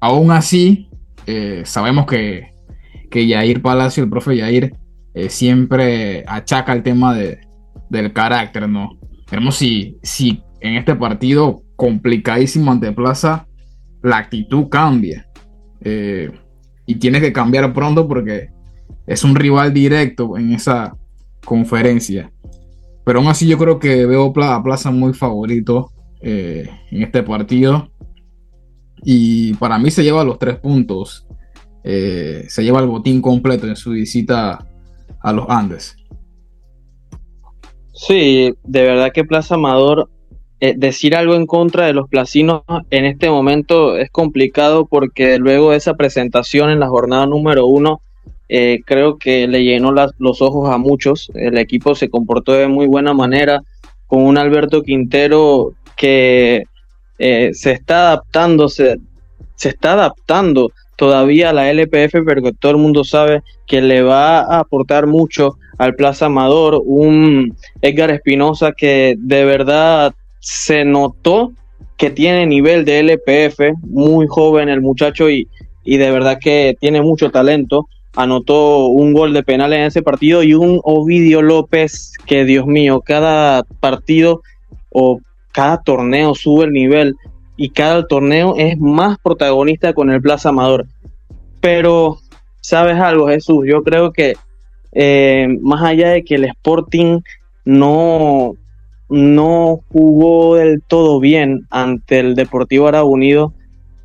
Aún 0.00 0.30
así, 0.30 0.88
eh, 1.26 1.62
sabemos 1.64 2.06
que, 2.06 2.54
que 3.10 3.26
Yair 3.26 3.60
Palacio, 3.60 4.04
el 4.04 4.10
profe 4.10 4.36
Yair, 4.36 4.74
eh, 5.14 5.28
siempre 5.28 6.24
achaca 6.26 6.72
el 6.72 6.82
tema 6.82 7.14
de, 7.14 7.40
del 7.88 8.12
carácter, 8.12 8.68
¿no? 8.68 8.98
Si, 9.50 9.98
si 10.02 10.42
en 10.60 10.74
este 10.74 10.94
partido 10.96 11.62
complicadísimo 11.76 12.72
ante 12.72 12.92
Plaza 12.92 13.46
la 14.02 14.18
actitud 14.18 14.68
cambia. 14.68 15.26
Eh, 15.82 16.30
y 16.86 16.96
tiene 16.96 17.20
que 17.20 17.32
cambiar 17.32 17.72
pronto 17.72 18.06
porque 18.06 18.50
es 19.06 19.24
un 19.24 19.34
rival 19.34 19.72
directo 19.72 20.36
en 20.36 20.52
esa 20.52 20.96
conferencia. 21.44 22.32
Pero 23.04 23.20
aún 23.20 23.28
así 23.28 23.46
yo 23.46 23.58
creo 23.58 23.78
que 23.78 24.06
veo 24.06 24.32
a 24.42 24.62
Plaza 24.62 24.90
muy 24.90 25.14
favorito 25.14 25.92
eh, 26.20 26.68
en 26.90 27.02
este 27.02 27.22
partido. 27.22 27.90
Y 29.02 29.54
para 29.54 29.78
mí 29.78 29.90
se 29.90 30.04
lleva 30.04 30.24
los 30.24 30.38
tres 30.38 30.56
puntos. 30.56 31.26
Eh, 31.82 32.44
se 32.48 32.62
lleva 32.62 32.80
el 32.80 32.86
botín 32.86 33.22
completo 33.22 33.66
en 33.66 33.76
su 33.76 33.90
visita 33.90 34.58
a 35.22 35.32
los 35.32 35.48
Andes. 35.48 35.96
Sí, 37.92 38.54
de 38.64 38.82
verdad 38.82 39.12
que 39.12 39.24
Plaza 39.24 39.56
Amador 39.56 40.10
eh, 40.62 40.74
decir 40.76 41.16
algo 41.16 41.34
en 41.36 41.46
contra 41.46 41.86
de 41.86 41.94
los 41.94 42.08
placinos 42.08 42.62
en 42.90 43.06
este 43.06 43.30
momento 43.30 43.96
es 43.96 44.10
complicado 44.10 44.84
porque 44.84 45.38
luego 45.38 45.70
de 45.70 45.78
esa 45.78 45.94
presentación 45.94 46.68
en 46.68 46.80
la 46.80 46.88
jornada 46.88 47.24
número 47.26 47.66
uno, 47.66 48.02
eh, 48.50 48.80
creo 48.84 49.16
que 49.16 49.46
le 49.48 49.64
llenó 49.64 49.90
los 50.18 50.42
ojos 50.42 50.68
a 50.68 50.76
muchos. 50.76 51.30
El 51.34 51.56
equipo 51.56 51.94
se 51.94 52.10
comportó 52.10 52.52
de 52.52 52.68
muy 52.68 52.86
buena 52.86 53.14
manera 53.14 53.62
con 54.06 54.22
un 54.22 54.36
Alberto 54.36 54.82
Quintero 54.82 55.72
que 55.96 56.64
eh, 57.18 57.50
se 57.54 57.72
está 57.72 58.08
adaptando, 58.08 58.68
se, 58.68 58.98
se 59.54 59.70
está 59.70 59.92
adaptando 59.92 60.72
todavía 60.96 61.50
a 61.50 61.52
la 61.54 61.70
LPF, 61.70 62.16
pero 62.26 62.52
todo 62.52 62.72
el 62.72 62.78
mundo 62.78 63.04
sabe 63.04 63.42
que 63.66 63.80
le 63.80 64.02
va 64.02 64.40
a 64.40 64.58
aportar 64.58 65.06
mucho 65.06 65.56
al 65.78 65.94
Plaza 65.94 66.26
Amador, 66.26 66.82
un 66.84 67.56
Edgar 67.80 68.10
Espinosa 68.10 68.72
que 68.72 69.14
de 69.16 69.46
verdad 69.46 70.12
se 70.40 70.84
notó 70.84 71.52
que 71.96 72.10
tiene 72.10 72.46
nivel 72.46 72.84
de 72.84 73.00
LPF, 73.00 73.78
muy 73.82 74.26
joven 74.26 74.68
el 74.68 74.80
muchacho 74.80 75.30
y, 75.30 75.48
y 75.84 75.98
de 75.98 76.10
verdad 76.10 76.38
que 76.40 76.76
tiene 76.80 77.02
mucho 77.02 77.30
talento. 77.30 77.88
Anotó 78.16 78.86
un 78.86 79.12
gol 79.12 79.32
de 79.32 79.42
penal 79.42 79.72
en 79.72 79.82
ese 79.82 80.02
partido 80.02 80.42
y 80.42 80.54
un 80.54 80.80
Ovidio 80.82 81.42
López 81.42 82.12
que, 82.26 82.44
Dios 82.44 82.66
mío, 82.66 83.02
cada 83.02 83.62
partido 83.80 84.42
o 84.90 85.20
cada 85.52 85.82
torneo 85.82 86.34
sube 86.34 86.64
el 86.64 86.72
nivel 86.72 87.16
y 87.56 87.70
cada 87.70 88.06
torneo 88.06 88.54
es 88.56 88.78
más 88.78 89.18
protagonista 89.18 89.92
con 89.92 90.10
el 90.10 90.22
Plaza 90.22 90.48
Amador. 90.48 90.86
Pero, 91.60 92.18
¿sabes 92.62 92.96
algo, 92.98 93.28
Jesús? 93.28 93.66
Yo 93.68 93.82
creo 93.82 94.12
que 94.12 94.34
eh, 94.92 95.46
más 95.60 95.82
allá 95.82 96.08
de 96.10 96.24
que 96.24 96.36
el 96.36 96.46
Sporting 96.46 97.20
no, 97.64 98.54
no 99.10 99.80
jugó 99.88 100.56
del 100.56 100.82
todo 100.82 101.20
bien 101.20 101.66
ante 101.70 102.20
el 102.20 102.34
Deportivo 102.34 102.88
Árabe 102.88 103.08
Unido. 103.08 103.52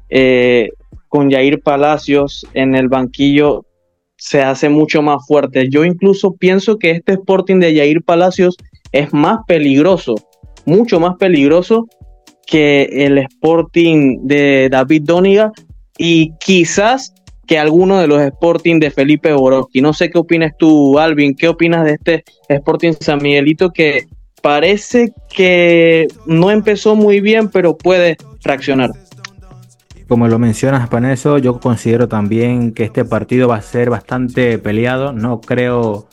Eh, 0.09 0.69
con 1.07 1.31
Jair 1.31 1.61
Palacios 1.61 2.45
en 2.53 2.75
el 2.75 2.89
banquillo 2.89 3.65
se 4.17 4.41
hace 4.41 4.69
mucho 4.69 5.01
más 5.01 5.25
fuerte. 5.27 5.69
Yo 5.69 5.85
incluso 5.85 6.33
pienso 6.33 6.77
que 6.77 6.91
este 6.91 7.13
Sporting 7.13 7.59
de 7.59 7.75
Jair 7.75 8.03
Palacios 8.03 8.57
es 8.91 9.13
más 9.13 9.39
peligroso, 9.47 10.15
mucho 10.65 10.99
más 10.99 11.15
peligroso 11.17 11.87
que 12.47 12.83
el 12.91 13.19
Sporting 13.19 14.19
de 14.23 14.69
David 14.69 15.03
Doniga 15.03 15.51
y 15.97 16.31
quizás 16.39 17.13
que 17.47 17.59
alguno 17.59 17.99
de 17.99 18.07
los 18.07 18.21
Sporting 18.21 18.79
de 18.79 18.91
Felipe 18.91 19.31
Borowski. 19.33 19.81
No 19.81 19.93
sé 19.93 20.09
qué 20.09 20.17
opinas 20.17 20.53
tú, 20.57 20.97
Alvin, 20.97 21.35
qué 21.35 21.47
opinas 21.47 21.85
de 21.85 21.93
este 21.93 22.23
Sporting 22.49 22.93
San 22.99 23.21
Miguelito 23.21 23.69
que 23.71 24.07
parece 24.45 25.11
que 25.27 26.07
no 26.27 26.51
empezó 26.51 26.95
muy 26.95 27.19
bien, 27.19 27.49
pero 27.49 27.75
puede 27.75 28.15
reaccionar. 28.43 28.91
Como 30.07 30.27
lo 30.27 30.37
mencionas, 30.37 30.87
Paneso, 30.87 31.39
yo 31.39 31.59
considero 31.59 32.07
también 32.07 32.71
que 32.71 32.83
este 32.83 33.05
partido 33.05 33.47
va 33.47 33.55
a 33.55 33.63
ser 33.63 33.89
bastante 33.89 34.59
peleado. 34.59 35.13
No 35.13 35.41
creo 35.41 36.07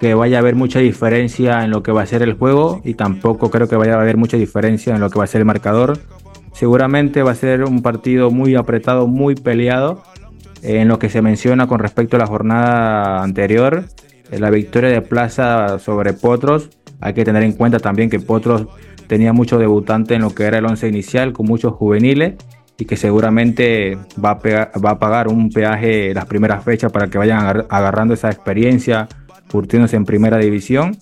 que 0.00 0.14
vaya 0.14 0.38
a 0.38 0.40
haber 0.40 0.56
mucha 0.56 0.80
diferencia 0.80 1.62
en 1.62 1.70
lo 1.70 1.84
que 1.84 1.92
va 1.92 2.02
a 2.02 2.06
ser 2.06 2.22
el 2.22 2.32
juego 2.32 2.80
y 2.82 2.94
tampoco 2.94 3.52
creo 3.52 3.68
que 3.68 3.76
vaya 3.76 3.94
a 3.94 4.00
haber 4.00 4.16
mucha 4.16 4.36
diferencia 4.36 4.92
en 4.92 5.00
lo 5.00 5.08
que 5.08 5.20
va 5.20 5.24
a 5.24 5.28
ser 5.28 5.42
el 5.42 5.44
marcador. 5.44 6.00
Seguramente 6.54 7.22
va 7.22 7.30
a 7.30 7.36
ser 7.36 7.62
un 7.62 7.82
partido 7.82 8.32
muy 8.32 8.56
apretado, 8.56 9.06
muy 9.06 9.36
peleado. 9.36 10.02
En 10.62 10.88
lo 10.88 10.98
que 10.98 11.08
se 11.08 11.22
menciona 11.22 11.68
con 11.68 11.78
respecto 11.78 12.16
a 12.16 12.18
la 12.18 12.26
jornada 12.26 13.22
anterior, 13.22 13.84
la 14.32 14.50
victoria 14.50 14.90
de 14.90 15.02
Plaza 15.02 15.78
sobre 15.78 16.14
Potros 16.14 16.70
hay 17.00 17.14
que 17.14 17.24
tener 17.24 17.42
en 17.42 17.52
cuenta 17.52 17.78
también 17.78 18.10
que 18.10 18.20
Potros 18.20 18.66
tenía 19.06 19.32
muchos 19.32 19.60
debutantes 19.60 20.16
en 20.16 20.22
lo 20.22 20.34
que 20.34 20.44
era 20.44 20.58
el 20.58 20.66
once 20.66 20.88
inicial, 20.88 21.32
con 21.32 21.46
muchos 21.46 21.72
juveniles, 21.74 22.34
y 22.78 22.84
que 22.84 22.96
seguramente 22.96 23.96
va 24.22 24.32
a, 24.32 24.98
pagar 24.98 25.28
un 25.28 25.50
peaje 25.50 26.12
las 26.12 26.26
primeras 26.26 26.62
fechas 26.62 26.92
para 26.92 27.08
que 27.08 27.18
vayan 27.18 27.64
agarrando 27.68 28.14
esa 28.14 28.30
experiencia, 28.30 29.08
curtiéndose 29.50 29.96
en 29.96 30.04
primera 30.04 30.36
división. 30.38 30.96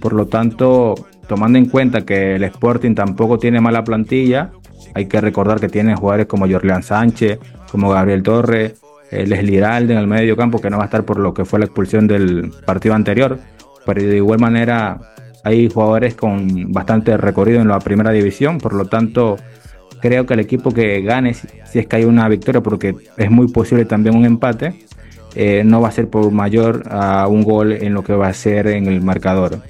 Por 0.00 0.14
lo 0.14 0.26
tanto, 0.26 0.94
tomando 1.28 1.58
en 1.58 1.66
cuenta 1.66 2.02
que 2.02 2.36
el 2.36 2.44
Sporting 2.44 2.94
tampoco 2.94 3.38
tiene 3.38 3.60
mala 3.60 3.84
plantilla, 3.84 4.50
hay 4.94 5.06
que 5.06 5.20
recordar 5.20 5.60
que 5.60 5.68
tiene 5.68 5.94
jugadores 5.94 6.26
como 6.26 6.48
Jorleán 6.48 6.82
Sánchez, 6.82 7.38
como 7.70 7.90
Gabriel 7.90 8.22
Torres, 8.22 8.80
Leslie 9.10 9.56
Hiralde 9.56 9.92
en 9.92 9.98
el 9.98 10.06
medio 10.06 10.36
campo, 10.36 10.60
que 10.60 10.70
no 10.70 10.78
va 10.78 10.84
a 10.84 10.86
estar 10.86 11.04
por 11.04 11.18
lo 11.18 11.34
que 11.34 11.44
fue 11.44 11.58
la 11.58 11.66
expulsión 11.66 12.06
del 12.06 12.50
partido 12.64 12.94
anterior. 12.94 13.38
Pero 13.84 14.02
de 14.02 14.16
igual 14.16 14.40
manera, 14.40 14.98
hay 15.44 15.70
jugadores 15.70 16.14
con 16.14 16.72
bastante 16.72 17.16
recorrido 17.16 17.60
en 17.60 17.68
la 17.68 17.78
primera 17.78 18.10
división, 18.10 18.58
por 18.58 18.74
lo 18.74 18.86
tanto 18.86 19.36
creo 20.00 20.26
que 20.26 20.34
el 20.34 20.40
equipo 20.40 20.72
que 20.72 21.00
gane, 21.02 21.34
si 21.34 21.78
es 21.78 21.86
que 21.86 21.96
hay 21.96 22.04
una 22.04 22.28
victoria, 22.28 22.62
porque 22.62 22.94
es 23.16 23.30
muy 23.30 23.48
posible 23.48 23.84
también 23.84 24.16
un 24.16 24.24
empate, 24.24 24.74
eh, 25.34 25.62
no 25.64 25.80
va 25.80 25.88
a 25.88 25.92
ser 25.92 26.08
por 26.08 26.30
mayor 26.32 26.84
a 26.90 27.28
un 27.28 27.42
gol 27.42 27.72
en 27.72 27.94
lo 27.94 28.02
que 28.02 28.14
va 28.14 28.28
a 28.28 28.32
ser 28.32 28.66
en 28.66 28.86
el 28.86 29.00
marcador. 29.00 29.60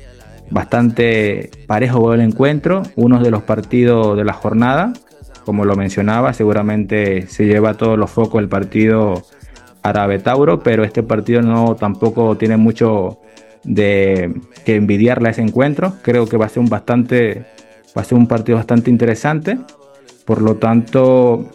Bastante 0.50 1.50
parejo 1.66 2.12
el 2.14 2.20
encuentro, 2.20 2.82
uno 2.96 3.20
de 3.22 3.30
los 3.30 3.42
partidos 3.42 4.16
de 4.16 4.24
la 4.24 4.32
jornada, 4.32 4.92
como 5.44 5.64
lo 5.64 5.76
mencionaba, 5.76 6.32
seguramente 6.32 7.26
se 7.26 7.46
lleva 7.46 7.74
todos 7.74 7.98
los 7.98 8.10
focos 8.10 8.40
el 8.40 8.48
partido 8.48 9.22
Árabe 9.82 10.18
Tauro, 10.18 10.60
pero 10.60 10.84
este 10.84 11.02
partido 11.02 11.42
no 11.42 11.74
tampoco 11.76 12.36
tiene 12.36 12.56
mucho 12.56 13.20
de 13.64 14.34
que 14.64 14.76
envidiarle 14.76 15.30
ese 15.30 15.42
encuentro. 15.42 15.94
Creo 16.02 16.26
que 16.26 16.36
va 16.36 16.46
a 16.46 16.48
ser 16.48 16.60
un 16.60 16.68
bastante, 16.68 17.44
va 17.96 18.02
a 18.02 18.04
ser 18.04 18.18
un 18.18 18.26
partido 18.26 18.56
bastante 18.56 18.90
interesante. 18.90 19.58
Por 20.24 20.42
lo 20.42 20.56
tanto, 20.56 21.48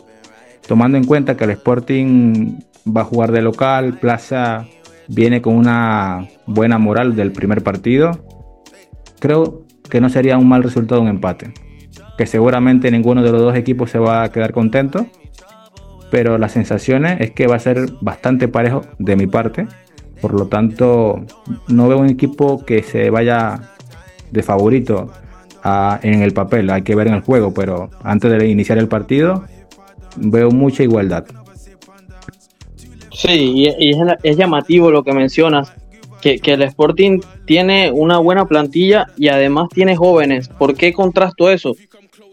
tomando 0.68 0.98
en 0.98 1.06
cuenta 1.06 1.38
que 1.38 1.46
el 1.46 1.52
Sporting 1.52 2.60
va 2.86 3.02
a 3.02 3.06
jugar 3.06 3.32
de 3.32 3.42
local, 3.42 3.98
Plaza 4.00 4.68
viene 5.08 5.42
con 5.42 5.56
una 5.56 6.28
buena 6.46 6.78
moral 6.78 7.16
del 7.16 7.32
primer 7.32 7.64
partido, 7.64 8.12
creo 9.20 9.66
que 9.90 10.02
no 10.02 10.10
sería 10.10 10.38
un 10.38 10.48
mal 10.48 10.64
resultado 10.64 11.02
un 11.02 11.08
empate. 11.08 11.54
Que 12.18 12.26
seguramente 12.26 12.92
ninguno 12.92 13.24
de 13.24 13.32
los 13.32 13.42
dos 13.42 13.56
equipos 13.56 13.92
se 13.92 14.00
va 14.00 14.24
a 14.24 14.32
quedar 14.32 14.54
contento, 14.54 15.08
pero 16.12 16.38
las 16.38 16.54
sensaciones 16.54 17.20
es 17.20 17.32
que 17.32 17.48
va 17.48 17.56
a 17.56 17.60
ser 17.60 17.88
bastante 18.02 18.48
parejo 18.48 18.82
de 19.00 19.16
mi 19.16 19.28
parte 19.28 19.68
por 20.26 20.34
lo 20.34 20.48
tanto, 20.48 21.24
no 21.68 21.88
veo 21.88 22.00
un 22.00 22.10
equipo 22.10 22.66
que 22.66 22.82
se 22.82 23.12
vaya 23.12 23.62
de 24.32 24.42
favorito 24.42 25.12
en 26.02 26.24
el 26.24 26.34
papel. 26.34 26.72
Hay 26.72 26.82
que 26.82 26.96
ver 26.96 27.10
en 27.10 27.14
el 27.14 27.22
juego, 27.22 27.54
pero 27.54 27.92
antes 28.02 28.32
de 28.32 28.50
iniciar 28.50 28.80
el 28.80 28.88
partido, 28.88 29.44
veo 30.16 30.50
mucha 30.50 30.82
igualdad. 30.82 31.26
Sí, 33.14 33.68
y, 33.78 33.92
es, 34.24 34.36
llamativo 34.36 34.90
lo 34.90 35.04
que 35.04 35.14
mencionas, 35.14 35.72
que, 36.24 36.40
el 36.44 36.64
Sporting 36.64 37.20
tiene 37.46 37.92
una 37.92 38.18
buena 38.18 38.48
plantilla 38.48 39.06
y 39.18 39.28
además 39.28 39.70
tiene 39.72 39.96
jóvenes. 39.96 40.48
¿Por 40.48 40.74
qué 40.74 40.92
contrasto 40.92 41.52
eso? 41.52 41.76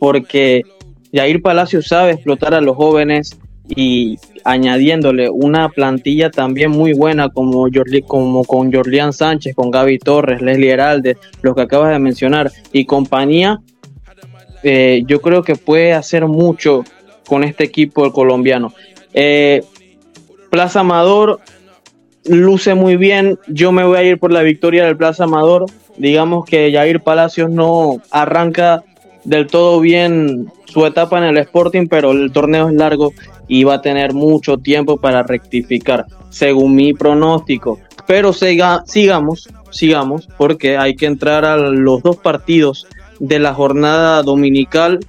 Porque 0.00 0.62
Jair 1.12 1.42
Palacio 1.42 1.82
sabe 1.82 2.12
explotar 2.12 2.54
a 2.54 2.62
los 2.62 2.74
jóvenes 2.74 3.38
y 3.68 4.18
añadiéndole 4.44 5.30
una 5.30 5.68
plantilla 5.68 6.30
también 6.30 6.70
muy 6.70 6.92
buena 6.92 7.28
como, 7.28 7.66
como 8.06 8.44
con 8.44 8.72
Jorlián 8.72 9.12
Sánchez, 9.12 9.54
con 9.54 9.70
Gaby 9.70 9.98
Torres, 9.98 10.42
Leslie 10.42 10.70
Heralde, 10.70 11.16
los 11.42 11.54
que 11.54 11.62
acabas 11.62 11.90
de 11.92 11.98
mencionar, 11.98 12.50
y 12.72 12.84
compañía, 12.84 13.60
eh, 14.62 15.02
yo 15.06 15.20
creo 15.20 15.42
que 15.42 15.56
puede 15.56 15.92
hacer 15.92 16.26
mucho 16.26 16.84
con 17.26 17.44
este 17.44 17.64
equipo 17.64 18.12
colombiano. 18.12 18.72
Eh, 19.14 19.62
Plaza 20.50 20.80
Amador 20.80 21.40
luce 22.24 22.74
muy 22.74 22.96
bien. 22.96 23.38
Yo 23.48 23.72
me 23.72 23.84
voy 23.84 23.98
a 23.98 24.02
ir 24.02 24.18
por 24.18 24.32
la 24.32 24.42
victoria 24.42 24.84
del 24.84 24.96
Plaza 24.96 25.24
Amador. 25.24 25.66
Digamos 25.96 26.44
que 26.44 26.70
Jair 26.72 27.00
Palacios 27.00 27.50
no 27.50 28.00
arranca 28.10 28.84
del 29.24 29.46
todo 29.46 29.80
bien 29.80 30.50
su 30.66 30.84
etapa 30.86 31.18
en 31.18 31.24
el 31.24 31.38
Sporting, 31.38 31.86
pero 31.88 32.12
el 32.12 32.32
torneo 32.32 32.68
es 32.68 32.74
largo 32.74 33.12
va 33.64 33.74
a 33.74 33.82
tener 33.82 34.12
mucho 34.14 34.58
tiempo 34.58 34.96
para 34.96 35.22
rectificar, 35.22 36.06
según 36.30 36.74
mi 36.74 36.94
pronóstico. 36.94 37.78
Pero 38.06 38.32
sigamos, 38.32 39.48
sigamos, 39.70 40.28
porque 40.36 40.76
hay 40.76 40.96
que 40.96 41.06
entrar 41.06 41.44
a 41.44 41.56
los 41.56 42.02
dos 42.02 42.16
partidos 42.16 42.86
de 43.20 43.38
la 43.38 43.54
jornada 43.54 44.22
dominical 44.22 45.00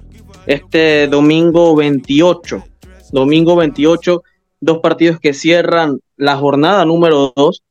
este 0.46 1.08
domingo 1.08 1.74
28. 1.74 2.62
Domingo 3.12 3.56
28, 3.56 4.22
dos 4.60 4.78
partidos 4.78 5.18
que 5.20 5.34
cierran 5.34 6.00
la 6.16 6.36
jornada 6.36 6.84
número 6.84 7.32
2 7.36 7.62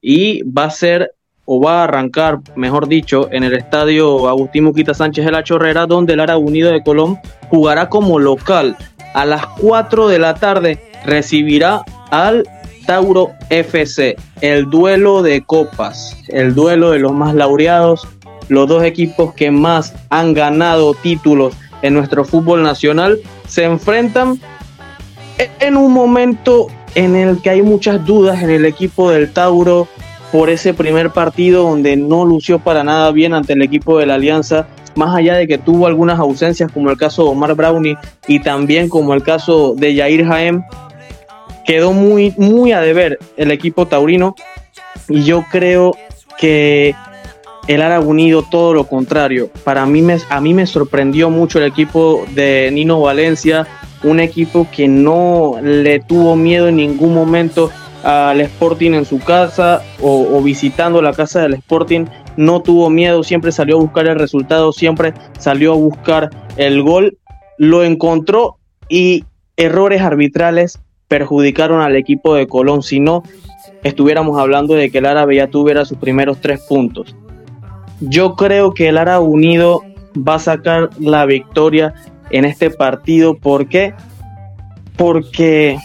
y 0.00 0.42
va 0.42 0.64
a 0.64 0.70
ser 0.70 1.14
o 1.46 1.60
va 1.60 1.80
a 1.80 1.84
arrancar, 1.84 2.40
mejor 2.56 2.88
dicho, 2.88 3.28
en 3.30 3.44
el 3.44 3.54
estadio 3.54 4.28
Agustín 4.28 4.64
Muquita 4.64 4.94
Sánchez 4.94 5.26
de 5.26 5.32
la 5.32 5.44
Chorrera, 5.44 5.86
donde 5.86 6.14
el 6.14 6.20
Ara 6.20 6.38
Unido 6.38 6.70
de 6.70 6.82
Colón 6.82 7.18
jugará 7.50 7.88
como 7.88 8.18
local. 8.18 8.76
A 9.14 9.24
las 9.24 9.46
4 9.46 10.08
de 10.08 10.18
la 10.18 10.34
tarde 10.34 10.78
recibirá 11.06 11.82
al 12.10 12.44
Tauro 12.84 13.30
FC, 13.48 14.16
el 14.40 14.68
duelo 14.68 15.22
de 15.22 15.42
copas, 15.42 16.16
el 16.28 16.54
duelo 16.54 16.90
de 16.90 16.98
los 16.98 17.12
más 17.12 17.34
laureados, 17.34 18.06
los 18.48 18.68
dos 18.68 18.84
equipos 18.84 19.32
que 19.34 19.50
más 19.50 19.94
han 20.10 20.34
ganado 20.34 20.94
títulos 20.94 21.54
en 21.82 21.94
nuestro 21.94 22.24
fútbol 22.24 22.62
nacional, 22.62 23.18
se 23.46 23.64
enfrentan 23.64 24.40
en 25.60 25.76
un 25.76 25.92
momento 25.92 26.66
en 26.94 27.16
el 27.16 27.40
que 27.40 27.50
hay 27.50 27.62
muchas 27.62 28.04
dudas 28.04 28.42
en 28.42 28.50
el 28.50 28.64
equipo 28.64 29.10
del 29.10 29.32
Tauro 29.32 29.88
por 30.32 30.50
ese 30.50 30.74
primer 30.74 31.10
partido 31.10 31.62
donde 31.62 31.96
no 31.96 32.24
lució 32.24 32.58
para 32.58 32.82
nada 32.82 33.12
bien 33.12 33.34
ante 33.34 33.52
el 33.52 33.62
equipo 33.62 33.98
de 33.98 34.06
la 34.06 34.14
Alianza, 34.14 34.66
más 34.96 35.14
allá 35.14 35.34
de 35.34 35.46
que 35.46 35.58
tuvo 35.58 35.86
algunas 35.86 36.18
ausencias 36.18 36.70
como 36.72 36.90
el 36.90 36.96
caso 36.96 37.24
de 37.24 37.30
Omar 37.30 37.54
Brownie 37.54 37.96
y 38.26 38.40
también 38.40 38.88
como 38.88 39.14
el 39.14 39.22
caso 39.22 39.74
de 39.76 39.94
Yair 39.94 40.26
Jaem, 40.26 40.62
quedó 41.64 41.92
muy, 41.92 42.34
muy 42.36 42.72
a 42.72 42.80
deber 42.80 43.18
el 43.36 43.50
equipo 43.50 43.86
taurino 43.86 44.34
y 45.08 45.24
yo 45.24 45.44
creo 45.50 45.96
que 46.38 46.94
el 47.66 47.82
Árabe 47.82 48.04
Unido 48.04 48.44
todo 48.50 48.74
lo 48.74 48.86
contrario. 48.86 49.50
Para 49.64 49.86
mí 49.86 50.02
me, 50.02 50.18
a 50.28 50.40
mí 50.40 50.54
me 50.54 50.66
sorprendió 50.66 51.30
mucho 51.30 51.58
el 51.58 51.64
equipo 51.64 52.24
de 52.34 52.70
Nino 52.72 53.00
Valencia, 53.00 53.66
un 54.02 54.20
equipo 54.20 54.66
que 54.70 54.86
no 54.86 55.56
le 55.62 56.00
tuvo 56.00 56.36
miedo 56.36 56.68
en 56.68 56.76
ningún 56.76 57.14
momento 57.14 57.70
al 58.04 58.40
Sporting 58.42 58.92
en 58.92 59.04
su 59.04 59.18
casa 59.18 59.82
o, 60.00 60.40
visitando 60.42 61.00
la 61.02 61.12
casa 61.12 61.40
del 61.40 61.54
Sporting, 61.54 62.04
no 62.36 62.62
tuvo 62.62 62.90
miedo, 62.90 63.22
siempre 63.22 63.50
salió 63.50 63.76
a 63.76 63.80
buscar 63.80 64.06
el 64.06 64.18
resultado, 64.18 64.72
siempre 64.72 65.14
salió 65.38 65.72
a 65.72 65.76
buscar 65.76 66.30
el 66.56 66.82
gol, 66.82 67.18
lo 67.58 67.82
encontró 67.82 68.58
y 68.88 69.24
errores 69.56 70.02
arbitrales 70.02 70.80
perjudicaron 71.08 71.80
al 71.80 71.96
equipo 71.96 72.34
de 72.34 72.46
Colón, 72.46 72.82
si 72.82 73.00
no 73.00 73.22
estuviéramos 73.82 74.38
hablando 74.38 74.74
de 74.74 74.90
que 74.90 74.98
el 74.98 75.06
árabe 75.06 75.36
ya 75.36 75.48
tuviera 75.48 75.84
sus 75.84 75.98
primeros 75.98 76.40
tres 76.40 76.60
puntos. 76.68 77.16
Yo 78.00 78.34
creo 78.34 78.74
que 78.74 78.88
el 78.88 78.98
árabe 78.98 79.24
unido 79.24 79.82
va 80.16 80.34
a 80.34 80.40
sacar 80.40 80.90
la 80.98 81.24
victoria 81.26 81.94
en 82.30 82.44
este 82.44 82.70
partido. 82.70 83.36
¿Por 83.36 83.68
qué? 83.68 83.94
Porque 84.96 85.78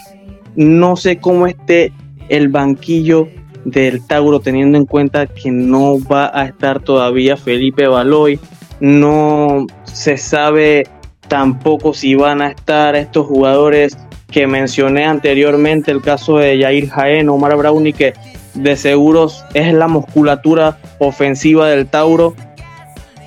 no 0.56 0.96
sé 0.96 1.18
cómo 1.18 1.46
esté 1.46 1.92
el 2.30 2.48
banquillo 2.48 3.28
del 3.66 4.06
Tauro 4.06 4.40
teniendo 4.40 4.78
en 4.78 4.86
cuenta 4.86 5.26
que 5.26 5.50
no 5.50 5.98
va 6.02 6.30
a 6.32 6.46
estar 6.46 6.80
todavía 6.80 7.36
Felipe 7.36 7.86
Baloy. 7.86 8.40
No 8.80 9.66
se 9.84 10.16
sabe 10.16 10.86
tampoco 11.28 11.92
si 11.92 12.14
van 12.14 12.40
a 12.40 12.48
estar 12.48 12.96
estos 12.96 13.26
jugadores 13.26 13.98
que 14.30 14.46
mencioné 14.46 15.04
anteriormente, 15.04 15.90
el 15.90 16.00
caso 16.00 16.38
de 16.38 16.58
Jair 16.58 16.88
Jaén, 16.88 17.28
Omar 17.28 17.56
Brownie, 17.56 17.92
que 17.92 18.14
de 18.54 18.76
seguros 18.76 19.44
es 19.52 19.74
la 19.74 19.88
musculatura 19.88 20.78
ofensiva 20.98 21.68
del 21.68 21.86
Tauro 21.86 22.34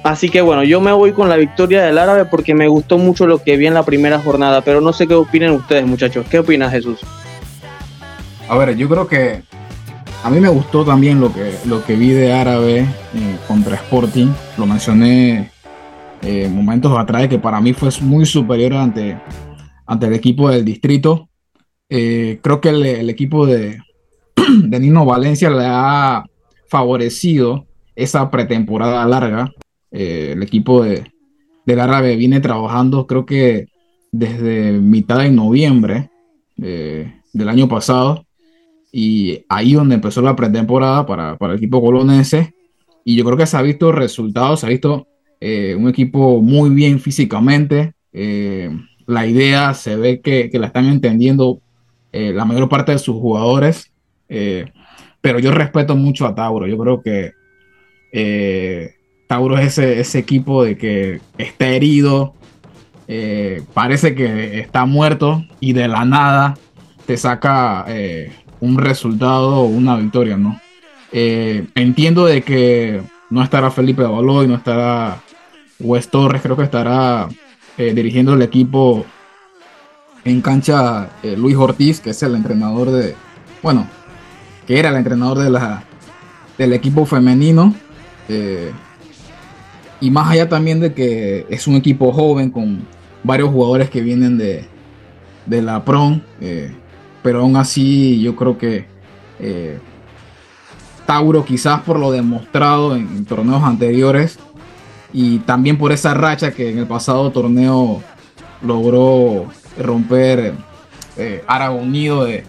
Así 0.04 0.30
que 0.30 0.42
bueno, 0.42 0.64
yo 0.64 0.82
me 0.82 0.92
voy 0.92 1.14
con 1.14 1.30
la 1.30 1.38
victoria 1.38 1.82
del 1.82 1.98
árabe 1.98 2.26
porque 2.26 2.54
me 2.54 2.68
gustó 2.68 2.98
mucho 2.98 3.26
lo 3.26 3.42
que 3.42 3.56
vi 3.56 3.68
en 3.68 3.74
la 3.74 3.84
primera 3.84 4.20
jornada, 4.20 4.60
pero 4.60 4.82
no 4.82 4.92
sé 4.92 5.08
qué 5.08 5.14
opinan 5.14 5.52
ustedes 5.52 5.86
muchachos. 5.86 6.26
¿Qué 6.30 6.40
opinas 6.40 6.72
Jesús? 6.72 7.00
A 8.50 8.58
ver, 8.58 8.76
yo 8.76 8.90
creo 8.90 9.08
que 9.08 9.42
a 10.24 10.30
mí 10.30 10.40
me 10.40 10.50
gustó 10.50 10.84
también 10.84 11.20
lo 11.20 11.34
que, 11.34 11.54
lo 11.66 11.84
que 11.84 11.96
vi 11.96 12.10
de 12.12 12.34
árabe 12.34 12.80
eh, 12.80 13.38
contra 13.48 13.76
Sporting. 13.76 14.28
Lo 14.58 14.66
mencioné 14.66 15.52
eh, 16.22 16.50
momentos 16.50 16.98
atrás 16.98 17.28
que 17.28 17.40
para 17.40 17.62
mí 17.62 17.74
fue 17.74 17.90
muy 18.02 18.26
superior 18.26 18.74
ante, 18.76 19.18
ante 19.86 20.08
el 20.08 20.14
equipo 20.14 20.50
del 20.50 20.66
distrito. 20.66 21.30
Eh, 21.90 22.40
creo 22.42 22.60
que 22.60 22.70
el, 22.70 23.10
equipo 23.10 23.46
de, 23.46 23.80
de 24.64 24.80
Nino 24.80 25.06
Valencia 25.06 25.50
le 25.50 25.66
ha 25.66 26.26
favorecido 26.68 27.66
esa 27.96 28.30
pretemporada 28.30 29.06
larga 29.06 29.52
el 29.92 30.42
equipo 30.42 30.84
de, 30.84 31.04
del 31.68 31.80
Árabe 31.80 32.16
viene 32.16 32.40
trabajando, 32.40 33.06
creo 33.06 33.28
que 33.28 33.68
desde 34.12 34.72
mitad 34.72 35.20
de 35.20 35.30
noviembre 35.30 36.10
del 36.58 37.50
año 37.50 37.68
pasado. 37.68 38.26
Y 38.94 39.44
ahí 39.50 39.74
donde 39.74 39.96
empezó 39.96 40.22
la 40.22 40.36
pretemporada 40.36 41.06
para, 41.06 41.36
para 41.38 41.54
el 41.54 41.58
equipo 41.58 41.82
colonense. 41.82 42.54
Y 43.04 43.18
yo 43.18 43.26
creo 43.26 43.38
que 43.38 43.46
se 43.46 43.58
ha 43.58 43.62
visto 43.62 43.92
resultados, 43.92 44.62
se 44.62 44.68
ha 44.68 44.70
visto 44.70 45.08
eh, 45.42 45.76
un 45.76 45.90
equipo 45.90 46.42
muy 46.42 46.70
bien 46.70 47.00
físicamente. 47.00 47.94
la 49.06 49.28
idea 49.28 49.74
se 49.74 49.98
ve 49.98 50.22
que, 50.22 50.50
que 50.50 50.60
la 50.60 50.68
están 50.68 50.86
entendiendo 50.86 51.60
la 52.12 52.46
mayor 52.46 52.70
parte 52.70 52.92
de 52.92 53.00
sus 53.00 53.16
jugadores. 53.16 53.92
pero 54.28 55.40
yo 55.40 55.52
respeto 55.52 55.96
mucho 55.96 56.28
a 56.28 56.36
Tauro. 56.36 56.68
Yo 56.68 56.78
creo 56.78 57.02
que 57.02 57.34
Tauro 59.28 59.58
es 59.58 59.80
ese, 59.80 60.20
equipo 60.20 60.64
de 60.64 60.78
que 60.78 61.20
está 61.40 61.68
herido, 61.70 62.36
eh, 63.08 63.64
parece 63.74 64.16
que 64.16 64.60
está 64.60 64.86
muerto 64.86 65.44
y 65.60 65.74
de 65.74 65.88
la 65.88 66.06
nada 66.06 66.56
te 67.06 67.18
saca 67.18 67.86
eh, 67.88 68.32
un 68.64 68.78
resultado 68.78 69.64
una 69.64 69.96
victoria, 69.98 70.38
¿no? 70.38 70.60
Eh, 71.12 71.68
entiendo 71.76 72.26
de 72.26 72.42
que 72.42 73.02
no 73.30 73.44
estará 73.44 73.70
Felipe 73.72 74.04
Baloy, 74.04 74.48
no 74.48 74.56
estará 74.56 75.22
West 75.80 76.12
Torres, 76.12 76.42
creo 76.42 76.56
que 76.56 76.64
estará 76.64 77.28
dirigiendo 77.78 78.36
el 78.36 78.42
equipo 78.44 79.04
en 80.24 80.42
cancha 80.42 81.10
Luis 81.38 81.58
Ortiz, 81.58 82.00
que 82.00 82.12
es 82.12 82.22
el 82.22 82.36
entrenador 82.36 82.92
de, 82.92 83.16
bueno, 83.64 83.88
que 84.68 84.78
era 84.78 84.90
el 84.90 84.96
entrenador 84.96 85.40
de 85.40 85.50
la, 85.50 85.84
del 86.58 86.74
equipo 86.74 87.06
femenino. 87.08 87.74
Y 90.04 90.12
más 90.12 90.30
allá 90.30 90.50
también 90.50 90.82
de 90.82 90.94
que 90.94 91.46
es 91.50 91.66
un 91.66 91.76
equipo 91.76 92.12
joven 92.12 92.52
con 92.52 92.86
varios 93.24 93.50
jugadores 93.50 93.90
que 93.90 94.02
vienen 94.02 94.38
de, 94.38 94.68
la 95.48 95.86
PRON, 95.86 96.22
eh, 96.42 96.74
pero 97.24 97.40
aún 97.40 97.56
así 97.58 98.22
yo 98.22 98.36
creo 98.36 98.58
que 98.58 98.86
eh, 99.40 99.80
Tauro 101.06 101.44
quizás 101.46 101.82
por 101.82 101.98
lo 101.98 102.12
demostrado 102.12 102.96
en, 102.96 103.26
torneos 103.26 103.64
anteriores 103.64 104.38
y 105.12 105.40
también 105.40 105.78
por 105.78 105.92
esa 105.92 106.14
racha 106.14 106.52
que 106.52 106.70
en 106.70 106.80
el 106.80 106.88
pasado 106.88 107.32
torneo 107.32 108.02
logró 108.62 109.48
romper 109.80 110.54
eh, 111.18 111.44
Unido 111.80 112.26
de, 112.26 112.44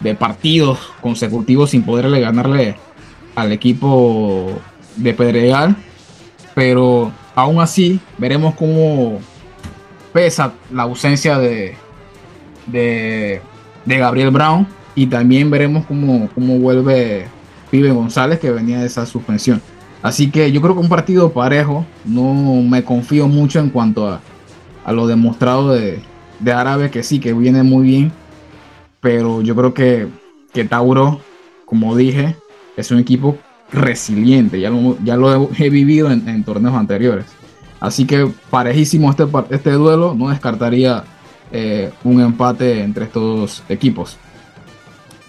de 0.00 0.14
partidos 0.14 0.78
consecutivos 1.00 1.70
sin 1.70 1.82
poderle 1.82 2.20
ganarle 2.20 2.76
al 3.34 3.52
equipo 3.52 4.50
de 4.96 5.12
Pedregal 5.14 5.76
pero 6.56 7.12
aún 7.34 7.60
así 7.60 8.00
veremos 8.16 8.54
cómo 8.54 9.20
pesa 10.14 10.54
la 10.72 10.84
ausencia 10.84 11.38
de, 11.38 11.76
Gabriel 13.86 14.30
Brown 14.30 14.66
y 14.94 15.06
también 15.06 15.50
veremos 15.50 15.86
cómo, 15.86 16.28
vuelve 16.58 17.28
Pibe 17.70 17.90
González 17.90 18.40
que 18.40 18.50
venía 18.50 18.80
de 18.80 18.86
esa 18.86 19.06
suspensión. 19.06 19.62
Así 20.02 20.30
que 20.30 20.50
yo 20.52 20.60
creo 20.60 20.74
que 20.74 20.80
un 20.80 20.88
partido 20.88 21.32
parejo, 21.32 21.86
no 22.04 22.34
me 22.62 22.84
confío 22.84 23.28
mucho 23.28 23.60
en 23.60 23.70
cuanto 23.70 24.08
a, 24.08 24.20
a 24.84 24.92
lo 24.92 25.06
demostrado 25.06 25.72
de, 25.72 26.00
de 26.40 26.52
Árabe, 26.52 26.90
que 26.90 27.02
sí, 27.02 27.18
que 27.18 27.32
viene 27.32 27.62
muy 27.62 27.84
bien, 27.84 28.12
pero 29.00 29.42
yo 29.42 29.54
creo 29.54 29.74
que, 29.74 30.08
que 30.52 30.64
Tauro, 30.64 31.20
como 31.64 31.96
dije, 31.96 32.36
es 32.76 32.90
un 32.90 32.98
equipo 32.98 33.38
resiliente, 33.72 34.60
ya 34.60 34.70
lo, 34.70 34.96
ya 35.02 35.16
lo 35.16 35.50
he, 35.58 35.70
vivido 35.70 36.10
en, 36.10 36.44
torneos 36.44 36.74
anteriores. 36.74 37.26
Así 37.80 38.06
que 38.06 38.30
parejísimo 38.50 39.10
este, 39.10 39.26
este 39.50 39.72
duelo, 39.72 40.14
no 40.14 40.30
descartaría 40.30 41.04
eh, 41.58 41.90
un 42.04 42.20
empate 42.20 42.82
entre 42.82 43.06
estos 43.06 43.62
equipos. 43.70 44.18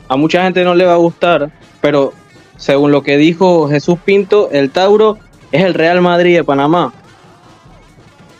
A 0.09 0.17
mucha 0.17 0.43
gente 0.43 0.61
no 0.65 0.75
le 0.75 0.83
va 0.83 0.93
a 0.93 0.97
gustar, 0.97 1.49
pero 1.79 2.11
según 2.57 2.91
lo 2.91 3.01
que 3.01 3.15
dijo 3.15 3.69
Jesús 3.69 3.97
Pinto, 4.03 4.49
el 4.51 4.69
Tauro 4.69 5.17
es 5.53 5.63
el 5.63 5.73
Real 5.73 6.01
Madrid 6.01 6.35
de 6.35 6.43
Panamá. 6.43 6.91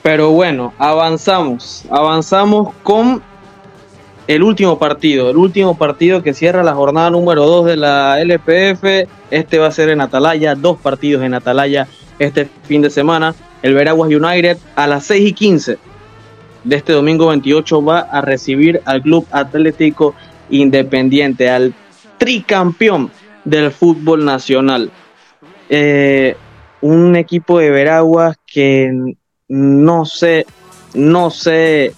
Pero 0.03 0.31
bueno, 0.31 0.73
avanzamos, 0.77 1.85
avanzamos 1.89 2.73
con 2.83 3.21
el 4.27 4.43
último 4.43 4.77
partido, 4.77 5.29
el 5.29 5.38
último 5.38 5.77
partido 5.77 6.21
que 6.21 6.33
cierra 6.33 6.63
la 6.63 6.73
jornada 6.73 7.09
número 7.09 7.45
2 7.45 7.67
de 7.67 7.77
la 7.77 8.19
LPF. 8.19 9.07
Este 9.31 9.59
va 9.59 9.67
a 9.67 9.71
ser 9.71 9.88
en 9.88 10.01
Atalaya, 10.01 10.55
dos 10.55 10.77
partidos 10.77 11.23
en 11.23 11.33
Atalaya 11.33 11.88
este 12.19 12.49
fin 12.63 12.81
de 12.81 12.89
semana. 12.89 13.33
El 13.61 13.75
Veraguas 13.75 14.11
United 14.11 14.57
a 14.75 14.88
las 14.88 15.05
6 15.05 15.29
y 15.29 15.31
15 15.31 15.77
de 16.68 16.76
este 16.76 16.93
domingo 16.93 17.28
28 17.28 17.84
va 17.84 17.99
a 17.99 18.22
recibir 18.22 18.82
al 18.86 19.01
Club 19.01 19.26
Atlético 19.32 20.13
Independiente, 20.49 21.49
al 21.49 21.74
tricampeón 22.18 23.11
del 23.45 23.72
fútbol 23.72 24.26
nacional. 24.26 24.91
Eh, 25.70 26.36
un 26.82 27.15
equipo 27.15 27.59
de 27.59 27.70
Veraguas 27.70 28.38
que 28.45 28.91
no 29.47 30.05
sé, 30.05 30.45
no 30.93 31.30
sé 31.30 31.93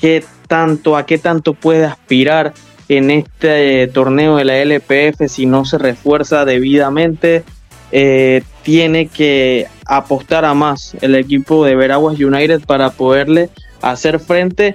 qué 0.00 0.24
tanto, 0.46 0.96
a 0.96 1.04
qué 1.04 1.18
tanto 1.18 1.54
puede 1.54 1.84
aspirar 1.84 2.52
en 2.88 3.10
este 3.10 3.88
torneo 3.88 4.36
de 4.36 4.44
la 4.44 4.58
LPF 4.58 5.28
si 5.28 5.46
no 5.46 5.64
se 5.64 5.78
refuerza 5.78 6.44
debidamente. 6.44 7.42
Eh, 7.90 8.42
tiene 8.62 9.08
que 9.08 9.66
apostar 9.86 10.44
a 10.44 10.54
más 10.54 10.96
el 11.00 11.14
equipo 11.14 11.64
de 11.64 11.74
Veraguas 11.74 12.18
United 12.18 12.62
para 12.64 12.90
poderle 12.90 13.50
hacer 13.82 14.18
frente 14.20 14.74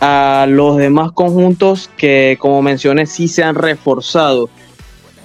a 0.00 0.46
los 0.48 0.76
demás 0.76 1.12
conjuntos 1.12 1.90
que, 1.96 2.36
como 2.40 2.62
mencioné, 2.62 3.06
sí 3.06 3.28
se 3.28 3.42
han 3.42 3.54
reforzado. 3.54 4.48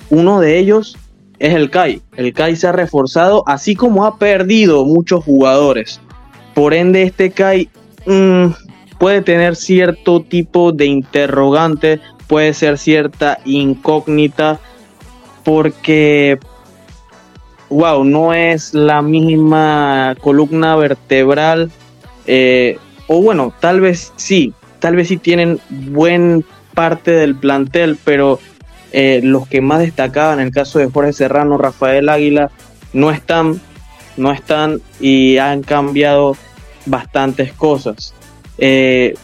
Uno 0.09 0.39
de 0.39 0.59
ellos 0.59 0.97
es 1.39 1.53
el 1.53 1.69
CAI. 1.69 2.01
El 2.15 2.33
CAI 2.33 2.55
se 2.55 2.67
ha 2.67 2.71
reforzado, 2.71 3.43
así 3.47 3.75
como 3.75 4.05
ha 4.05 4.17
perdido 4.17 4.85
muchos 4.85 5.23
jugadores. 5.23 5.99
Por 6.53 6.73
ende, 6.73 7.03
este 7.03 7.31
CAI 7.31 7.69
mm, 8.05 8.47
puede 8.97 9.21
tener 9.21 9.55
cierto 9.55 10.21
tipo 10.21 10.71
de 10.71 10.85
interrogante, 10.85 11.99
puede 12.27 12.53
ser 12.53 12.77
cierta 12.77 13.39
incógnita, 13.45 14.59
porque, 15.43 16.39
wow, 17.69 18.03
no 18.03 18.33
es 18.33 18.73
la 18.73 19.01
misma 19.01 20.15
columna 20.21 20.75
vertebral, 20.75 21.71
eh, 22.25 22.77
o 23.07 23.21
bueno, 23.21 23.53
tal 23.59 23.81
vez 23.81 24.13
sí, 24.15 24.53
tal 24.79 24.95
vez 24.95 25.07
sí 25.07 25.17
tienen 25.17 25.59
buen 25.69 26.45
parte 26.73 27.11
del 27.11 27.35
plantel, 27.35 27.97
pero 28.03 28.39
eh, 28.91 29.21
los 29.23 29.47
que 29.47 29.61
más 29.61 29.79
destacaban, 29.79 30.39
en 30.39 30.47
el 30.47 30.53
caso 30.53 30.79
de 30.79 30.89
Jorge 30.89 31.13
Serrano, 31.13 31.57
Rafael 31.57 32.09
Águila, 32.09 32.51
no 32.93 33.11
están, 33.11 33.59
no 34.17 34.31
están 34.31 34.81
y 34.99 35.37
han 35.37 35.63
cambiado 35.63 36.37
bastantes 36.85 37.53
cosas. 37.53 38.13
Eh, 38.57 39.15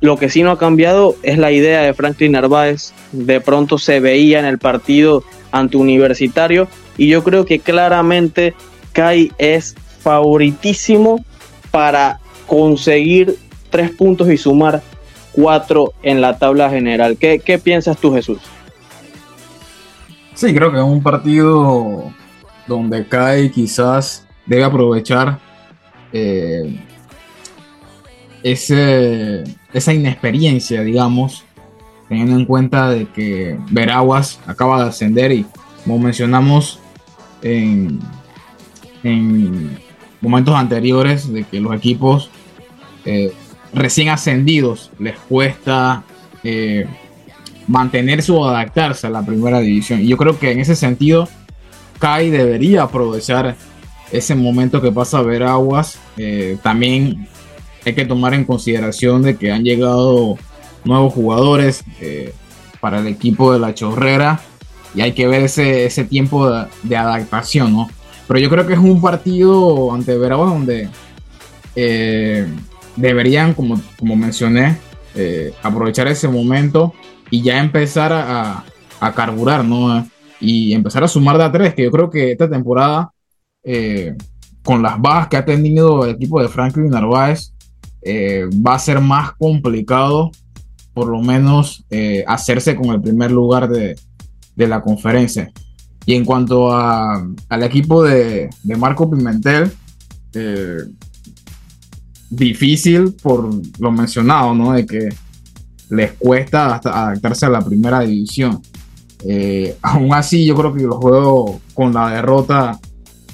lo 0.00 0.16
que 0.16 0.30
sí 0.30 0.42
no 0.42 0.50
ha 0.50 0.58
cambiado 0.58 1.16
es 1.22 1.38
la 1.38 1.50
idea 1.52 1.82
de 1.82 1.94
Franklin 1.94 2.32
Narváez. 2.32 2.92
De 3.12 3.40
pronto 3.40 3.78
se 3.78 4.00
veía 4.00 4.38
en 4.38 4.46
el 4.46 4.58
partido 4.58 5.22
ante 5.52 5.76
Universitario 5.76 6.68
y 6.96 7.08
yo 7.08 7.22
creo 7.24 7.44
que 7.44 7.58
claramente 7.58 8.54
Kai 8.92 9.32
es 9.38 9.74
favoritísimo 10.00 11.24
para 11.70 12.19
conseguir 12.50 13.38
tres 13.70 13.92
puntos 13.92 14.28
y 14.28 14.36
sumar 14.36 14.82
cuatro 15.30 15.92
en 16.02 16.20
la 16.20 16.36
tabla 16.36 16.68
general. 16.68 17.16
¿Qué, 17.16 17.60
piensas 17.62 17.96
tú, 17.96 18.12
Jesús? 18.12 18.40
Sí, 20.34 20.52
creo 20.52 20.72
que 20.72 20.78
es 20.78 20.82
un 20.82 21.00
partido 21.00 22.12
donde 22.66 23.06
Kai 23.06 23.50
quizás 23.50 24.26
debe 24.46 24.64
aprovechar 24.64 25.38
eh, 26.12 26.76
ese, 28.42 29.44
esa 29.72 29.94
inexperiencia, 29.94 30.82
digamos, 30.82 31.44
teniendo 32.08 32.34
en 32.34 32.46
cuenta 32.46 32.90
de 32.90 33.06
que 33.06 33.56
Veraguas 33.70 34.40
acaba 34.44 34.82
de 34.82 34.88
ascender 34.88 35.30
y 35.30 35.46
como 35.84 36.00
mencionamos 36.00 36.80
en, 37.42 38.00
momentos 40.20 40.56
anteriores 40.56 41.32
de 41.32 41.44
que 41.44 41.60
los 41.60 41.72
equipos 41.74 42.28
eh, 43.04 43.32
recién 43.72 44.08
ascendidos 44.08 44.90
les 44.98 45.16
cuesta 45.18 46.04
eh, 46.42 46.86
mantenerse 47.66 48.32
o 48.32 48.44
adaptarse 48.44 49.06
a 49.06 49.10
la 49.10 49.24
primera 49.24 49.60
división. 49.60 50.00
Y 50.00 50.08
yo 50.08 50.16
creo 50.16 50.38
que 50.38 50.52
en 50.52 50.60
ese 50.60 50.76
sentido, 50.76 51.28
Kai 51.98 52.30
debería 52.30 52.82
aprovechar 52.82 53.56
ese 54.10 54.34
momento 54.34 54.80
que 54.80 54.90
pasa 54.90 55.18
a 55.18 55.22
Veraguas. 55.22 55.98
Eh, 56.16 56.58
también 56.62 57.28
hay 57.84 57.94
que 57.94 58.04
tomar 58.04 58.34
en 58.34 58.44
consideración 58.44 59.22
de 59.22 59.36
que 59.36 59.52
han 59.52 59.62
llegado 59.62 60.36
nuevos 60.84 61.12
jugadores 61.12 61.84
para 62.80 63.00
el 63.00 63.06
equipo 63.06 63.52
de 63.52 63.58
la 63.58 63.74
Chorrera 63.74 64.40
y 64.94 65.00
hay 65.02 65.12
que 65.12 65.26
ver 65.26 65.42
ese, 65.42 65.84
ese 65.86 66.04
tiempo 66.04 66.50
de, 66.82 66.96
adaptación, 66.96 67.72
¿no? 67.72 67.90
Pero 68.26 68.40
yo 68.40 68.50
creo 68.50 68.66
que 68.66 68.74
es 68.74 68.78
un 68.78 69.00
partido 69.00 69.92
ante 69.92 70.16
Veraguas 70.16 70.50
donde 70.50 70.88
eh, 71.76 72.46
deberían, 72.96 73.54
como, 73.54 73.80
como 73.98 74.16
mencioné, 74.16 74.78
eh, 75.14 75.52
aprovechar 75.62 76.08
ese 76.08 76.28
momento 76.28 76.94
y 77.30 77.42
ya 77.42 77.58
empezar 77.58 78.12
a, 78.12 78.64
a, 79.00 79.12
carburar, 79.12 79.64
¿no? 79.64 80.06
Y 80.40 80.72
empezar 80.72 81.04
a 81.04 81.08
sumar 81.08 81.38
de 81.38 81.44
a 81.44 81.52
tres, 81.52 81.74
que 81.74 81.84
yo 81.84 81.90
creo 81.90 82.10
que 82.10 82.32
esta 82.32 82.48
temporada, 82.48 83.12
con 84.62 84.82
las 84.82 85.00
bajas 85.00 85.28
que 85.28 85.36
ha 85.36 85.44
tenido 85.44 86.04
el 86.04 86.12
equipo 86.12 86.40
de 86.40 86.48
Franklin 86.48 86.90
Narváez, 86.90 87.52
eh, 88.02 88.48
va 88.66 88.74
a 88.74 88.78
ser 88.78 89.00
más 89.00 89.32
complicado, 89.32 90.30
por 90.94 91.08
lo 91.08 91.20
menos, 91.20 91.84
eh, 91.90 92.24
hacerse 92.26 92.74
con 92.74 92.86
el 92.90 93.00
primer 93.00 93.30
lugar 93.30 93.68
de, 93.68 93.96
la 94.56 94.82
conferencia. 94.82 95.50
Y 96.04 96.14
en 96.14 96.24
cuanto 96.24 96.70
al 96.70 97.62
equipo 97.62 98.02
de, 98.02 98.50
Marco 98.76 99.10
Pimentel, 99.10 99.72
eh, 100.34 100.78
difícil 102.30 103.14
por 103.22 103.50
lo 103.78 103.92
mencionado, 103.92 104.54
¿no? 104.54 104.72
De 104.72 104.86
que 104.86 105.08
les 105.90 106.12
cuesta 106.12 106.76
adaptarse 106.76 107.46
a 107.46 107.50
la 107.50 107.60
primera 107.60 108.00
división. 108.00 108.62
aún 109.82 110.14
así, 110.14 110.46
yo 110.46 110.54
creo 110.54 110.72
que 110.72 110.82
los 110.82 110.96
juego 110.96 111.60
con 111.74 111.92
la 111.92 112.10
derrota 112.10 112.78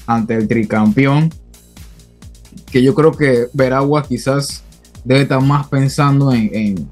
ante 0.07 0.35
el 0.35 0.49
tricampeón 0.49 1.31
que 2.71 2.83
yo 2.83 2.95
creo 2.95 3.13
que 3.13 3.47
Veragua 3.53 4.07
quizás 4.07 4.63
debe 5.05 5.23
estar 5.23 5.41
más 5.41 5.69
pensando 5.69 6.33
en, 6.33 6.91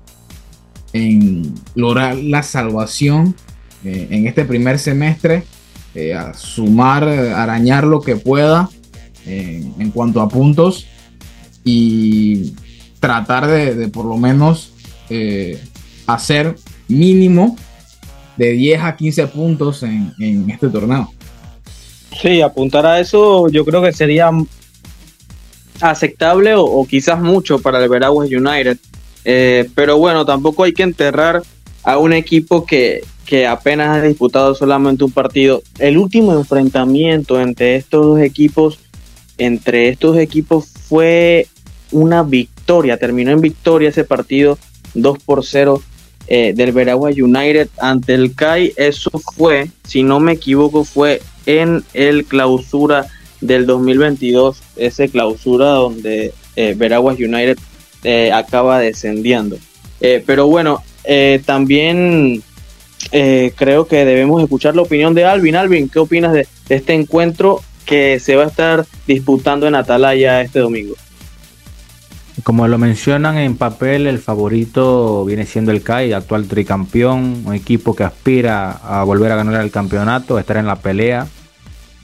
en, 0.93 1.55
lograr 1.75 2.17
la 2.17 2.43
salvación 2.43 3.35
eh, 3.85 4.09
en 4.11 4.27
este 4.27 4.45
primer 4.45 4.79
semestre, 4.79 5.43
eh, 5.95 6.15
a 6.15 6.33
sumar, 6.35 7.05
arañar 7.05 7.85
lo 7.85 8.01
que 8.01 8.17
pueda 8.17 8.71
eh, 9.27 9.65
en 9.79 9.91
cuanto 9.91 10.21
a 10.21 10.29
puntos 10.29 10.87
y 11.65 12.53
tratar 13.01 13.47
de, 13.47 13.89
por 13.89 14.05
lo 14.05 14.17
menos 14.17 14.73
hacer 16.07 16.57
mínimo 16.89 17.57
de 18.37 18.53
10 18.53 18.83
a 18.83 18.97
15 18.97 19.27
puntos 19.29 19.83
en, 19.83 20.13
en 20.19 20.51
este 20.51 20.69
torneo. 20.69 21.11
Sí, 22.21 22.41
apuntar 22.41 22.87
a 22.87 23.01
eso 23.01 23.49
yo 23.49 23.65
creo 23.65 23.83
que 23.83 23.93
sería 23.93 24.31
aceptable 25.81 26.55
o, 26.57 26.87
quizás 26.89 27.21
mucho 27.21 27.59
para 27.59 27.83
el 27.83 27.89
Veraguas 27.89 28.31
United. 28.31 28.79
Eh, 29.25 29.69
pero 29.75 29.99
bueno, 29.99 30.25
tampoco 30.25 30.65
hay 30.65 30.73
que 30.73 30.83
enterrar 30.83 31.43
a 31.83 31.99
un 31.99 32.13
equipo 32.13 32.65
que, 32.65 33.03
que 33.27 33.47
apenas 33.47 33.97
ha 33.97 34.03
disputado 34.03 34.55
solamente 34.55 35.05
un 35.05 35.13
partido. 35.13 35.63
El 35.79 35.99
último 35.99 36.35
enfrentamiento 36.35 37.41
entre 37.41 37.77
estos 37.77 38.05
dos 38.05 38.21
equipos, 38.21 38.79
entre 39.39 39.89
estos 39.89 40.17
equipos 40.19 40.67
fue 40.67 41.49
una 41.95 42.23
victoria, 42.25 42.97
terminó 42.97 43.31
en 43.31 43.41
victoria 43.41 43.89
ese 43.89 44.05
partido 44.05 44.59
2 44.95 45.19
por 45.25 45.45
0 45.45 45.81
eh, 46.27 46.53
del 46.55 46.73
Veraguas 46.73 47.17
United 47.17 47.69
ante 47.79 48.15
el 48.15 48.35
CAI. 48.35 48.73
Eso 48.77 49.11
fue, 49.37 49.71
si 49.87 50.03
no 50.03 50.21
me 50.21 50.33
equivoco, 50.33 50.85
fue 50.85 51.23
en 51.47 51.85
el 51.95 52.25
clausura 52.25 53.07
del 53.41 53.67
2022, 53.67 54.61
ese 54.77 55.09
clausura 55.09 55.67
donde 55.67 56.33
eh, 56.57 56.75
Veraguas 56.77 57.19
United 57.19 57.59
eh, 58.03 58.33
acaba 58.33 58.79
descendiendo. 58.81 59.57
pero 60.27 60.47
bueno, 60.47 60.83
también 61.47 62.43
creo 63.11 63.87
que 63.87 64.05
debemos 64.05 64.43
escuchar 64.43 64.75
la 64.75 64.83
opinión 64.83 65.15
de 65.15 65.25
Alvin. 65.25 65.57
Alvin, 65.57 65.89
¿qué 65.89 65.99
opinas 65.99 66.33
de 66.33 66.47
este 66.69 66.93
encuentro 66.93 67.61
que 67.87 68.19
se 68.19 68.37
va 68.37 68.45
a 68.45 68.49
estar 68.49 68.87
disputando 69.07 69.67
en 69.67 69.75
Atalaya 69.75 70.43
este 70.43 70.59
domingo? 70.59 70.95
Como 72.45 72.69
lo 72.69 72.77
mencionan 72.77 73.39
en 73.39 73.57
papel, 73.57 74.07
el 74.07 74.19
favorito 74.19 75.25
viene 75.25 75.47
siendo 75.47 75.73
el 75.73 75.83
CAI, 75.83 76.13
actual 76.13 76.47
tricampeón, 76.47 77.43
un 77.47 77.55
equipo 77.55 77.97
que 77.97 78.05
aspira 78.05 78.71
a 78.71 79.03
volver 79.03 79.33
a 79.33 79.37
ganar 79.37 79.63
el 79.63 79.71
campeonato, 79.71 80.37
a 80.37 80.41
estar 80.41 80.59
en 80.59 80.67
la 80.67 80.77
pelea. 80.77 81.27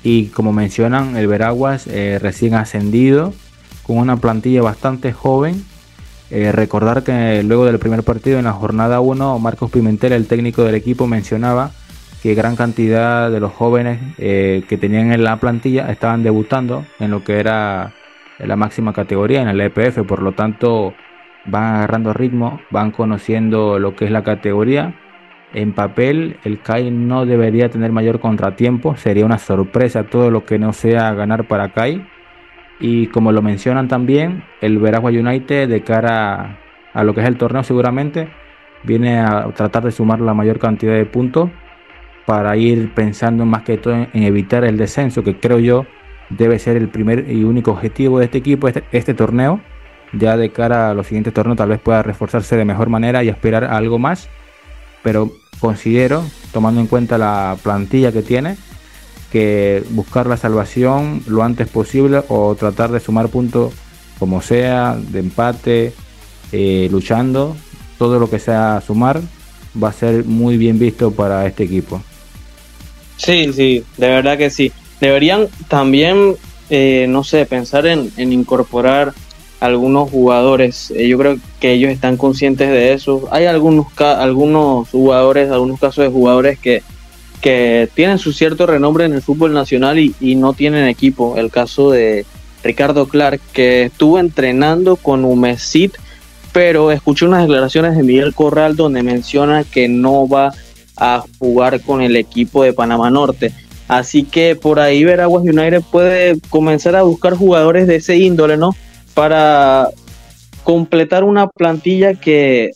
Y 0.02 0.28
como 0.28 0.54
mencionan, 0.54 1.18
el 1.18 1.26
Veraguas 1.26 1.86
eh, 1.88 2.18
recién 2.22 2.54
ascendido, 2.54 3.34
con 3.82 3.98
una 3.98 4.16
plantilla 4.16 4.62
bastante 4.62 5.12
joven. 5.12 5.62
Eh, 6.30 6.52
recordar 6.52 7.02
que 7.02 7.42
luego 7.42 7.66
del 7.66 7.78
primer 7.78 8.02
partido 8.02 8.38
en 8.38 8.46
la 8.46 8.54
jornada 8.54 9.00
1, 9.00 9.38
Marcos 9.40 9.70
Pimentel, 9.70 10.14
el 10.14 10.26
técnico 10.26 10.64
del 10.64 10.74
equipo, 10.74 11.06
mencionaba 11.06 11.72
que 12.22 12.34
gran 12.34 12.56
cantidad 12.56 13.30
de 13.30 13.40
los 13.40 13.52
jóvenes 13.52 14.00
eh, 14.16 14.64
que 14.70 14.78
tenían 14.78 15.12
en 15.12 15.22
la 15.22 15.36
plantilla 15.36 15.92
estaban 15.92 16.22
debutando 16.22 16.86
en 16.98 17.10
lo 17.10 17.24
que 17.24 17.40
era 17.40 17.92
la 18.44 18.56
máxima 18.56 18.92
categoría, 18.92 19.42
en 19.42 19.48
el 19.48 19.60
EPF, 19.60 20.02
por 20.06 20.22
lo 20.22 20.32
tanto 20.32 20.94
van 21.46 21.76
agarrando 21.76 22.12
ritmo, 22.12 22.60
van 22.70 22.90
conociendo 22.90 23.78
lo 23.78 23.94
que 23.94 24.04
es 24.04 24.10
la 24.10 24.22
categoría. 24.22 24.94
En 25.52 25.72
papel, 25.72 26.36
el 26.44 26.60
CAI 26.60 26.90
no 26.90 27.26
debería 27.26 27.70
tener 27.70 27.90
mayor 27.92 28.20
contratiempo, 28.20 28.96
sería 28.96 29.26
una 29.26 29.38
sorpresa 29.38 30.04
todo 30.04 30.30
lo 30.30 30.44
que 30.44 30.58
no 30.58 30.72
sea 30.72 31.12
ganar 31.14 31.48
para 31.48 31.72
CAI. 31.72 32.06
Y 32.78 33.08
como 33.08 33.32
lo 33.32 33.42
mencionan 33.42 33.88
también, 33.88 34.44
el 34.60 34.78
Veragua 34.78 35.10
United 35.10 35.68
de 35.68 35.82
cara 35.82 36.58
a 36.92 37.04
lo 37.04 37.14
que 37.14 37.20
es 37.20 37.26
el 37.26 37.36
torneo 37.36 37.62
seguramente 37.62 38.28
viene 38.82 39.20
a 39.20 39.46
tratar 39.54 39.84
de 39.84 39.90
sumar 39.90 40.20
la 40.20 40.34
mayor 40.34 40.58
cantidad 40.58 40.94
de 40.94 41.04
puntos 41.04 41.50
para 42.26 42.56
ir 42.56 42.92
pensando 42.94 43.44
más 43.44 43.62
que 43.62 43.76
todo 43.76 43.94
en 43.94 44.22
evitar 44.22 44.64
el 44.64 44.76
descenso, 44.76 45.22
que 45.22 45.38
creo 45.38 45.58
yo 45.58 45.86
debe 46.30 46.58
ser 46.58 46.76
el 46.76 46.88
primer 46.88 47.30
y 47.30 47.44
único 47.44 47.72
objetivo 47.72 48.18
de 48.18 48.26
este 48.26 48.38
equipo, 48.38 48.68
este, 48.68 48.84
este, 48.92 49.14
torneo. 49.14 49.60
Ya 50.12 50.36
de 50.36 50.50
cara 50.50 50.90
a 50.90 50.94
los 50.94 51.06
siguientes 51.06 51.32
torneos 51.32 51.56
tal 51.56 51.68
vez 51.68 51.80
pueda 51.80 52.02
reforzarse 52.02 52.56
de 52.56 52.64
mejor 52.64 52.88
manera 52.88 53.22
y 53.22 53.28
aspirar 53.28 53.64
a 53.64 53.76
algo 53.76 53.98
más. 53.98 54.28
Pero 55.02 55.30
considero, 55.60 56.24
tomando 56.52 56.80
en 56.80 56.86
cuenta 56.86 57.16
la 57.18 57.56
plantilla 57.62 58.10
que 58.10 58.22
tiene, 58.22 58.56
que 59.30 59.84
buscar 59.90 60.26
la 60.26 60.36
salvación 60.36 61.22
lo 61.28 61.44
antes 61.44 61.68
posible 61.68 62.22
o 62.28 62.54
tratar 62.56 62.90
de 62.90 63.00
sumar 63.00 63.28
puntos 63.28 63.72
como 64.18 64.42
sea, 64.42 64.96
de 64.96 65.20
empate, 65.20 65.92
eh, 66.52 66.88
luchando, 66.90 67.56
todo 67.98 68.18
lo 68.18 68.28
que 68.28 68.38
sea 68.38 68.82
sumar 68.84 69.20
va 69.82 69.88
a 69.88 69.92
ser 69.92 70.24
muy 70.24 70.56
bien 70.56 70.78
visto 70.78 71.12
para 71.12 71.46
este 71.46 71.64
equipo. 71.64 72.02
Sí, 73.16 73.52
sí, 73.52 73.84
de 73.96 74.08
verdad 74.08 74.36
que 74.36 74.50
sí. 74.50 74.72
Deberían 75.00 75.48
también, 75.68 76.36
eh, 76.68 77.06
no 77.08 77.24
sé, 77.24 77.46
pensar 77.46 77.86
en, 77.86 78.12
incorporar 78.16 79.12
algunos 79.60 80.10
jugadores. 80.10 80.90
Eh, 80.90 81.08
yo 81.08 81.18
creo 81.18 81.38
que 81.58 81.72
ellos 81.72 81.90
están 81.90 82.16
conscientes 82.16 82.68
de 82.68 82.92
eso. 82.92 83.28
Hay 83.30 83.46
algunos, 83.46 83.86
algunos 83.98 84.88
jugadores, 84.88 85.50
algunos 85.50 85.80
casos 85.80 86.04
de 86.04 86.10
jugadores 86.10 86.58
que, 86.58 86.82
que 87.40 87.88
tienen 87.94 88.18
su 88.18 88.32
cierto 88.32 88.66
renombre 88.66 89.04
en 89.04 89.14
el 89.14 89.22
fútbol 89.22 89.52
nacional 89.52 89.98
y, 89.98 90.14
y 90.20 90.34
no 90.34 90.52
tienen 90.52 90.86
equipo. 90.86 91.36
El 91.36 91.50
caso 91.50 91.90
de 91.90 92.26
Ricardo 92.62 93.08
Clark, 93.08 93.40
que 93.52 93.84
estuvo 93.84 94.18
entrenando 94.18 94.96
con 94.96 95.24
Humesit, 95.24 95.94
pero 96.52 96.90
escuché 96.90 97.26
unas 97.26 97.42
declaraciones 97.42 97.96
de 97.96 98.02
Miguel 98.02 98.34
Corral 98.34 98.76
donde 98.76 99.02
menciona 99.02 99.64
que 99.64 99.88
no 99.88 100.28
va 100.28 100.52
a 100.96 101.24
jugar 101.38 101.80
con 101.80 102.02
el 102.02 102.16
equipo 102.16 102.62
de 102.62 102.72
Panamá 102.72 103.10
Norte. 103.10 103.52
Así 103.90 104.22
que 104.22 104.54
por 104.54 104.78
ahí 104.78 105.02
Veraguas 105.02 105.42
United 105.42 105.82
puede 105.90 106.38
comenzar 106.48 106.94
a 106.94 107.02
buscar 107.02 107.34
jugadores 107.34 107.88
de 107.88 107.96
ese 107.96 108.18
índole, 108.18 108.56
¿no? 108.56 108.70
Para 109.14 109.88
completar 110.62 111.24
una 111.24 111.48
plantilla 111.48 112.14
que 112.14 112.70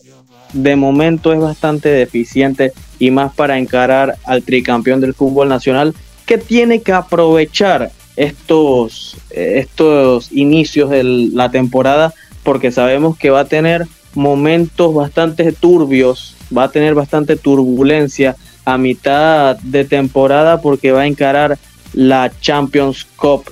de 0.53 0.75
momento 0.75 1.33
es 1.33 1.39
bastante 1.39 1.89
deficiente 1.89 2.73
y 2.99 3.13
más 3.13 3.33
para 3.33 3.61
encarar 3.61 4.17
al 4.25 4.43
tricampeón 4.43 5.01
del 5.01 5.15
fútbol 5.15 5.49
nacional 5.49 5.95
que 6.27 6.37
tiene 6.37 6.83
que 6.83 6.91
aprovechar 6.91 7.93
estos, 8.17 9.17
estos 9.31 10.33
inicios 10.33 10.91
de 10.91 11.05
la 11.05 11.49
temporada 11.53 12.13
porque 12.43 12.73
sabemos 12.73 13.17
que 13.17 13.31
va 13.31 13.41
a 13.41 13.45
tener 13.45 13.87
momentos 14.15 14.93
bastante 14.93 15.53
turbios, 15.53 16.35
va 16.57 16.65
a 16.65 16.73
tener 16.73 16.97
bastante 16.97 17.37
turbulencia 17.37 18.35
a 18.65 18.79
mitad 18.79 19.59
de 19.59 19.85
temporada 19.85 20.61
porque 20.61 20.93
va 20.93 21.03
a 21.03 21.07
encarar 21.07 21.59
la 21.93 22.31
Champions 22.41 23.05
Cup 23.17 23.45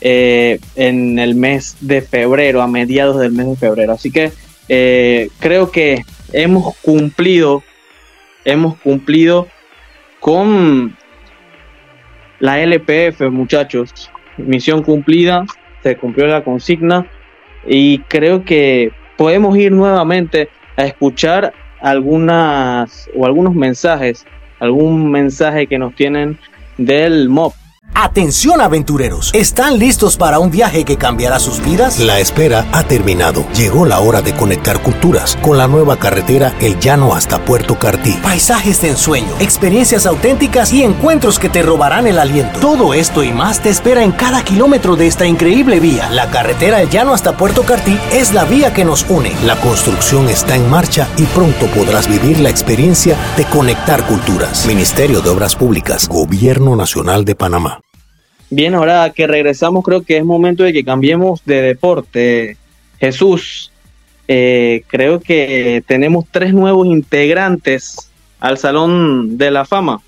eh, 0.00 0.60
en 0.76 1.18
el 1.18 1.34
mes 1.34 1.76
de 1.80 2.02
febrero, 2.02 2.62
a 2.62 2.68
mediados 2.68 3.18
del 3.18 3.32
mes 3.32 3.48
de 3.48 3.56
febrero. 3.56 3.92
Así 3.92 4.10
que 4.10 4.32
eh, 4.68 5.30
creo 5.40 5.70
que 5.70 6.04
hemos 6.32 6.76
cumplido, 6.76 7.62
hemos 8.44 8.76
cumplido 8.78 9.48
con 10.20 10.96
la 12.38 12.60
LPF, 12.60 13.22
muchachos. 13.30 14.10
Misión 14.36 14.84
cumplida, 14.84 15.44
se 15.82 15.96
cumplió 15.96 16.26
la 16.28 16.44
consigna 16.44 17.06
y 17.66 17.98
creo 18.00 18.44
que 18.44 18.92
podemos 19.16 19.56
ir 19.58 19.72
nuevamente 19.72 20.48
a 20.76 20.84
escuchar 20.84 21.52
algunas 21.80 23.10
o 23.16 23.26
algunos 23.26 23.54
mensajes 23.54 24.24
algún 24.60 25.10
mensaje 25.10 25.66
que 25.66 25.78
nos 25.78 25.94
tienen 25.94 26.38
del 26.76 27.28
MOB 27.28 27.52
Atención 28.00 28.60
aventureros, 28.60 29.32
¿están 29.34 29.78
listos 29.78 30.16
para 30.16 30.38
un 30.38 30.52
viaje 30.52 30.84
que 30.84 30.96
cambiará 30.96 31.40
sus 31.40 31.60
vidas? 31.60 31.98
La 31.98 32.20
espera 32.20 32.64
ha 32.72 32.84
terminado. 32.84 33.44
Llegó 33.54 33.84
la 33.86 33.98
hora 33.98 34.22
de 34.22 34.34
conectar 34.34 34.80
culturas 34.82 35.36
con 35.42 35.58
la 35.58 35.66
nueva 35.66 35.98
carretera 35.98 36.54
El 36.60 36.78
Llano 36.78 37.14
hasta 37.14 37.44
Puerto 37.44 37.76
Cartí. 37.76 38.12
Paisajes 38.22 38.80
de 38.82 38.90
ensueño, 38.90 39.28
experiencias 39.40 40.06
auténticas 40.06 40.72
y 40.72 40.84
encuentros 40.84 41.40
que 41.40 41.48
te 41.48 41.62
robarán 41.62 42.06
el 42.06 42.20
aliento. 42.20 42.60
Todo 42.60 42.94
esto 42.94 43.24
y 43.24 43.32
más 43.32 43.60
te 43.60 43.68
espera 43.68 44.04
en 44.04 44.12
cada 44.12 44.44
kilómetro 44.44 44.94
de 44.94 45.08
esta 45.08 45.26
increíble 45.26 45.80
vía. 45.80 46.08
La 46.10 46.30
carretera 46.30 46.80
El 46.80 46.90
Llano 46.90 47.14
hasta 47.14 47.36
Puerto 47.36 47.62
Cartí 47.64 47.98
es 48.12 48.32
la 48.32 48.44
vía 48.44 48.72
que 48.72 48.84
nos 48.84 49.06
une. 49.10 49.32
La 49.44 49.56
construcción 49.60 50.28
está 50.28 50.54
en 50.54 50.70
marcha 50.70 51.08
y 51.16 51.24
pronto 51.24 51.66
podrás 51.66 52.08
vivir 52.08 52.38
la 52.38 52.48
experiencia 52.48 53.16
de 53.36 53.44
conectar 53.46 54.06
culturas. 54.06 54.66
Ministerio 54.66 55.20
de 55.20 55.30
Obras 55.30 55.56
Públicas, 55.56 56.08
Gobierno 56.08 56.76
Nacional 56.76 57.24
de 57.24 57.34
Panamá. 57.34 57.77
Bien, 58.50 58.74
ahora 58.74 59.12
que 59.14 59.26
regresamos, 59.26 59.84
creo 59.84 60.02
que 60.02 60.16
es 60.16 60.24
momento 60.24 60.62
de 60.62 60.72
que 60.72 60.84
cambiemos 60.84 61.44
de 61.44 61.60
deporte. 61.60 62.56
Jesús, 62.98 63.70
eh, 64.26 64.84
creo 64.86 65.20
que 65.20 65.82
tenemos 65.86 66.24
tres 66.30 66.54
nuevos 66.54 66.86
integrantes 66.86 68.10
al 68.40 68.58
Salón 68.58 69.36
de 69.36 69.50
la 69.50 69.64
Fama. 69.64 70.00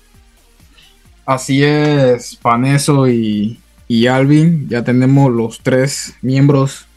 Así 1.25 1.63
es, 1.63 2.35
Paneso 2.35 3.07
y, 3.07 3.59
y 3.87 4.07
Alvin, 4.07 4.67
ya 4.67 4.83
tenemos 4.83 5.31
los 5.31 5.61
tres 5.61 6.15
miembros 6.21 6.87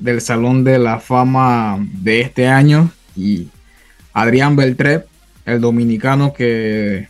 del 0.00 0.20
Salón 0.20 0.64
de 0.64 0.78
la 0.78 0.98
Fama 0.98 1.78
de 1.80 2.20
este 2.20 2.48
año 2.48 2.90
y 3.16 3.48
Adrián 4.12 4.56
Beltrep, 4.56 5.06
el 5.46 5.60
dominicano 5.60 6.32
que 6.32 7.08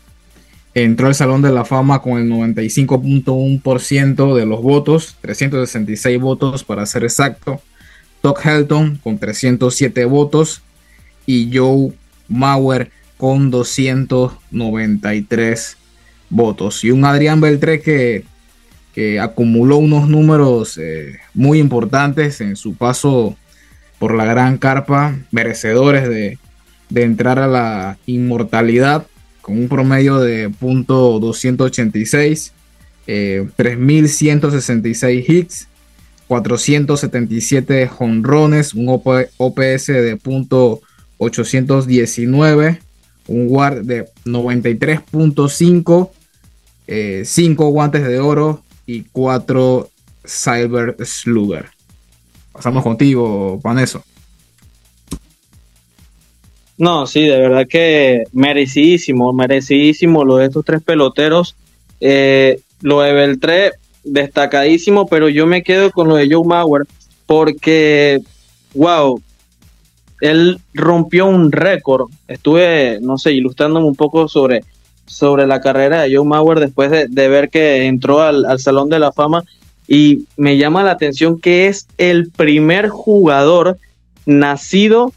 entró 0.75 1.07
al 1.09 1.15
Salón 1.15 1.43
de 1.43 1.51
la 1.51 1.65
Fama 1.65 2.01
con 2.01 2.19
el 2.19 2.29
95.1% 2.31 4.35
de 4.35 4.47
los 4.47 4.63
votos, 4.63 5.17
366 5.21 6.21
votos 6.21 6.65
para 6.65 6.87
ser 6.87 7.05
exacto. 7.05 7.61
Doc 8.23 8.45
Helton 8.45 8.99
con 9.03 9.19
307 9.19 10.05
votos 10.05 10.61
y 11.27 11.57
Joe 11.57 11.93
Mauer 12.29 12.91
con 13.17 13.51
293 13.51 15.77
votos. 16.29 16.85
Y 16.85 16.91
un 16.91 17.05
Adrián 17.05 17.41
Beltré 17.41 17.81
que, 17.81 18.25
que 18.95 19.21
acumuló 19.21 19.79
unos 19.79 20.09
números 20.09 20.77
eh, 20.79 21.19
muy 21.35 21.59
importantes 21.59 22.41
en 22.41 22.57
su 22.57 22.75
paso 22.75 23.37
por 23.99 24.15
la 24.15 24.25
gran 24.25 24.57
carpa, 24.59 25.19
merecedores 25.31 26.09
de, 26.09 26.39
de 26.89 27.03
entrar 27.03 27.39
a 27.39 27.47
la 27.47 27.99
inmortalidad 28.07 29.07
con 29.41 29.59
un 29.59 29.69
promedio 29.69 30.19
de 30.21 30.51
punto 30.51 31.19
286, 31.19 32.53
3166 33.57 35.29
hits, 35.29 35.69
477 36.29 37.89
jonrones, 37.89 38.75
un 38.75 38.89
OPS 38.89 39.87
de 39.87 40.17
punto 40.23 40.81
819, 41.19 42.81
un 43.27 43.49
guard 43.49 43.83
de 43.83 44.07
93.5, 44.25 46.11
5 47.25 47.63
eh, 47.67 47.71
guantes 47.71 48.07
de 48.07 48.19
oro 48.21 48.63
y 48.87 49.03
4 49.13 49.91
Silver 50.25 50.97
Slugger. 51.05 51.67
Pasamos 52.53 52.83
contigo, 52.83 53.61
Paneso. 53.63 54.05
No, 56.81 57.07
sí, 57.07 57.25
de 57.25 57.39
verdad 57.39 57.67
que 57.69 58.25
merecidísimo, 58.33 59.35
merecidísimo 59.35 60.25
lo 60.25 60.39
de 60.39 60.47
estos 60.47 60.65
tres 60.65 60.83
peloteros. 60.83 61.55
Eh, 62.01 62.59
lo 62.81 63.03
de 63.03 63.13
Beltré, 63.13 63.73
destacadísimo, 64.03 65.07
pero 65.07 65.29
yo 65.29 65.47
me 65.47 65.63
quedo 65.63 65.91
con 65.91 66.09
lo 66.09 66.17
de 66.17 66.27
Joe 66.33 66.43
Mauer 66.43 66.87
porque, 67.27 68.23
wow, 68.73 69.21
él 70.23 70.59
rompió 70.73 71.27
un 71.27 71.53
récord. 71.53 72.09
Estuve, 72.27 72.99
no 73.03 73.19
sé, 73.19 73.33
ilustrándome 73.33 73.87
un 73.87 73.95
poco 73.95 74.27
sobre, 74.27 74.65
sobre 75.05 75.47
la 75.47 75.61
carrera 75.61 76.01
de 76.01 76.17
Joe 76.17 76.25
Mauer 76.25 76.61
después 76.61 76.91
de, 76.91 77.29
ver 77.29 77.51
que 77.51 77.85
entró 77.89 78.23
al, 78.23 78.47
al, 78.47 78.59
Salón 78.59 78.89
de 78.89 79.01
la 79.01 79.13
Fama 79.13 79.45
y 79.87 80.25
me 80.39 80.57
llama 80.57 80.83
la 80.83 80.93
atención 80.93 81.39
que 81.39 81.67
es 81.67 81.89
el 81.99 82.31
primer 82.31 82.89
jugador 82.89 83.77
nacido 84.25 85.13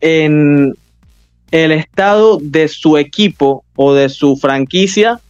en 0.00 0.74
el 1.50 1.72
estado 1.72 2.38
de 2.40 2.68
su 2.68 2.98
equipo 2.98 3.64
o 3.76 3.94
de 3.94 4.08
su 4.08 4.36
franquicia 4.36 5.20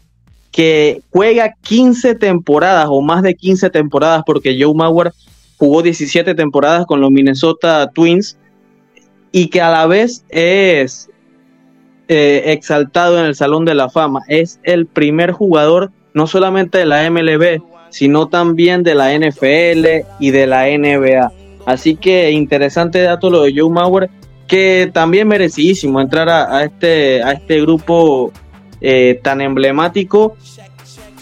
que 0.51 1.03
juega 1.11 1.55
15 1.63 2.15
temporadas 2.17 2.89
o 2.91 3.01
más 3.01 3.23
de 3.23 3.35
15 3.35 3.71
temporadas 3.71 4.23
porque 4.27 4.59
Joe 4.61 4.75
Mauer 4.75 5.13
jugó 5.57 5.83
17 5.83 6.35
temporadas 6.35 6.87
con 6.87 7.01
los 7.01 7.11
Minnesota 7.11 7.91
Twins 7.91 8.37
y 9.31 9.49
que 9.49 9.61
a 9.61 9.71
la 9.71 9.87
vez 9.87 10.25
es 10.31 11.09
eh, 12.09 12.45
exaltado 12.47 13.19
en 13.19 13.27
el 13.27 13.35
Salón 13.35 13.65
de 13.65 13.75
la 13.75 13.91
Fama. 13.91 14.21
Es 14.29 14.59
el 14.63 14.87
primer 14.87 15.33
jugador 15.33 15.93
no 16.15 16.27
solamente 16.27 16.79
de 16.79 16.87
la 16.87 17.09
MLB, 17.11 17.63
sino 17.91 18.29
también 18.29 18.83
de 18.83 18.95
la 18.95 19.17
NFL 19.17 20.07
y 20.19 20.31
de 20.31 20.47
la 20.47 20.65
NBA. 20.67 21.31
Así 21.67 21.97
que 21.97 22.31
interesante 22.31 23.03
dato 23.03 23.29
lo 23.31 23.43
de 23.43 23.53
Joe 23.55 23.71
Mauer 23.71 24.11
que 24.49 24.91
también 24.93 25.29
merecidísimo 25.29 26.01
entrar 26.01 26.29
a, 26.29 26.65
este, 26.65 27.23
a 27.23 27.33
este 27.33 27.61
grupo 27.61 28.33
eh, 28.81 29.21
tan 29.23 29.41
emblemático. 29.41 30.37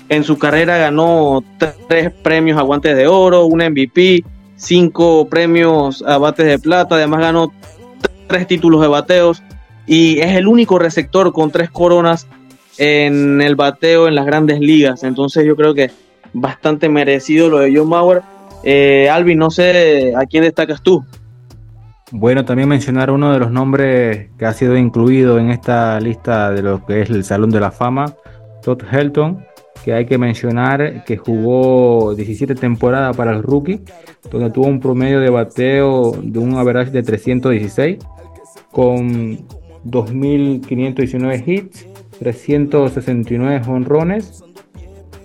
En 0.09 0.23
su 0.23 0.39
carrera 0.39 0.79
ganó 0.79 1.43
tres 1.89 2.13
premios 2.23 2.57
a 2.59 2.63
guantes 2.63 2.97
de 2.97 3.09
oro, 3.09 3.45
un 3.47 3.59
MVP, 3.59 4.25
cinco 4.55 5.27
premios 5.29 6.03
a 6.07 6.17
bates 6.19 6.47
de 6.47 6.59
plata, 6.61 6.95
además 6.95 7.21
ganó 7.21 7.53
tres 8.29 8.47
títulos 8.47 8.81
de 8.81 8.89
bateos 8.89 9.43
y 9.87 10.21
es 10.21 10.37
el 10.37 10.47
único 10.47 10.79
receptor 10.79 11.33
con 11.33 11.51
tres 11.51 11.71
coronas 11.71 12.29
en 12.79 13.43
el 13.43 13.57
bateo 13.57 14.07
en 14.07 14.15
las 14.15 14.27
grandes 14.27 14.61
ligas. 14.61 15.03
Entonces 15.03 15.45
yo 15.45 15.57
creo 15.57 15.75
que 15.75 15.91
bastante 16.33 16.89
merecido 16.89 17.49
lo 17.49 17.59
de 17.59 17.77
John 17.77 17.89
Mauer. 17.89 18.23
Eh, 18.63 19.09
Alvin, 19.11 19.39
no 19.39 19.51
sé 19.51 20.13
a 20.17 20.25
quién 20.27 20.45
destacas 20.45 20.83
tú. 20.83 21.05
Bueno, 22.13 22.45
también 22.45 22.69
mencionar 22.69 23.11
uno 23.11 23.33
de 23.33 23.41
los 23.41 23.51
nombres 23.51 24.29
que 24.39 24.47
ha 24.47 24.53
sido 24.53 24.77
incluido 24.77 25.41
en 25.41 25.51
esta 25.51 25.99
lista 25.99 26.53
de 26.53 26.63
lo 26.63 26.87
que 26.87 27.01
es 27.01 27.11
el 27.11 27.25
Salón 27.25 27.51
de 27.51 27.59
la 27.59 27.73
Fama, 27.73 28.15
Todd 28.63 28.83
Helton, 28.89 29.45
que 29.85 29.93
hay 29.93 30.07
que 30.07 30.17
mencionar 30.17 31.03
que 31.05 31.17
jugó 31.17 32.15
17 32.15 32.55
temporadas 32.55 33.17
para 33.17 33.33
el 33.33 33.43
rookie, 33.43 33.81
donde 34.31 34.51
tuvo 34.51 34.67
un 34.69 34.79
promedio 34.79 35.19
de 35.19 35.31
bateo 35.31 36.13
de 36.23 36.39
un 36.39 36.55
average 36.55 36.93
de 36.93 37.03
316, 37.03 37.99
con 38.71 39.39
2.519 39.85 41.43
hits, 41.45 41.89
369 42.21 43.63
honrones, 43.67 44.45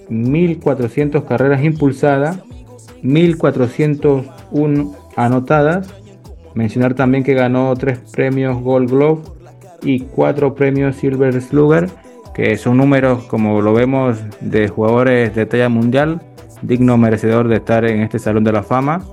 1.400 0.10 1.26
carreras 1.26 1.64
impulsadas, 1.64 2.40
1.401 3.04 4.96
anotadas 5.16 6.01
Mencionar 6.54 6.94
también 6.94 7.24
que 7.24 7.34
ganó 7.34 7.76
tres 7.76 8.00
premios 8.12 8.62
Gold 8.62 8.90
Glove 8.90 9.22
y 9.84 10.02
cuatro 10.02 10.54
premios 10.54 10.96
Silver 10.98 11.42
Slugger, 11.42 11.90
que 12.34 12.58
son 12.58 12.78
números, 12.78 13.24
como 13.24 13.62
lo 13.62 13.74
vemos, 13.74 14.20
de 14.42 14.68
jugadores 14.68 15.36
de 15.36 15.46
talla 15.46 15.70
mundial, 15.70 16.22
digno 16.62 16.98
merecedor 16.98 17.48
de 17.48 17.56
estar 17.56 17.86
en 17.86 18.02
este 18.02 18.20
Salón 18.20 18.44
de 18.44 18.52
la 18.52 18.64
Fama. 18.64 19.04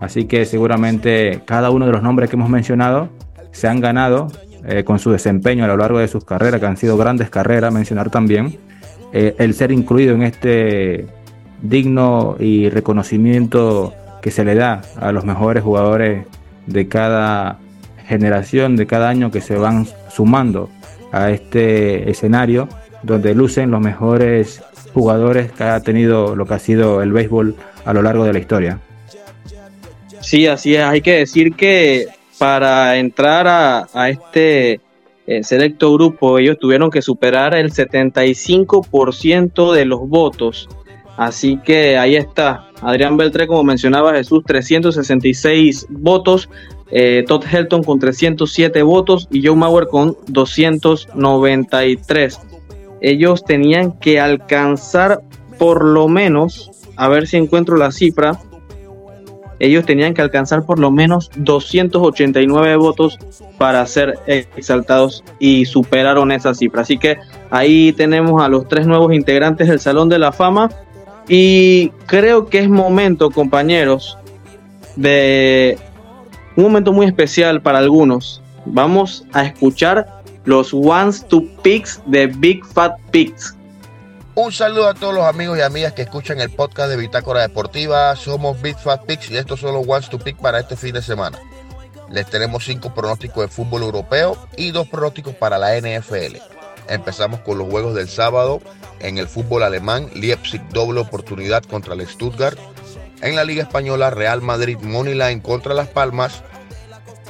Así 0.00 0.26
que 0.26 0.44
seguramente 0.44 1.42
cada 1.44 1.70
uno 1.70 1.86
de 1.86 1.92
los 1.92 2.02
nombres 2.02 2.28
que 2.28 2.36
hemos 2.36 2.50
mencionado 2.50 3.08
se 3.50 3.68
han 3.68 3.80
ganado 3.80 4.28
eh, 4.66 4.84
con 4.84 4.98
su 4.98 5.10
desempeño 5.10 5.64
a 5.64 5.68
lo 5.68 5.76
largo 5.76 5.98
de 5.98 6.08
sus 6.08 6.24
carreras, 6.24 6.60
que 6.60 6.66
han 6.66 6.76
sido 6.76 6.96
grandes 6.96 7.30
carreras, 7.30 7.72
mencionar 7.72 8.10
también, 8.10 8.58
eh, 9.12 9.34
el 9.38 9.54
ser 9.54 9.72
incluido 9.72 10.14
en 10.14 10.22
este 10.22 11.06
digno 11.62 12.36
y 12.38 12.68
reconocimiento 12.68 13.94
que 14.20 14.30
se 14.30 14.44
le 14.44 14.54
da 14.54 14.82
a 14.96 15.12
los 15.12 15.24
mejores 15.24 15.62
jugadores 15.62 16.26
de 16.66 16.88
cada 16.88 17.58
generación, 18.06 18.76
de 18.76 18.86
cada 18.86 19.08
año 19.08 19.30
que 19.30 19.40
se 19.40 19.56
van 19.56 19.86
sumando 20.10 20.70
a 21.12 21.30
este 21.30 22.10
escenario 22.10 22.68
donde 23.02 23.34
lucen 23.34 23.70
los 23.70 23.80
mejores 23.80 24.62
jugadores 24.92 25.52
que 25.52 25.64
ha 25.64 25.80
tenido 25.80 26.34
lo 26.34 26.46
que 26.46 26.54
ha 26.54 26.58
sido 26.58 27.02
el 27.02 27.12
béisbol 27.12 27.54
a 27.84 27.92
lo 27.92 28.02
largo 28.02 28.24
de 28.24 28.32
la 28.32 28.38
historia. 28.38 28.80
Sí, 30.20 30.46
así 30.46 30.74
es. 30.74 30.82
Hay 30.82 31.02
que 31.02 31.18
decir 31.18 31.54
que 31.54 32.06
para 32.38 32.96
entrar 32.96 33.46
a, 33.46 34.08
este 34.08 34.80
eh, 35.26 35.44
selecto 35.44 35.92
grupo, 35.92 36.38
ellos 36.38 36.58
tuvieron 36.58 36.90
que 36.90 37.02
superar 37.02 37.54
el 37.54 37.70
75% 37.70 39.72
de 39.72 39.84
los 39.84 40.08
votos. 40.08 40.68
Así 41.16 41.58
que 41.64 41.96
ahí 41.96 42.16
está. 42.16 42.68
Adrián 42.82 43.16
Beltré, 43.16 43.46
como 43.46 43.64
mencionaba 43.64 44.14
Jesús, 44.14 44.42
366 44.46 45.86
votos. 45.90 46.50
Eh, 46.90 47.24
Todd 47.26 47.42
Helton 47.50 47.82
con 47.82 47.98
307 47.98 48.82
votos 48.82 49.26
y 49.30 49.44
Joe 49.44 49.56
Mauer 49.56 49.88
con 49.88 50.16
293. 50.28 52.38
Ellos 53.00 53.44
tenían 53.44 53.98
que 53.98 54.20
alcanzar 54.20 55.22
por 55.58 55.84
lo 55.84 56.06
menos, 56.06 56.70
a 56.96 57.08
ver 57.08 57.26
si 57.26 57.38
encuentro 57.38 57.76
la 57.76 57.90
cifra, 57.90 58.38
ellos 59.58 59.86
tenían 59.86 60.14
que 60.14 60.22
alcanzar 60.22 60.64
por 60.64 60.78
lo 60.78 60.90
menos 60.90 61.30
289 61.36 62.76
votos 62.76 63.18
para 63.56 63.84
ser 63.86 64.18
exaltados 64.26 65.24
y 65.38 65.64
superaron 65.64 66.30
esa 66.30 66.54
cifra. 66.54 66.82
Así 66.82 66.98
que 66.98 67.18
ahí 67.50 67.92
tenemos 67.92 68.42
a 68.42 68.48
los 68.48 68.68
tres 68.68 68.86
nuevos 68.86 69.14
integrantes 69.14 69.68
del 69.68 69.80
Salón 69.80 70.08
de 70.08 70.18
la 70.18 70.32
Fama 70.32 70.68
y 71.28 71.90
creo 72.06 72.46
que 72.46 72.60
es 72.60 72.68
momento, 72.68 73.30
compañeros, 73.30 74.16
de 74.96 75.78
un 76.56 76.64
momento 76.64 76.92
muy 76.92 77.06
especial 77.06 77.60
para 77.62 77.78
algunos. 77.78 78.40
Vamos 78.64 79.24
a 79.32 79.44
escuchar 79.44 80.22
los 80.44 80.72
Ones 80.72 81.26
to 81.28 81.42
Picks 81.62 82.00
de 82.06 82.26
Big 82.26 82.64
Fat 82.64 82.98
Picks. 83.10 83.54
Un 84.34 84.52
saludo 84.52 84.88
a 84.88 84.94
todos 84.94 85.14
los 85.14 85.24
amigos 85.24 85.58
y 85.58 85.62
amigas 85.62 85.94
que 85.94 86.02
escuchan 86.02 86.40
el 86.40 86.50
podcast 86.50 86.90
de 86.90 86.96
Bitácora 86.96 87.40
Deportiva. 87.40 88.14
Somos 88.16 88.60
Big 88.60 88.76
Fat 88.78 89.04
Picks 89.04 89.30
y 89.30 89.36
estos 89.36 89.60
son 89.60 89.74
los 89.74 89.86
Ones 89.88 90.08
to 90.08 90.18
Pick 90.18 90.36
para 90.36 90.60
este 90.60 90.76
fin 90.76 90.92
de 90.92 91.02
semana. 91.02 91.38
Les 92.10 92.26
tenemos 92.26 92.64
cinco 92.64 92.94
pronósticos 92.94 93.44
de 93.44 93.48
fútbol 93.48 93.82
europeo 93.82 94.36
y 94.56 94.70
dos 94.70 94.88
pronósticos 94.88 95.34
para 95.34 95.58
la 95.58 95.76
NFL. 95.80 96.55
Empezamos 96.88 97.40
con 97.40 97.58
los 97.58 97.68
juegos 97.68 97.94
del 97.94 98.08
sábado 98.08 98.60
en 99.00 99.18
el 99.18 99.28
fútbol 99.28 99.62
alemán, 99.62 100.08
Leipzig 100.14 100.62
doble 100.70 101.00
oportunidad 101.00 101.64
contra 101.64 101.94
el 101.94 102.06
Stuttgart. 102.06 102.58
En 103.22 103.36
la 103.36 103.44
Liga 103.44 103.62
Española, 103.62 104.10
Real 104.10 104.42
Madrid 104.42 104.78
Moneyline 104.80 105.40
contra 105.40 105.74
Las 105.74 105.88
Palmas. 105.88 106.42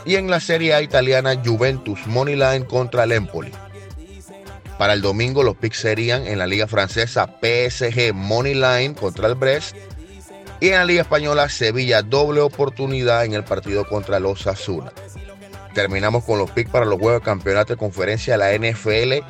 Y 0.05 0.17
en 0.17 0.31
la 0.31 0.41
Serie 0.41 0.75
A 0.75 0.83
italiana, 0.83 1.41
Juventus 1.45 2.07
Moneyline 2.07 2.65
contra 2.65 3.05
el 3.05 3.13
Empoli. 3.13 3.53
Para 4.79 4.93
el 4.93 5.01
domingo, 5.01 5.43
los 5.43 5.57
picks 5.57 5.79
serían 5.79 6.27
en 6.27 6.39
la 6.39 6.47
Liga 6.47 6.67
Francesa, 6.67 7.27
PSG 7.41 8.13
Moneyline 8.15 8.95
contra 8.95 9.27
el 9.27 9.35
Brest. 9.35 9.75
Y 10.61 10.69
en 10.69 10.75
la 10.75 10.85
Liga 10.85 11.03
Española, 11.03 11.49
Sevilla 11.49 12.03
doble 12.03 12.41
oportunidad 12.41 13.25
en 13.25 13.35
el 13.35 13.45
partido 13.45 13.89
contra 13.89 14.21
los 14.21 14.47
Osasuna. 14.47 14.93
Terminamos 15.75 16.25
con 16.25 16.39
los 16.39 16.51
picks 16.51 16.71
para 16.71 16.87
los 16.87 16.99
juegos 16.99 17.21
de 17.21 17.25
campeonato 17.25 17.75
de 17.75 17.79
conferencia 17.79 18.39
de 18.39 18.39
la 18.39 18.71
NFL 18.71 19.27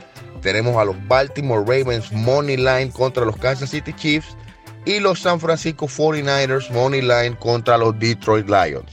tenemos 0.47 0.77
a 0.77 0.85
los 0.85 0.95
Baltimore 1.09 1.65
Ravens 1.67 2.13
Money 2.13 2.57
Line 2.57 2.93
contra 2.93 3.25
los 3.25 3.37
Kansas 3.37 3.71
City 3.71 3.93
Chiefs 3.93 4.37
y 4.85 5.01
los 5.01 5.19
San 5.19 5.41
Francisco 5.41 5.89
49ers 5.89 6.71
Money 6.71 7.03
Line 7.03 7.37
contra 7.37 7.77
los 7.77 7.99
Detroit 7.99 8.49
Lions. 8.49 8.93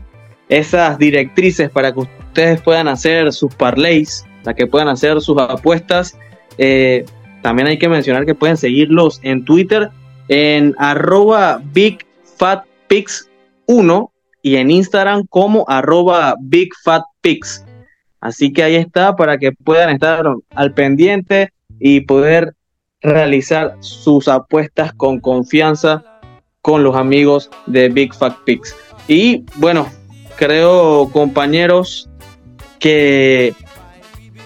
esas 0.48 0.98
directrices 0.98 1.70
para 1.70 1.92
que 1.92 2.00
ustedes 2.00 2.60
puedan 2.62 2.88
hacer 2.88 3.32
sus 3.32 3.54
parlays, 3.54 4.26
para 4.42 4.54
que 4.54 4.66
puedan 4.66 4.88
hacer 4.88 5.20
sus 5.20 5.38
apuestas, 5.38 6.18
eh, 6.58 7.04
también 7.42 7.68
hay 7.68 7.78
que 7.78 7.88
mencionar 7.88 8.26
que 8.26 8.34
pueden 8.34 8.56
seguirlos 8.56 9.20
en 9.22 9.44
Twitter 9.44 9.90
en 10.28 10.74
arroba 10.78 11.62
BigFatPix1 11.72 14.10
y 14.42 14.56
en 14.56 14.70
Instagram 14.70 15.26
como 15.28 15.64
arroba 15.68 16.34
BigFatPix. 16.40 17.64
Así 18.20 18.52
que 18.52 18.62
ahí 18.62 18.76
está 18.76 19.16
para 19.16 19.38
que 19.38 19.52
puedan 19.52 19.90
estar 19.90 20.24
al 20.54 20.74
pendiente 20.74 21.52
y 21.78 22.02
poder 22.02 22.54
realizar 23.02 23.76
sus 23.80 24.28
apuestas 24.28 24.92
con 24.94 25.20
confianza 25.20 26.04
con 26.62 26.82
los 26.82 26.96
amigos 26.96 27.50
de 27.66 27.88
Big 27.88 28.14
Fat 28.14 28.36
Picks. 28.44 28.74
Y 29.08 29.44
bueno, 29.56 29.88
creo 30.36 31.08
compañeros 31.12 32.08
que 32.78 33.54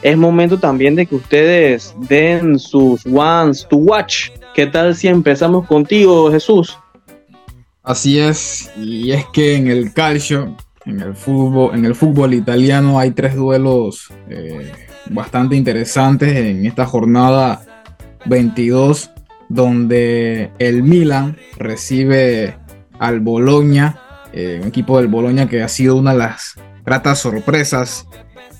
es 0.03 0.17
momento 0.17 0.59
también 0.59 0.95
de 0.95 1.07
que 1.07 1.17
ustedes 1.17 1.95
den 2.09 2.59
sus 2.59 3.05
ones 3.07 3.67
to 3.69 3.77
watch. 3.77 4.31
¿Qué 4.55 4.67
tal 4.67 4.95
si 4.95 5.09
empezamos 5.09 5.67
contigo, 5.67 6.31
Jesús? 6.31 6.79
Así 7.83 8.19
es, 8.19 8.71
y 8.79 9.13
es 9.13 9.27
que 9.33 9.57
en 9.57 9.69
el 9.69 9.93
calcio, 9.93 10.57
en 10.87 11.01
el 11.01 11.15
fútbol, 11.15 11.75
en 11.75 11.85
el 11.85 11.95
fútbol 11.95 12.33
italiano 12.33 12.99
hay 12.99 13.11
tres 13.11 13.35
duelos 13.35 14.11
eh, 14.31 14.73
bastante 15.11 15.55
interesantes 15.55 16.35
en 16.35 16.65
esta 16.65 16.87
jornada 16.87 17.74
22 18.27 19.11
donde 19.49 20.51
el 20.59 20.83
Milan 20.83 21.37
recibe 21.57 22.57
al 22.99 23.21
Bologna, 23.21 24.01
eh, 24.33 24.59
un 24.63 24.69
equipo 24.69 24.99
del 24.99 25.09
Bologna 25.09 25.49
que 25.49 25.63
ha 25.63 25.69
sido 25.69 25.97
una 25.97 26.13
de 26.13 26.19
las 26.19 26.55
gratas 26.85 27.21
sorpresas 27.21 28.07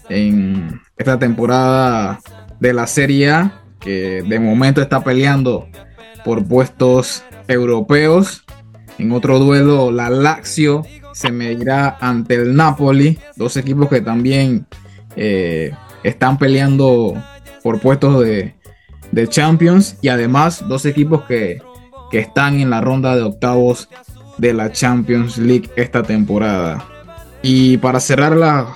en 0.09 0.81
esta 0.97 1.19
temporada 1.19 2.21
de 2.61 2.73
la 2.73 2.87
Serie 2.87 3.31
A, 3.31 3.63
que 3.81 4.23
de 4.23 4.39
momento 4.39 4.81
está 4.81 5.03
peleando 5.03 5.69
por 6.25 6.47
puestos 6.47 7.25
europeos. 7.49 8.45
En 8.99 9.13
otro 9.13 9.39
duelo, 9.39 9.91
la 9.91 10.11
Lazio 10.11 10.85
se 11.13 11.31
medirá 11.31 11.97
ante 12.01 12.35
el 12.35 12.55
Napoli, 12.55 13.19
dos 13.37 13.57
equipos 13.57 13.89
que 13.89 14.01
también 14.01 14.67
eh, 15.17 15.73
están 16.03 16.39
peleando 16.39 17.15
por 17.63 17.81
puestos 17.81 18.21
de, 18.21 18.55
de 19.15 19.29
Champions 19.29 19.97
y 20.03 20.09
además 20.09 20.65
dos 20.69 20.85
equipos 20.85 21.23
que, 21.23 21.63
están 22.13 22.61
en 22.61 22.71
la 22.71 22.81
ronda 22.81 23.17
de 23.17 23.23
octavos 23.23 23.89
de 24.39 24.55
la 24.55 24.71
Champions 24.71 25.37
League 25.37 25.69
esta 25.75 26.05
temporada. 26.05 26.87
Y 27.43 27.79
para 27.79 27.99
cerrar 27.99 28.37
la, 28.37 28.69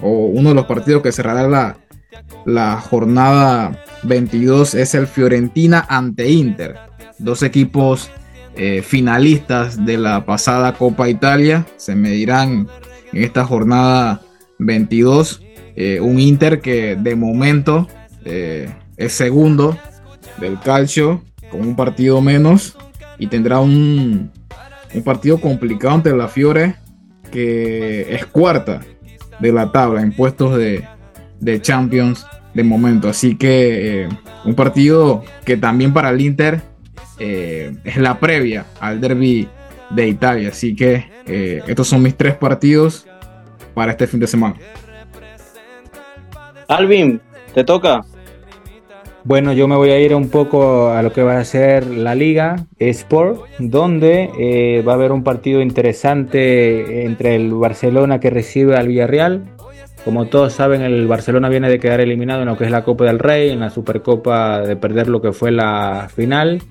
o 0.00 0.28
uno 0.28 0.48
de 0.48 0.54
los 0.54 0.64
partidos 0.64 1.02
que 1.02 1.12
cerrará 1.12 1.46
la, 1.46 1.76
la 2.46 2.80
jornada 2.80 3.84
22 4.04 4.74
es 4.76 4.94
el 4.94 5.06
Fiorentina 5.06 5.84
ante 5.90 6.30
Inter. 6.30 6.76
Dos 7.18 7.42
equipos 7.42 8.10
eh, 8.56 8.80
finalistas 8.80 9.84
de 9.84 9.98
la 9.98 10.24
pasada 10.24 10.72
Copa 10.72 11.10
Italia 11.10 11.66
se 11.76 11.94
medirán 11.94 12.66
en 13.12 13.24
esta 13.24 13.44
jornada 13.44 14.22
22. 14.58 15.42
Eh, 15.76 16.00
un 16.00 16.18
Inter 16.18 16.62
que 16.62 16.96
de 16.96 17.14
momento 17.14 17.86
eh, 18.24 18.70
es 18.96 19.12
segundo 19.12 19.78
del 20.38 20.58
calcio 20.60 21.22
con 21.50 21.60
un 21.60 21.76
partido 21.76 22.20
menos 22.20 22.76
y 23.18 23.26
tendrá 23.28 23.60
un, 23.60 24.30
un 24.94 25.02
partido 25.02 25.40
complicado 25.40 25.94
ante 25.94 26.14
la 26.14 26.28
Fiore 26.28 26.76
que 27.30 28.14
es 28.14 28.26
cuarta 28.26 28.80
de 29.40 29.52
la 29.52 29.70
tabla 29.72 30.02
en 30.02 30.12
puestos 30.12 30.56
de, 30.56 30.84
de 31.40 31.60
Champions 31.60 32.26
de 32.54 32.64
momento. 32.64 33.08
Así 33.08 33.36
que 33.36 34.04
eh, 34.04 34.08
un 34.44 34.54
partido 34.54 35.22
que 35.44 35.56
también 35.56 35.92
para 35.92 36.10
el 36.10 36.20
Inter 36.20 36.62
eh, 37.18 37.76
es 37.84 37.96
la 37.96 38.18
previa 38.18 38.66
al 38.80 39.00
derby 39.00 39.48
de 39.90 40.08
Italia. 40.08 40.48
Así 40.48 40.74
que 40.74 41.10
eh, 41.26 41.62
estos 41.66 41.88
son 41.88 42.02
mis 42.02 42.16
tres 42.16 42.34
partidos 42.34 43.06
para 43.74 43.92
este 43.92 44.06
fin 44.06 44.20
de 44.20 44.26
semana. 44.26 44.56
Alvin, 46.68 47.20
te 47.54 47.62
toca. 47.62 48.04
Bueno, 49.26 49.52
yo 49.52 49.66
me 49.66 49.74
voy 49.74 49.90
a 49.90 49.98
ir 49.98 50.14
un 50.14 50.28
poco 50.28 50.90
a 50.90 51.02
lo 51.02 51.12
que 51.12 51.24
va 51.24 51.38
a 51.38 51.44
ser 51.44 51.84
la 51.84 52.14
Liga 52.14 52.64
Sport, 52.78 53.40
donde 53.58 54.30
eh, 54.38 54.84
va 54.86 54.92
a 54.92 54.94
haber 54.94 55.10
un 55.10 55.24
partido 55.24 55.60
interesante 55.60 57.04
entre 57.04 57.34
el 57.34 57.52
Barcelona 57.52 58.20
que 58.20 58.30
recibe 58.30 58.76
al 58.76 58.86
Villarreal. 58.86 59.42
Como 60.04 60.26
todos 60.26 60.52
saben, 60.52 60.82
el 60.82 61.08
Barcelona 61.08 61.48
viene 61.48 61.68
de 61.68 61.80
quedar 61.80 62.00
eliminado 62.00 62.42
en 62.42 62.46
lo 62.46 62.56
que 62.56 62.66
es 62.66 62.70
la 62.70 62.84
Copa 62.84 63.06
del 63.06 63.18
Rey, 63.18 63.50
en 63.50 63.58
la 63.58 63.70
Supercopa 63.70 64.60
de 64.60 64.76
perder 64.76 65.08
lo 65.08 65.20
que 65.20 65.32
fue 65.32 65.50
la 65.50 66.08
final. 66.14 66.62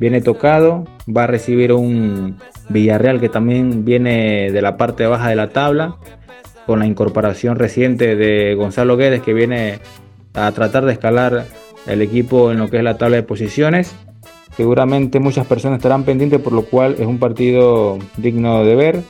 Viene 0.00 0.20
tocado, 0.20 0.86
va 1.16 1.22
a 1.22 1.28
recibir 1.28 1.72
un 1.72 2.38
Villarreal 2.70 3.20
que 3.20 3.28
también 3.28 3.84
viene 3.84 4.50
de 4.50 4.62
la 4.62 4.76
parte 4.76 5.06
baja 5.06 5.28
de 5.28 5.36
la 5.36 5.50
tabla, 5.50 5.94
con 6.66 6.80
la 6.80 6.86
incorporación 6.86 7.54
reciente 7.54 8.16
de 8.16 8.56
Gonzalo 8.56 8.96
Guedes 8.96 9.22
que 9.22 9.32
viene 9.32 9.78
a 10.34 10.50
tratar 10.50 10.84
de 10.86 10.92
escalar 10.92 11.44
el 11.90 12.02
equipo 12.02 12.52
en 12.52 12.58
lo 12.58 12.68
que 12.68 12.78
es 12.78 12.82
la 12.82 12.96
tabla 12.96 13.16
de 13.16 13.22
posiciones. 13.22 13.94
Seguramente 14.56 15.20
muchas 15.20 15.46
personas 15.46 15.78
estarán 15.78 16.04
pendientes, 16.04 16.40
por 16.40 16.52
lo 16.52 16.62
cual 16.62 16.96
es 16.98 17.06
un 17.06 17.18
partido 17.18 17.98
digno 18.16 18.64
de 18.64 18.74
ver, 18.74 19.00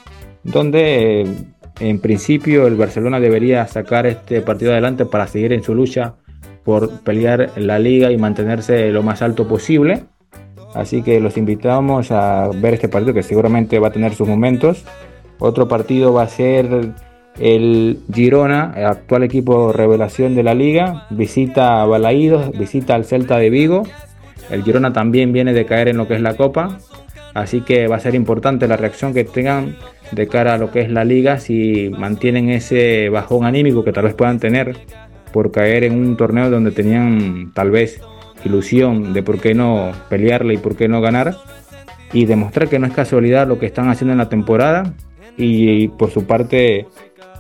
donde 0.45 1.23
eh, 1.23 1.27
en 1.81 2.01
principio 2.01 2.67
el 2.67 2.77
Barcelona 2.77 3.21
debería 3.21 3.67
sacar 3.67 4.07
este 4.07 4.43
partido 4.43 4.73
adelante 4.73 5.07
para 5.07 5.27
seguir 5.27 5.53
en 5.53 5.63
su 5.63 5.75
lucha 5.75 6.15
por 6.65 7.01
pelear 7.01 7.53
la 7.57 7.79
liga 7.79 8.11
y 8.13 8.19
mantenerse 8.19 8.91
lo 8.91 9.03
más 9.03 9.23
alto 9.23 9.49
posible. 9.49 10.05
Así 10.75 11.03
que 11.03 11.19
los 11.21 11.37
invitamos 11.37 12.13
a 12.13 12.49
ver 12.55 12.75
este 12.75 12.89
partido 12.89 13.15
que 13.15 13.23
seguramente 13.23 13.79
va 13.79 13.89
a 13.89 13.93
tener 13.93 14.15
sus 14.15 14.29
momentos. 14.29 14.85
Otro 15.39 15.69
partido 15.69 16.13
va 16.13 16.25
a 16.25 16.29
ser 16.29 16.93
el 17.41 18.01
Girona, 18.13 18.73
el 18.77 18.85
actual 18.85 19.23
equipo 19.23 19.73
revelación 19.73 20.35
de 20.35 20.43
la 20.43 20.55
liga, 20.55 21.07
visita 21.11 21.83
a 21.83 21.87
Balaídos, 21.87 22.53
visita 22.57 22.95
al 22.95 23.05
Celta 23.05 23.39
de 23.39 23.51
Vigo. 23.51 23.83
El 24.51 24.63
Girona 24.63 24.93
también 24.93 25.33
viene 25.33 25.53
de 25.53 25.65
caer 25.65 25.89
en 25.89 25.97
lo 25.97 26.07
que 26.07 26.15
es 26.15 26.21
la 26.21 26.37
Copa, 26.37 26.79
así 27.35 27.63
que 27.63 27.89
va 27.89 27.97
a 27.97 28.01
ser 28.01 28.15
importante 28.15 28.69
la 28.69 28.77
reacción 28.77 29.15
que 29.15 29.25
tengan 29.25 29.77
de 30.13 30.29
cara 30.29 30.55
a 30.55 30.59
lo 30.59 30.71
que 30.71 30.81
es 30.81 30.91
la 30.91 31.05
liga 31.05 31.39
si 31.39 31.89
mantienen 31.89 32.51
ese 32.51 33.09
bajón 33.09 33.45
anímico 33.47 33.85
que 33.85 33.93
tal 33.93 34.05
vez 34.05 34.15
puedan 34.15 34.41
tener 34.41 34.77
por 35.33 35.51
caer 35.53 35.85
en 35.85 35.95
un 35.95 36.17
torneo 36.17 36.51
donde 36.51 36.73
tenían 36.73 37.53
tal 37.55 37.71
vez 37.71 38.01
ilusión 38.45 39.13
de 39.13 39.23
por 39.23 39.41
qué 39.41 39.55
no 39.55 39.93
pelearle 40.09 40.55
y 40.55 40.59
por 40.59 40.77
qué 40.77 40.89
no 40.89 41.01
ganar. 41.01 41.37
Y 42.13 42.25
demostrar 42.25 42.69
que 42.69 42.79
no 42.79 42.87
es 42.87 42.93
casualidad 42.93 43.47
lo 43.47 43.59
que 43.59 43.67
están 43.67 43.89
haciendo 43.89 44.13
en 44.13 44.19
la 44.19 44.29
temporada. 44.29 44.95
Y 45.37 45.89
por 45.89 46.11
su 46.11 46.27
parte 46.27 46.87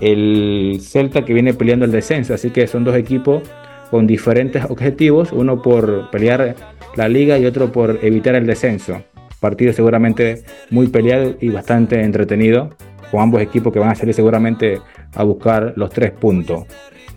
el 0.00 0.78
Celta 0.80 1.24
que 1.24 1.34
viene 1.34 1.54
peleando 1.54 1.84
el 1.84 1.92
descenso. 1.92 2.34
Así 2.34 2.50
que 2.50 2.66
son 2.66 2.84
dos 2.84 2.96
equipos 2.96 3.42
con 3.90 4.06
diferentes 4.06 4.64
objetivos, 4.64 5.32
uno 5.32 5.62
por 5.62 6.10
pelear 6.10 6.54
la 6.96 7.08
liga 7.08 7.38
y 7.38 7.46
otro 7.46 7.72
por 7.72 7.98
evitar 8.02 8.34
el 8.34 8.46
descenso. 8.46 9.02
Partido 9.40 9.72
seguramente 9.72 10.42
muy 10.70 10.88
peleado 10.88 11.34
y 11.40 11.48
bastante 11.48 12.02
entretenido, 12.02 12.70
con 13.10 13.20
ambos 13.20 13.42
equipos 13.42 13.72
que 13.72 13.78
van 13.78 13.90
a 13.90 13.94
salir 13.94 14.14
seguramente 14.14 14.80
a 15.14 15.24
buscar 15.24 15.72
los 15.76 15.90
tres 15.90 16.12
puntos. 16.12 16.64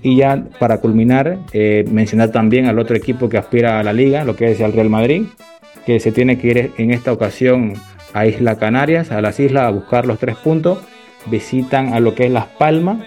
Y 0.02 0.18
ya 0.18 0.44
para 0.60 0.80
culminar, 0.80 1.38
eh, 1.54 1.86
mencionar 1.90 2.32
también 2.32 2.66
al 2.66 2.80
otro 2.80 2.96
equipo 2.96 3.30
que 3.30 3.38
aspira 3.38 3.80
a 3.80 3.84
la 3.84 3.94
liga, 3.94 4.26
lo 4.26 4.36
que 4.36 4.52
es 4.52 4.60
el 4.60 4.74
Real 4.74 4.90
Madrid, 4.90 5.24
que 5.86 6.00
se 6.00 6.12
tiene 6.12 6.38
que 6.38 6.48
ir 6.48 6.72
en 6.78 6.92
esta 6.92 7.12
ocasión 7.12 7.74
a 8.14 8.26
Isla 8.26 8.58
Canarias, 8.58 9.12
a 9.12 9.22
las 9.22 9.40
islas, 9.40 9.64
a 9.64 9.70
buscar 9.70 10.06
los 10.06 10.20
tres 10.20 10.36
puntos 10.36 10.80
visitan 11.28 11.94
a 11.94 12.00
lo 12.00 12.16
que 12.16 12.26
es 12.26 12.32
Las 12.32 12.46
Palmas. 12.46 13.04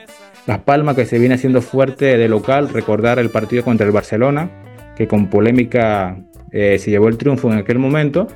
Las 0.46 0.58
Palmas 0.60 0.96
que 0.96 1.06
se 1.06 1.18
viene 1.18 1.34
haciendo 1.34 1.60
fuerte 1.60 2.16
de 2.16 2.28
local, 2.28 2.68
recordar 2.68 3.18
el 3.18 3.30
partido 3.30 3.64
contra 3.64 3.86
el 3.86 3.92
Barcelona, 3.92 4.50
que 4.96 5.08
con 5.08 5.28
polémica 5.28 6.16
eh, 6.52 6.78
se 6.78 6.90
llevó 6.90 7.08
el 7.08 7.18
triunfo 7.18 7.52
en 7.52 7.58
aquel 7.58 7.78
momento 7.78 8.28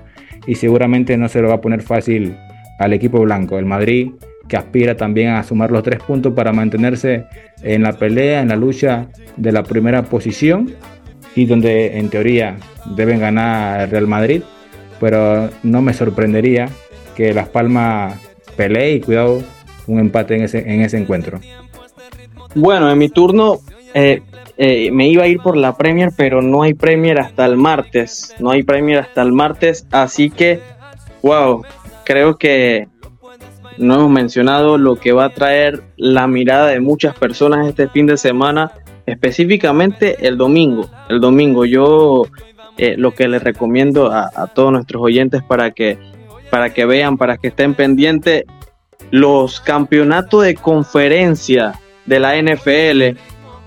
y 0.46 0.56
seguramente 0.56 1.16
no 1.16 1.28
se 1.28 1.40
lo 1.40 1.48
va 1.48 1.54
a 1.54 1.60
poner 1.60 1.82
fácil 1.82 2.36
al 2.78 2.92
equipo 2.92 3.20
blanco. 3.20 3.58
El 3.58 3.66
Madrid 3.66 4.10
que 4.50 4.56
aspira 4.56 4.96
también 4.96 5.28
a 5.28 5.44
sumar 5.44 5.70
los 5.70 5.84
tres 5.84 6.00
puntos 6.02 6.34
para 6.34 6.52
mantenerse 6.52 7.24
en 7.62 7.84
la 7.84 7.92
pelea, 7.92 8.42
en 8.42 8.48
la 8.48 8.56
lucha 8.56 9.06
de 9.36 9.52
la 9.52 9.62
primera 9.62 10.02
posición 10.02 10.74
y 11.36 11.46
donde 11.46 11.98
en 11.98 12.10
teoría 12.10 12.56
deben 12.96 13.20
ganar 13.20 13.82
el 13.82 13.90
Real 13.90 14.08
Madrid, 14.08 14.42
pero 14.98 15.48
no 15.62 15.82
me 15.82 15.94
sorprendería 15.94 16.68
que 17.14 17.32
Las 17.32 17.48
Palmas 17.48 18.20
pelee 18.56 18.94
y 18.94 19.00
cuidado 19.00 19.40
un 19.90 19.98
empate 19.98 20.36
en 20.36 20.42
ese, 20.42 20.58
en 20.58 20.82
ese 20.82 20.98
encuentro. 20.98 21.40
Bueno, 22.54 22.90
en 22.90 22.98
mi 22.98 23.08
turno, 23.08 23.58
eh, 23.94 24.22
eh, 24.56 24.90
me 24.90 25.08
iba 25.08 25.24
a 25.24 25.26
ir 25.26 25.40
por 25.40 25.56
la 25.56 25.76
Premier, 25.76 26.10
pero 26.16 26.42
no 26.42 26.62
hay 26.62 26.74
Premier 26.74 27.20
hasta 27.20 27.46
el 27.46 27.56
martes. 27.56 28.34
No 28.38 28.50
hay 28.50 28.62
Premier 28.62 28.98
hasta 28.98 29.22
el 29.22 29.32
martes, 29.32 29.86
así 29.90 30.30
que, 30.30 30.60
wow, 31.22 31.62
creo 32.04 32.36
que 32.36 32.88
no 33.78 33.94
hemos 33.94 34.10
mencionado 34.10 34.78
lo 34.78 34.96
que 34.96 35.12
va 35.12 35.26
a 35.26 35.30
traer 35.30 35.82
la 35.96 36.26
mirada 36.26 36.68
de 36.68 36.80
muchas 36.80 37.16
personas 37.16 37.66
este 37.66 37.88
fin 37.88 38.06
de 38.06 38.16
semana, 38.16 38.72
específicamente 39.06 40.26
el 40.26 40.36
domingo. 40.36 40.90
El 41.08 41.20
domingo 41.20 41.64
yo 41.64 42.24
eh, 42.76 42.96
lo 42.96 43.14
que 43.14 43.28
les 43.28 43.42
recomiendo 43.42 44.10
a, 44.10 44.30
a, 44.34 44.46
todos 44.48 44.72
nuestros 44.72 45.02
oyentes 45.02 45.42
para 45.42 45.70
que, 45.70 45.98
para 46.50 46.72
que 46.72 46.84
vean, 46.84 47.16
para 47.16 47.36
que 47.36 47.48
estén 47.48 47.74
pendientes, 47.74 48.44
los 49.10 49.60
campeonatos 49.60 50.44
de 50.44 50.54
conferencia 50.54 51.80
de 52.06 52.20
la 52.20 52.40
NFL. 52.40 53.18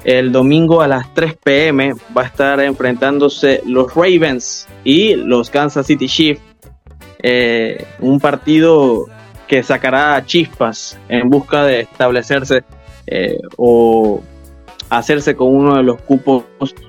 El 0.03 0.31
domingo 0.31 0.81
a 0.81 0.87
las 0.87 1.13
3 1.13 1.37
pm 1.41 1.93
va 2.15 2.23
a 2.23 2.25
estar 2.25 2.59
enfrentándose 2.59 3.61
los 3.65 3.93
Ravens 3.93 4.67
y 4.83 5.15
los 5.15 5.49
Kansas 5.49 5.87
City 5.87 6.07
Chiefs. 6.07 6.41
Eh, 7.19 7.85
un 7.99 8.19
partido 8.19 9.05
que 9.47 9.63
sacará 9.63 10.21
chispas 10.25 10.97
en 11.07 11.29
busca 11.29 11.63
de 11.63 11.81
establecerse 11.81 12.63
eh, 13.07 13.37
o 13.55 14.21
hacerse 14.89 15.35
con 15.35 15.55
uno 15.55 15.77
de 15.77 15.83
los 15.83 16.01
cupos 16.01 16.43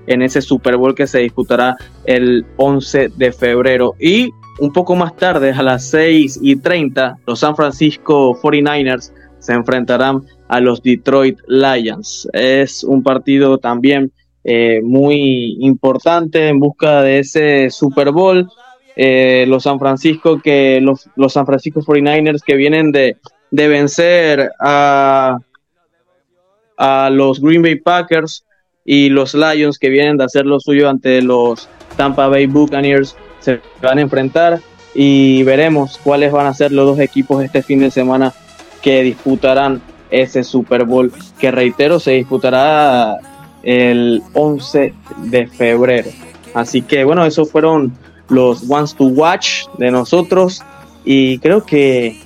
en 0.07 0.23
ese 0.23 0.43
Super 0.43 0.77
Bowl 0.77 0.95
que 0.95 1.07
se 1.07 1.21
disputará 1.21 1.77
el 2.05 2.45
11 2.57 3.11
de 3.17 3.33
febrero. 3.33 3.95
Y 3.99 4.33
un 4.59 4.73
poco 4.73 4.95
más 4.95 5.17
tarde, 5.17 5.53
a 5.53 5.63
las 5.63 5.91
6 5.91 6.41
y 6.43 6.57
30, 6.57 7.19
los 7.27 7.41
San 7.41 7.57
Francisco 7.57 8.39
49ers 8.41 9.13
se 9.39 9.53
enfrentarán 9.53 10.23
a 10.49 10.61
los 10.61 10.83
Detroit 10.83 11.39
Lions. 11.49 12.29
Es 12.33 12.85
un 12.85 13.03
partido 13.03 13.59
también 13.59 14.13
eh, 14.45 14.81
muy 14.83 15.57
importante 15.61 16.49
en 16.49 16.61
busca 16.61 17.03
de 17.03 17.19
ese 17.21 17.71
Super 17.71 18.11
Bowl. 18.11 18.49
Eh, 18.97 19.45
los 19.49 19.65
San 19.65 19.81
Francisco 19.81 20.41
que 20.41 20.81
los, 20.81 21.11
los 21.17 21.33
San 21.33 21.47
Francisco 21.47 21.81
49ers 21.81 22.43
que 22.47 22.55
vienen 22.55 22.93
de, 22.93 23.17
de 23.51 23.69
vencer 23.69 24.53
a, 24.61 25.39
a 26.77 27.11
los 27.11 27.41
Green 27.41 27.63
Bay 27.63 27.75
Packers 27.75 28.45
y 28.85 29.09
los 29.09 29.35
Lions 29.35 29.79
que 29.79 29.89
vienen 29.89 30.17
de 30.17 30.25
hacer 30.25 30.47
lo 30.47 30.61
suyo 30.61 30.89
ante 30.89 31.23
los 31.23 31.69
Tampa 31.97 32.29
Bay 32.29 32.47
Buccaneers 32.47 33.17
se 33.45 33.61
van 33.83 33.99
a 33.99 34.01
enfrentar 34.01 34.61
y 34.95 35.43
veremos 35.43 36.01
cuáles 36.03 36.33
van 36.33 36.47
a 36.47 36.55
ser 36.55 36.73
los 36.73 36.87
dos 36.87 36.99
equipos 36.99 37.45
este 37.45 37.63
fin 37.63 37.81
de 37.81 37.91
semana 37.91 38.33
que 38.81 39.03
disputarán 39.03 39.83
ese 40.11 40.45
Super 40.45 40.85
Bowl 40.85 41.13
que 41.39 41.51
reitero 41.51 42.01
se 42.01 42.13
disputará 42.13 43.19
el 43.63 44.23
11 44.33 44.95
de 45.25 45.47
febrero. 45.47 46.11
Así 46.55 46.83
que 46.83 47.05
bueno, 47.05 47.25
esos 47.27 47.51
fueron 47.51 47.93
los 48.29 48.69
ones 48.69 48.95
to 48.95 49.05
watch 49.05 49.67
de 49.79 49.91
nosotros 49.91 50.63
y 51.05 51.39
creo 51.39 51.65
que 51.65 52.21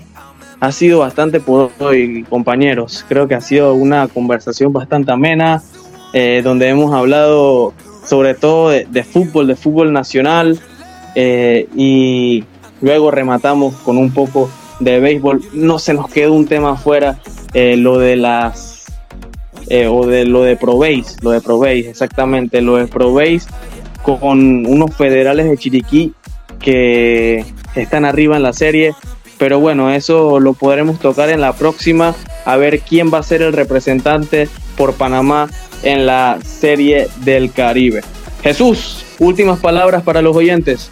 ha 0.60 0.72
sido 0.72 1.00
bastante 1.00 1.40
por 1.40 1.70
hoy, 1.78 2.24
compañeros. 2.28 3.04
Creo 3.08 3.26
que 3.28 3.34
ha 3.34 3.40
sido 3.40 3.74
una 3.74 4.08
conversación 4.08 4.72
bastante 4.72 5.12
amena, 5.12 5.62
eh, 6.12 6.42
donde 6.44 6.68
hemos 6.68 6.92
hablado 6.92 7.72
sobre 8.04 8.34
todo 8.34 8.70
de, 8.70 8.86
de 8.86 9.04
fútbol, 9.04 9.46
de 9.46 9.56
fútbol 9.56 9.92
nacional, 9.92 10.58
eh, 11.20 11.66
y 11.74 12.44
luego 12.80 13.10
rematamos 13.10 13.74
con 13.78 13.98
un 13.98 14.12
poco 14.12 14.48
de 14.78 15.00
béisbol. 15.00 15.42
No 15.52 15.80
se 15.80 15.92
nos 15.92 16.08
quedó 16.08 16.32
un 16.32 16.46
tema 16.46 16.74
afuera, 16.74 17.18
eh, 17.54 17.76
lo 17.76 17.98
de 17.98 18.14
las 18.14 18.84
eh, 19.68 19.88
o 19.88 20.06
de 20.06 20.26
lo 20.26 20.44
de 20.44 20.54
Probéis, 20.54 21.16
lo 21.20 21.32
de 21.32 21.40
Probéis, 21.40 21.88
exactamente, 21.88 22.60
lo 22.60 22.76
de 22.76 22.86
Probéis 22.86 23.48
con 24.04 24.64
unos 24.64 24.94
federales 24.94 25.50
de 25.50 25.58
Chiriquí 25.58 26.12
que 26.60 27.44
están 27.74 28.04
arriba 28.04 28.36
en 28.36 28.44
la 28.44 28.52
serie. 28.52 28.94
Pero 29.38 29.58
bueno, 29.58 29.90
eso 29.90 30.38
lo 30.38 30.52
podremos 30.52 31.00
tocar 31.00 31.30
en 31.30 31.40
la 31.40 31.52
próxima, 31.52 32.14
a 32.44 32.56
ver 32.56 32.78
quién 32.78 33.12
va 33.12 33.18
a 33.18 33.22
ser 33.24 33.42
el 33.42 33.52
representante 33.52 34.48
por 34.76 34.94
Panamá 34.94 35.48
en 35.82 36.06
la 36.06 36.38
serie 36.44 37.08
del 37.24 37.50
Caribe. 37.50 38.02
Jesús, 38.40 39.04
últimas 39.18 39.58
palabras 39.58 40.04
para 40.04 40.22
los 40.22 40.36
oyentes. 40.36 40.90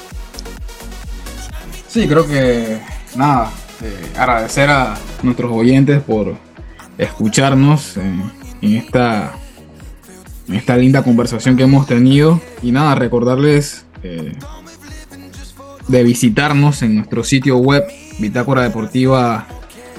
Sí, 1.96 2.06
creo 2.06 2.28
que 2.28 2.78
nada, 3.16 3.50
eh, 3.82 4.12
agradecer 4.18 4.68
a 4.68 4.94
nuestros 5.22 5.50
oyentes 5.50 6.02
por 6.02 6.36
escucharnos 6.98 7.96
en, 7.96 8.30
esta, 8.60 9.32
esta 10.52 10.76
linda 10.76 11.02
conversación 11.02 11.56
que 11.56 11.62
hemos 11.62 11.86
tenido 11.86 12.38
y 12.62 12.70
nada, 12.70 12.94
recordarles 12.96 13.86
eh, 14.02 14.34
de 15.88 16.04
visitarnos 16.04 16.82
en 16.82 16.96
nuestro 16.96 17.24
sitio 17.24 17.56
web 17.56 17.82
bitácoradeportiva.com, 18.18 19.40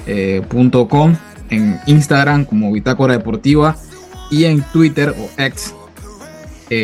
eh, 0.06 1.16
en 1.50 1.80
Instagram 1.86 2.44
como 2.44 2.70
Bitácora 2.70 3.14
Deportiva 3.14 3.74
y 4.30 4.44
en 4.44 4.62
Twitter 4.62 5.16
o 5.18 5.28
X 5.36 5.74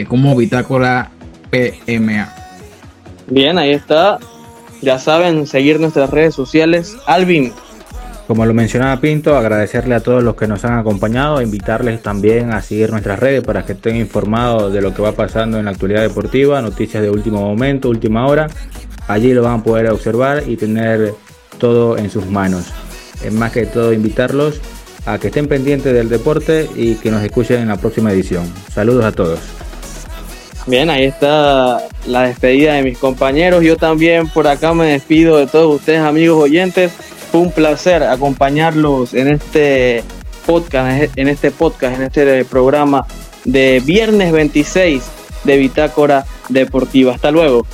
como 0.08 0.34
Bitácora 0.34 1.12
PMA. 1.52 2.34
Bien, 3.28 3.58
ahí 3.58 3.74
está. 3.74 4.18
Ya 4.84 4.98
saben, 4.98 5.46
seguir 5.46 5.80
nuestras 5.80 6.10
redes 6.10 6.34
sociales. 6.34 6.94
Alvin. 7.06 7.54
Como 8.26 8.44
lo 8.44 8.52
mencionaba 8.52 9.00
Pinto, 9.00 9.34
agradecerle 9.34 9.94
a 9.94 10.00
todos 10.00 10.22
los 10.22 10.34
que 10.34 10.46
nos 10.46 10.62
han 10.66 10.78
acompañado, 10.78 11.40
invitarles 11.40 12.02
también 12.02 12.52
a 12.52 12.60
seguir 12.60 12.90
nuestras 12.90 13.18
redes 13.18 13.42
para 13.42 13.64
que 13.64 13.72
estén 13.72 13.96
informados 13.96 14.74
de 14.74 14.82
lo 14.82 14.92
que 14.92 15.00
va 15.00 15.12
pasando 15.12 15.58
en 15.58 15.64
la 15.64 15.70
actualidad 15.70 16.02
deportiva, 16.02 16.60
noticias 16.60 17.02
de 17.02 17.08
último 17.08 17.40
momento, 17.40 17.88
última 17.88 18.26
hora. 18.26 18.46
Allí 19.08 19.32
lo 19.32 19.42
van 19.42 19.60
a 19.60 19.62
poder 19.62 19.90
observar 19.90 20.42
y 20.46 20.58
tener 20.58 21.14
todo 21.58 21.96
en 21.96 22.10
sus 22.10 22.26
manos. 22.26 22.66
Es 23.24 23.32
más 23.32 23.52
que 23.52 23.64
todo 23.64 23.90
invitarlos 23.90 24.60
a 25.06 25.18
que 25.18 25.28
estén 25.28 25.48
pendientes 25.48 25.94
del 25.94 26.10
deporte 26.10 26.68
y 26.76 26.96
que 26.96 27.10
nos 27.10 27.22
escuchen 27.22 27.62
en 27.62 27.68
la 27.68 27.78
próxima 27.78 28.12
edición. 28.12 28.44
Saludos 28.70 29.06
a 29.06 29.12
todos. 29.12 29.63
Bien, 30.66 30.88
ahí 30.88 31.04
está 31.04 31.86
la 32.06 32.22
despedida 32.22 32.74
de 32.74 32.82
mis 32.82 32.96
compañeros. 32.96 33.62
Yo 33.62 33.76
también 33.76 34.28
por 34.28 34.48
acá 34.48 34.72
me 34.72 34.86
despido 34.86 35.36
de 35.36 35.46
todos 35.46 35.76
ustedes, 35.76 36.00
amigos 36.00 36.42
oyentes. 36.42 36.90
Fue 37.30 37.42
un 37.42 37.52
placer 37.52 38.02
acompañarlos 38.02 39.12
en 39.12 39.28
este 39.28 40.02
podcast, 40.46 41.18
en 41.18 41.28
este 41.28 41.50
podcast, 41.50 41.96
en 41.96 42.04
este 42.04 42.44
programa 42.46 43.06
de 43.44 43.82
viernes 43.84 44.32
26 44.32 45.02
de 45.44 45.56
Bitácora 45.58 46.24
Deportiva. 46.48 47.14
Hasta 47.14 47.30
luego. 47.30 47.66